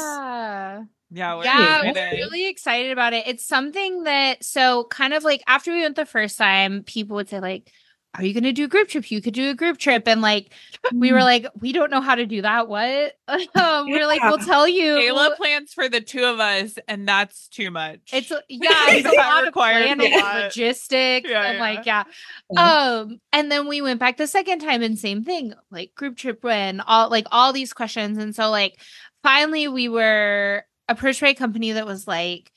[1.14, 1.94] yeah, we're yeah, excited.
[1.94, 3.26] we're really excited about it.
[3.26, 7.28] It's something that so kind of like after we went the first time, people would
[7.28, 7.70] say like,
[8.14, 9.10] "Are you going to do a group trip?
[9.10, 10.52] You could do a group trip." And like
[10.94, 13.14] we were like, "We don't know how to do that." What?
[13.28, 17.48] um, we're like, "We'll tell you." Kayla plans for the two of us, and that's
[17.48, 18.10] too much.
[18.12, 20.44] It's a- yeah, it's a lot of planning, lot.
[20.44, 21.60] logistics, Yeah, and yeah.
[21.60, 22.04] like yeah.
[22.50, 22.62] Yeah.
[23.00, 26.44] Um, and then we went back the second time and same thing, like group trip
[26.44, 28.18] and all like all these questions.
[28.18, 28.80] And so like
[29.22, 32.50] finally we were approached by a company that was like,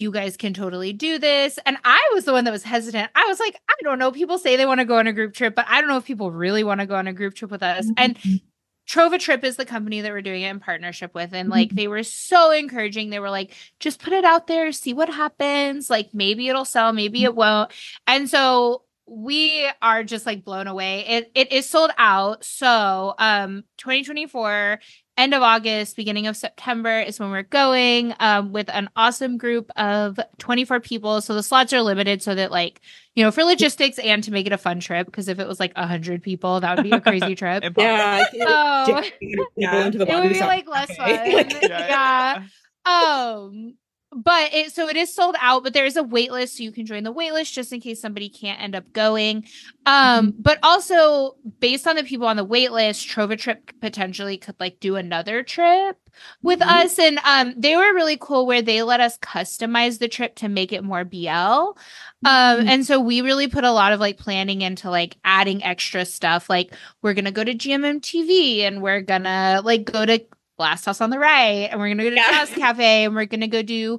[0.00, 1.58] you guys can totally do this.
[1.66, 3.10] And I was the one that was hesitant.
[3.14, 4.10] I was like, I don't know.
[4.10, 6.04] People say they want to go on a group trip, but I don't know if
[6.04, 7.84] people really want to go on a group trip with us.
[7.86, 7.92] Mm-hmm.
[7.96, 8.40] And
[8.88, 11.32] Trova Trip is the company that we're doing it in partnership with.
[11.32, 11.76] And like mm-hmm.
[11.76, 13.10] they were so encouraging.
[13.10, 15.88] They were like, just put it out there, see what happens.
[15.88, 17.26] Like maybe it'll sell, maybe mm-hmm.
[17.26, 17.70] it won't.
[18.06, 21.04] And so we are just like blown away.
[21.06, 22.44] It it is sold out.
[22.44, 24.80] So um 2024
[25.20, 29.70] end of August, beginning of September is when we're going um, with an awesome group
[29.76, 31.20] of 24 people.
[31.20, 32.80] So the slots are limited so that like,
[33.14, 35.06] you know, for logistics and to make it a fun trip.
[35.06, 37.62] Because if it was like 100 people, that would be a crazy trip.
[37.76, 38.24] Yeah.
[38.26, 39.86] I can't- Oh, Jam people Yeah.
[39.86, 41.32] into the it would be like less fun.
[41.32, 42.42] Like, yeah.
[42.84, 43.74] Um,
[44.12, 46.72] but it so it is sold out, but there is a wait list, so you
[46.72, 49.44] can join the wait list just in case somebody can't end up going.
[49.86, 54.56] Um, but also based on the people on the wait list, Trova Trip potentially could
[54.60, 55.96] like do another trip
[56.42, 56.84] with Mhm.
[56.84, 56.98] us.
[56.98, 60.72] And um they were really cool where they let us customize the trip to make
[60.72, 61.76] it more BL.
[62.24, 66.04] Um, and so we really put a lot of like planning into like adding extra
[66.04, 66.50] stuff.
[66.50, 70.20] Like we're gonna go to GMM TV and we're gonna like go to
[70.60, 72.30] Blast House on the right, and we're gonna go to Yeah.
[72.30, 73.98] Jazz Cafe, and we're gonna go do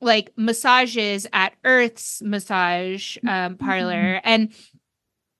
[0.00, 3.28] like massages at Earth's massage mm-hmm.
[3.28, 4.28] um, parlor, mm-hmm.
[4.28, 4.54] and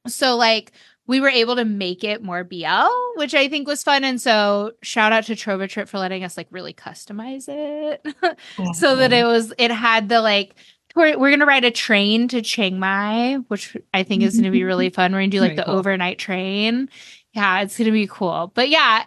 [0.09, 0.73] so like
[1.07, 4.03] we were able to make it more BL, which I think was fun.
[4.03, 8.01] And so shout out to Trova Trip for letting us like really customize it
[8.75, 9.13] so that mm-hmm.
[9.13, 10.57] it was it had the like
[10.97, 14.65] we're, we're gonna ride a train to Chiang Mai, which I think is gonna be
[14.65, 15.13] really fun.
[15.13, 15.77] We're gonna do like Very the cool.
[15.77, 16.89] overnight train.
[17.35, 18.51] Yeah, it's gonna be cool.
[18.53, 19.05] But yeah,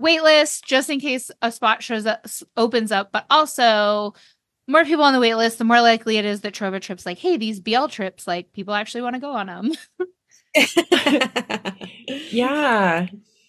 [0.00, 4.14] waitlist just in case a spot shows up opens up, but also
[4.66, 7.18] more people on the wait list, the more likely it is that Trova Trip's like,
[7.18, 9.72] hey, these BL trips, like people actually want to go on them.
[12.30, 13.06] Yeah.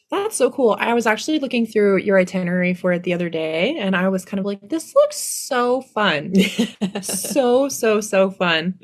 [0.09, 0.75] That's so cool.
[0.79, 4.25] I was actually looking through your itinerary for it the other day and I was
[4.25, 6.33] kind of like, this looks so fun.
[7.01, 8.77] so, so, so fun.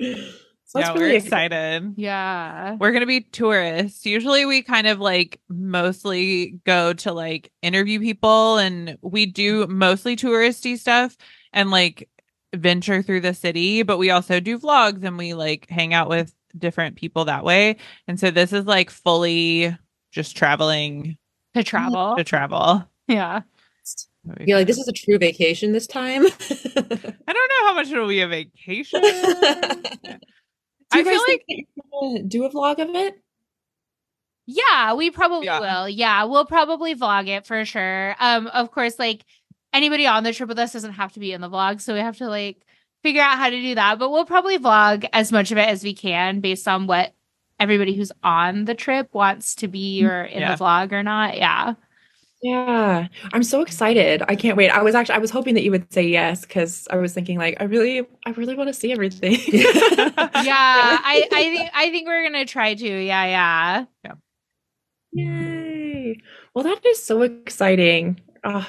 [0.70, 1.94] So yeah, that's we're really ex- excited.
[1.96, 2.76] yeah.
[2.76, 4.06] We're gonna be tourists.
[4.06, 10.18] Usually we kind of like mostly go to like interview people and we do mostly
[10.18, 11.16] touristy stuff
[11.54, 12.10] and like
[12.54, 16.34] venture through the city, but we also do vlogs and we like hang out with
[16.58, 17.78] different people that way.
[18.08, 19.74] And so this is like fully
[20.12, 21.18] just traveling
[21.54, 22.16] To travel.
[22.18, 22.84] to travel.
[23.08, 23.42] Yeah.
[24.46, 26.26] You're like, this is a true vacation this time.
[26.42, 29.02] I don't know how much it'll be a vacation.
[30.92, 33.22] Do I you feel guys like think that do a vlog of it?
[34.46, 35.60] Yeah, we probably Yeah.
[35.60, 35.90] will.
[35.90, 38.16] Yeah, we'll probably vlog it for sure.
[38.20, 39.26] Um, of course, like
[39.74, 42.00] anybody on the trip with us doesn't have to be in the vlog, so we
[42.00, 42.58] have to like
[43.04, 44.00] figure out how to do that.
[44.00, 47.14] But we'll probably vlog as much of it as we can based on what
[47.60, 50.56] everybody who's on the trip wants to be or in Yeah.
[50.56, 51.38] the vlog or not.
[51.38, 51.74] Yeah.
[52.44, 54.22] Yeah, I'm so excited.
[54.28, 54.70] I can't wait.
[54.70, 57.40] I was actually I was hoping that you would say yes because I was thinking
[57.40, 59.38] like I really I really want to see everything.
[60.38, 60.54] Yeah.
[61.04, 62.88] I, I think I think we're gonna try to.
[62.88, 63.86] Yeah, yeah.
[64.04, 64.14] Yeah.
[65.12, 66.18] Yay.
[66.54, 68.20] Well, that is so exciting.
[68.44, 68.68] Ah,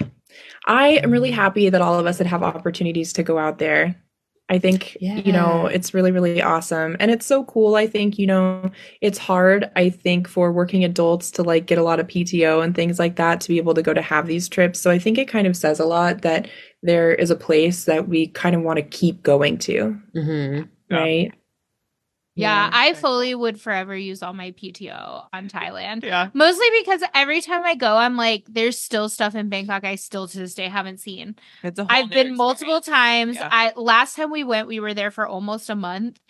[0.67, 3.97] I am really happy that all of us would have opportunities to go out there.
[4.49, 6.97] I think, you know, it's really, really awesome.
[7.01, 7.75] And it's so cool.
[7.77, 8.71] I think, you know,
[9.03, 12.75] it's hard, I think, for working adults to like get a lot of PTO and
[12.75, 14.81] things like that to be able to go to have these trips.
[14.81, 16.49] So I think it kind of says a lot that
[16.83, 21.33] there is a place that we kind of want to keep going to, hmm right?
[21.33, 21.48] Yeah,
[22.73, 26.05] I fully would forever use all my PTO on Thailand.
[26.05, 26.29] Yeah.
[26.35, 30.29] Mostly because every time I go, I'm like, there's still stuff in Bangkok I still
[30.29, 31.37] to this day haven't seen.
[31.63, 32.87] It's a whole I've been multiple experience.
[33.37, 33.37] times.
[33.37, 33.49] Yeah.
[33.51, 36.21] I last time we went, we were there for almost a month,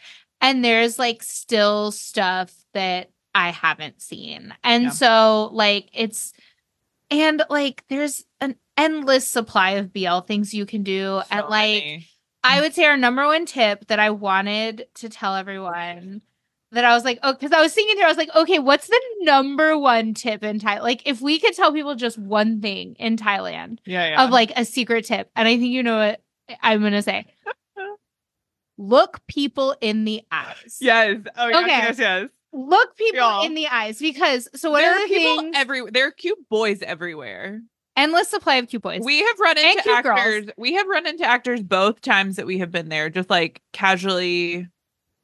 [0.41, 4.55] and there's like still stuff that I haven't seen.
[4.65, 4.91] And Yeah.
[4.91, 6.33] so like it's
[7.11, 11.21] and like there's an endless supply of BL things you can do.
[11.21, 12.09] So and like many.
[12.49, 16.23] I would say our number one tip that I wanted to tell everyone
[16.73, 18.89] that I was like, oh, because I was thinking through, I was like, okay, what's
[18.89, 20.83] the number one tip in Thailand?
[20.83, 24.25] Like, if we could tell people just one thing in Thailand yeah, yeah.
[24.25, 26.23] of like a secret tip, and I think you know what
[26.63, 27.27] I'm gonna say.
[28.79, 30.79] Look people in the eyes.
[30.81, 31.19] yes.
[31.37, 31.67] Oh, yes, Okay.
[31.69, 32.29] yes, yes.
[32.53, 33.45] Look people Y'all.
[33.45, 36.49] in the eyes because so one there are the people things every there are cute
[36.49, 37.61] boys everywhere.
[37.99, 39.03] Endless supply of cute boys.
[39.05, 40.19] We have run into cute girls.
[40.19, 40.47] actors.
[40.57, 44.69] We have run into actors both times that we have been there, just like casually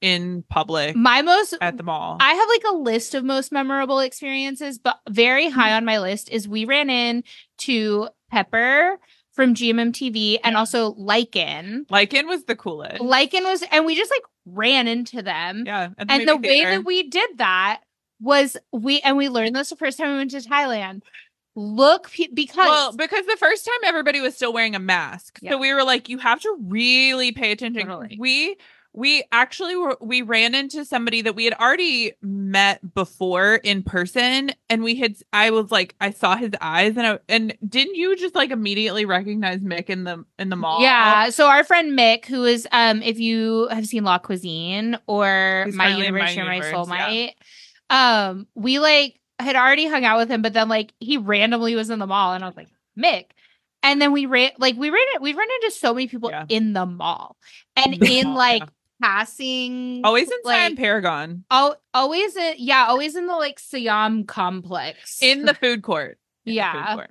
[0.00, 2.18] in public My most at the mall.
[2.20, 5.76] I have like a list of most memorable experiences, but very high Mm-hmm.
[5.78, 7.24] on my list is we ran in
[7.58, 8.98] to Pepper
[9.32, 11.86] from GMMTV and also Lycan.
[11.86, 13.00] Lycan was the coolest.
[13.02, 15.64] Lycan was, and we just like ran into them.
[15.66, 17.80] yeah, at and the movie way that we did that
[18.20, 21.00] was we, and we learned this the first time we went to Thailand.
[21.56, 25.52] Look, pe- because well, because the first time everybody was still wearing a mask, Yeah.
[25.52, 27.88] so we were like, you have to really pay attention.
[28.18, 28.56] We
[28.92, 34.52] we actually were we ran into somebody that we had already met before in person,
[34.70, 38.16] and we had I was like I saw his eyes, and I, and didn't you
[38.16, 40.80] just like immediately recognize Mick in the in the mall?
[40.80, 41.30] Yeah.
[41.30, 45.74] So our friend Mick, who is um, if you have seen La Cuisine or He's
[45.74, 47.30] My Universe, My You're My Universe, Soul yeah.
[47.90, 51.90] Um, we like had already hung out with him, but then like he randomly was
[51.90, 53.26] in the mall, and I was like Mick.
[53.82, 56.46] And then we ran like we ran we've run into so many people Yeah.
[56.48, 57.36] in the mall
[57.76, 58.68] and The in mall, like yeah.
[59.02, 64.24] passing always in Siam like Paragon al- always in, yeah always in the like Siam
[64.24, 66.18] complex in the food court.
[66.46, 66.94] In the food Yeah.
[66.94, 67.10] court,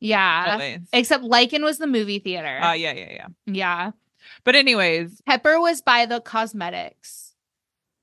[0.00, 0.80] yeah always.
[0.92, 3.26] except Lycan was the movie theater Uh, yeah, yeah, yeah.
[3.46, 3.90] yeah
[4.44, 7.32] But anyways, Pepper was by the cosmetics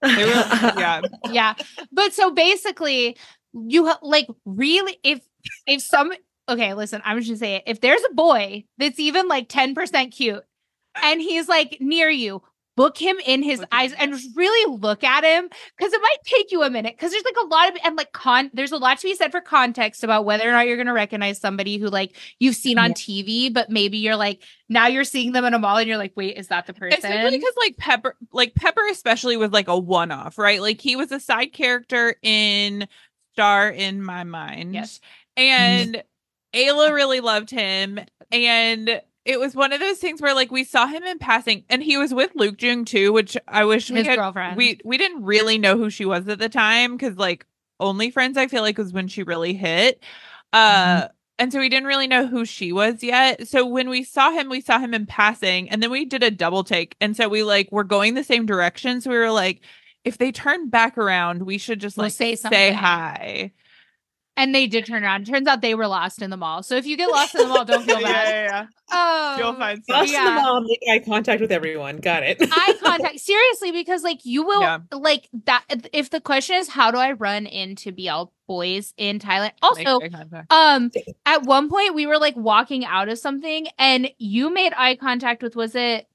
[0.01, 1.01] were yeah.
[1.29, 1.53] yeah
[1.91, 3.15] but so basically
[3.53, 5.21] you ha- like really if
[5.65, 6.11] if some
[6.47, 10.11] okay listen i'm just gonna say it if there's a boy that's even like 10%
[10.11, 10.43] cute
[11.01, 12.41] and he's like near you
[12.79, 16.15] book him in his Look eyes and just really look at him because it might
[16.23, 18.77] take you a minute because there's like a lot of and like con there's a
[18.77, 21.87] lot to be said for context about whether or not you're gonna recognize somebody who
[21.87, 25.59] like you've seen on TV, but maybe you're like now you're seeing them in a
[25.59, 26.97] mall and you're like, wait, is that the person?
[26.99, 30.61] Especially because like Pepper, like Pepper, especially was like a one-off, right?
[30.61, 32.87] Like he was a side character in
[33.33, 34.99] Star in My Mind, Yes.
[35.37, 36.03] and
[36.53, 37.99] Ayla really loved him,
[38.31, 41.83] and it was one of those things where like we saw him in passing, and
[41.83, 44.17] he was with Luke Jung too, which I wish we had.
[44.17, 44.57] girlfriend.
[44.57, 47.45] We we didn't really know who she was at the time because like
[47.79, 50.03] Only Friends, I feel like was when she really hit.
[50.53, 53.47] Uh and so we didn't really know who she was yet.
[53.47, 56.31] So when we saw him, we saw him in passing, and then we did a
[56.31, 56.95] double take.
[56.99, 58.99] And so we like were going the same direction.
[58.99, 59.61] So we were like,
[60.03, 63.51] if they turn back around, we should just We'll like say say, hi.
[64.37, 65.25] and they did turn around.
[65.25, 66.63] Turns out they were lost in the mall.
[66.63, 68.45] So if you get lost in the mall, don't feel bad.
[68.49, 68.65] yeah.
[68.91, 70.15] Oh, You'll find Lost something.
[70.15, 71.97] in the mall, make eye contact with everyone.
[71.97, 72.37] Got it.
[72.41, 74.79] eye contact seriously because like you will Yeah.
[74.91, 75.63] like that
[75.93, 79.99] if the question is how do i run into bl boys in thailand also
[80.49, 80.89] um
[81.27, 85.43] at one point we were like walking out of something and you made eye contact
[85.43, 86.07] with was it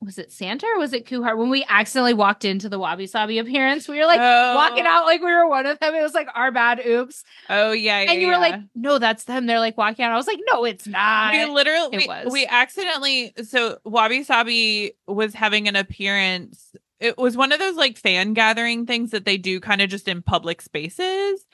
[0.00, 3.38] was it santa or was it kuhar when we accidentally walked into the wabi sabi
[3.38, 4.90] appearance we were like walking Oh.
[4.90, 8.02] out like we were one of them it was like our bad oops Oh yeah,
[8.02, 10.38] yeah and you were like no that's them they're like walking out i was like
[10.52, 12.32] no it's not we literally it we, was.
[12.32, 16.72] we accidentally so Wabi Sabi was having an appearance.
[17.00, 20.08] It was one of those like fan gathering things that they do kind of just
[20.08, 21.44] in public spaces.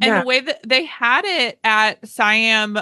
[0.00, 2.78] And the way that they had it at Siam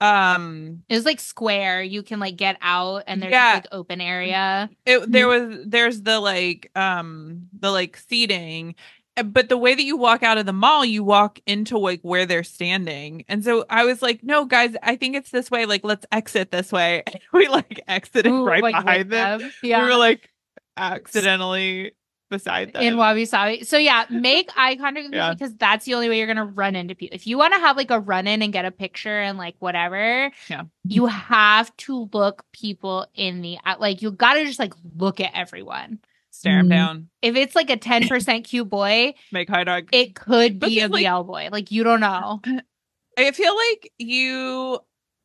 [0.00, 1.82] um It was like square.
[1.82, 3.54] You can like get out and there's Yeah.
[3.54, 4.68] like open area.
[4.84, 8.74] it there was there's the like um the like seating
[9.18, 12.00] uh, but the way that you walk out of the mall you walk into like
[12.02, 15.64] where they're standing and so i was like no guys i think it's this way
[15.64, 19.50] like let's exit this way and we like exited Ooh, right like, behind them them.
[19.62, 19.82] Yeah.
[19.82, 20.28] we were like
[20.76, 21.92] accidentally
[22.28, 23.64] beside them in Wabi Sabi.
[23.64, 25.32] So yeah, make eye contact Yeah.
[25.32, 27.14] because that's the only way you're gonna run into people.
[27.14, 29.56] If you want to have like a run in and get a picture and like
[29.60, 30.62] whatever, Yeah.
[30.84, 33.76] you have to look people in the eye.
[33.78, 34.02] like.
[34.02, 36.00] You got to just like look at everyone.
[36.30, 36.70] stare him Mhm.
[36.70, 40.80] down If it's like a ten percent cute boy, make high dog it could be
[40.80, 41.48] a like- BL boy.
[41.50, 42.42] Like you don't know.
[43.18, 44.78] I feel like you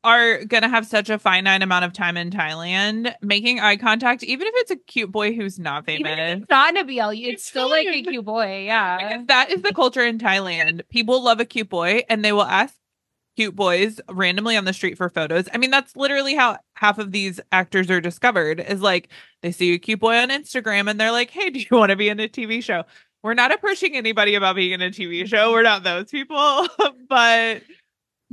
[0.04, 4.48] are gonna have such a finite amount of time in Thailand making eye contact, even
[4.48, 6.12] if it's a cute boy who's not famous.
[6.18, 8.66] it's not in a BL, it's It's still like a cute boy.
[8.66, 8.98] Yeah.
[8.98, 10.82] Because that is the culture in Thailand.
[10.90, 12.76] People love a cute boy and they will ask
[13.36, 15.48] cute boys randomly on the street for photos.
[15.54, 19.10] I mean, that's literally how half of these actors are discovered is like
[19.42, 21.96] they see a cute boy on Instagram and they're like, hey, do you want to
[21.96, 22.84] be in a TV show?
[23.24, 25.52] We're not approaching anybody about being in a TV show.
[25.52, 26.68] We're not those people.
[27.10, 27.62] but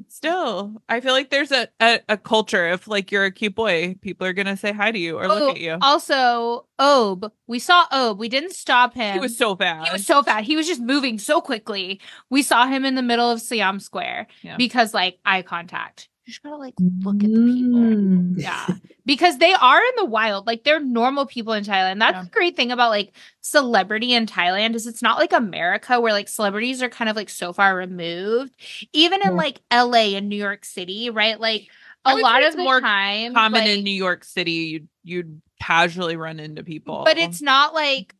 [0.08, 3.96] still, I feel like there's a, a, a culture if like you're a cute boy,
[4.00, 5.76] people are gonna say hi to you or Oh, look at you.
[5.82, 8.18] Also, Ob, we saw Ob.
[8.18, 9.14] We didn't stop him.
[9.14, 9.88] He was so fast.
[9.88, 10.44] He was so fast.
[10.46, 12.00] He was just moving so quickly.
[12.30, 14.56] We saw him in the middle of Siam Square Yeah.
[14.56, 16.08] because like eye contact.
[16.28, 17.80] You just gotta like look at the people.
[17.80, 18.34] Mm.
[18.36, 18.66] Yeah.
[19.06, 20.46] Because they are in the wild.
[20.46, 21.98] Like they're normal people in Thailand.
[22.00, 22.22] That's Yeah.
[22.24, 26.28] the great thing about like celebrity in Thailand is it's not like America where like
[26.28, 28.52] celebrities are kind of like so far removed.
[28.92, 29.34] Even in Yeah.
[29.34, 31.40] like LA and New York City, right?
[31.40, 31.68] Like
[32.04, 36.16] a lot of the more time common like, in New York City, you'd you'd casually
[36.16, 37.04] run into people.
[37.06, 38.14] but it's not like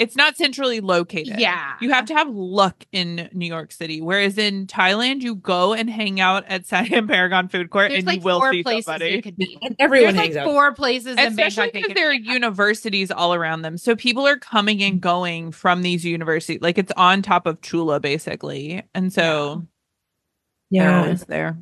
[0.00, 1.38] it's not centrally located.
[1.38, 1.74] Yeah.
[1.80, 4.00] You have to have luck in New York City.
[4.00, 8.06] Whereas in Thailand, you go and hang out at Siam Paragon Food Court there's and
[8.06, 9.16] like you will four see places somebody.
[9.16, 9.58] they could be.
[9.62, 10.50] And everyone There's hangs like out.
[10.50, 13.76] four places in Especially Bangkok they because there are universities all around them.
[13.76, 15.00] So people are coming and mm-hmm.
[15.00, 16.60] going from these universities.
[16.62, 18.82] Like it's on top of Chula, basically.
[18.94, 19.66] And so
[20.70, 21.02] they're Yeah.
[21.02, 21.58] always there.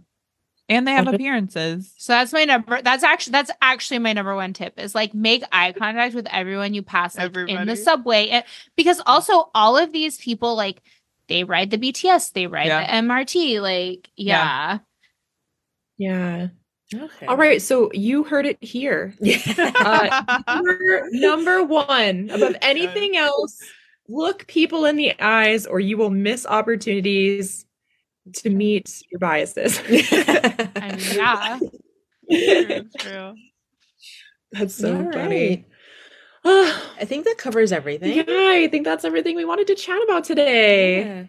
[0.70, 1.16] And they have Okay.
[1.16, 1.94] appearances.
[1.96, 2.82] So that's my number.
[2.82, 6.74] That's actually that's actually my number one tip is like make eye contact with everyone
[6.74, 8.44] you pass like, in the subway, and,
[8.76, 10.82] because also all of these people like
[11.28, 12.86] they ride the BTS, they ride Yeah.
[13.00, 14.78] the MRT, like yeah.
[15.96, 16.48] Yeah.
[16.94, 17.26] Okay.
[17.26, 17.60] All right.
[17.60, 19.14] So you heard it here.
[19.58, 23.58] Uh, number, number one, above anything else,
[24.08, 27.66] look people in the eyes or you will miss opportunities
[28.34, 29.78] to meet your biases.
[29.88, 31.58] I mean, yeah.
[32.30, 33.34] True, true.
[34.52, 35.64] That's so All funny.
[36.44, 38.12] I think that covers everything.
[38.16, 41.00] yeah, I think that's everything we wanted to chat about today.
[41.04, 41.24] Yeah.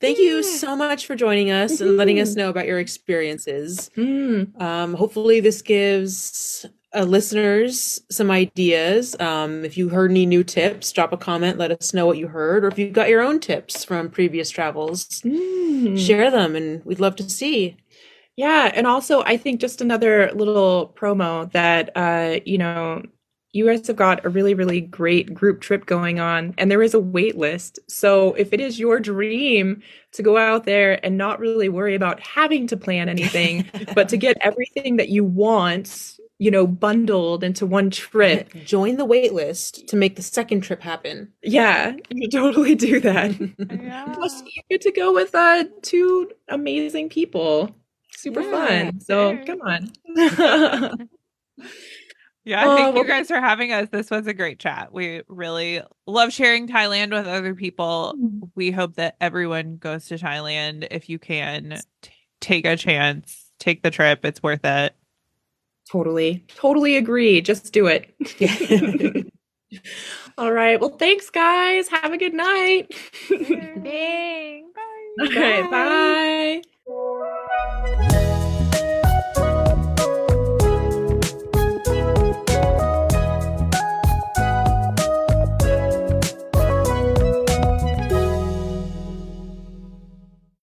[0.00, 2.36] Thank you so much for joining us and letting us Mhm.
[2.36, 3.90] know about your experiences.
[3.96, 9.18] Mm, Um, hopefully, this gives uh, listeners some ideas.
[9.20, 11.58] Um, if you heard any new tips, drop a comment.
[11.58, 14.50] Let us know what you heard, or if you've got your own tips from previous
[14.50, 15.98] travels, mm.
[15.98, 17.76] share them, and we'd love to see.
[18.36, 23.02] Yeah, and also I think just another little promo that uh, you know,
[23.52, 26.94] you guys have got a really, really great group trip going on, and there is
[26.94, 27.78] a wait list.
[27.88, 32.20] So if it is your dream to go out there and not really worry about
[32.20, 37.66] having to plan anything, but to get everything that you want, you know, bundled into
[37.66, 41.32] one trip, Join the wait list to make the second trip happen.
[41.42, 43.38] yeah, you totally do that.
[43.70, 44.12] Yeah.
[44.14, 47.74] Plus, you get to go with uh two amazing people.
[48.16, 48.50] Super Yeah,
[48.90, 49.00] fun.
[49.00, 51.08] So come on.
[52.42, 53.88] Yeah, Oh, thank well- you guys for having us.
[53.92, 54.92] This was a great chat.
[54.94, 58.14] We really love sharing Thailand with other people.
[58.54, 61.78] We hope that everyone goes to Thailand if you can.
[62.00, 62.10] T-
[62.40, 64.24] take a chance, take the trip.
[64.24, 64.94] It's worth it.
[65.90, 67.40] Totally, totally agree.
[67.40, 68.14] Just do it.
[70.38, 70.80] All right.
[70.80, 71.88] Well, thanks, guys.
[71.88, 72.94] Have a good night.
[73.28, 74.62] Bye.
[75.20, 75.70] All right.
[75.70, 76.62] Bye.
[76.86, 78.16] bye.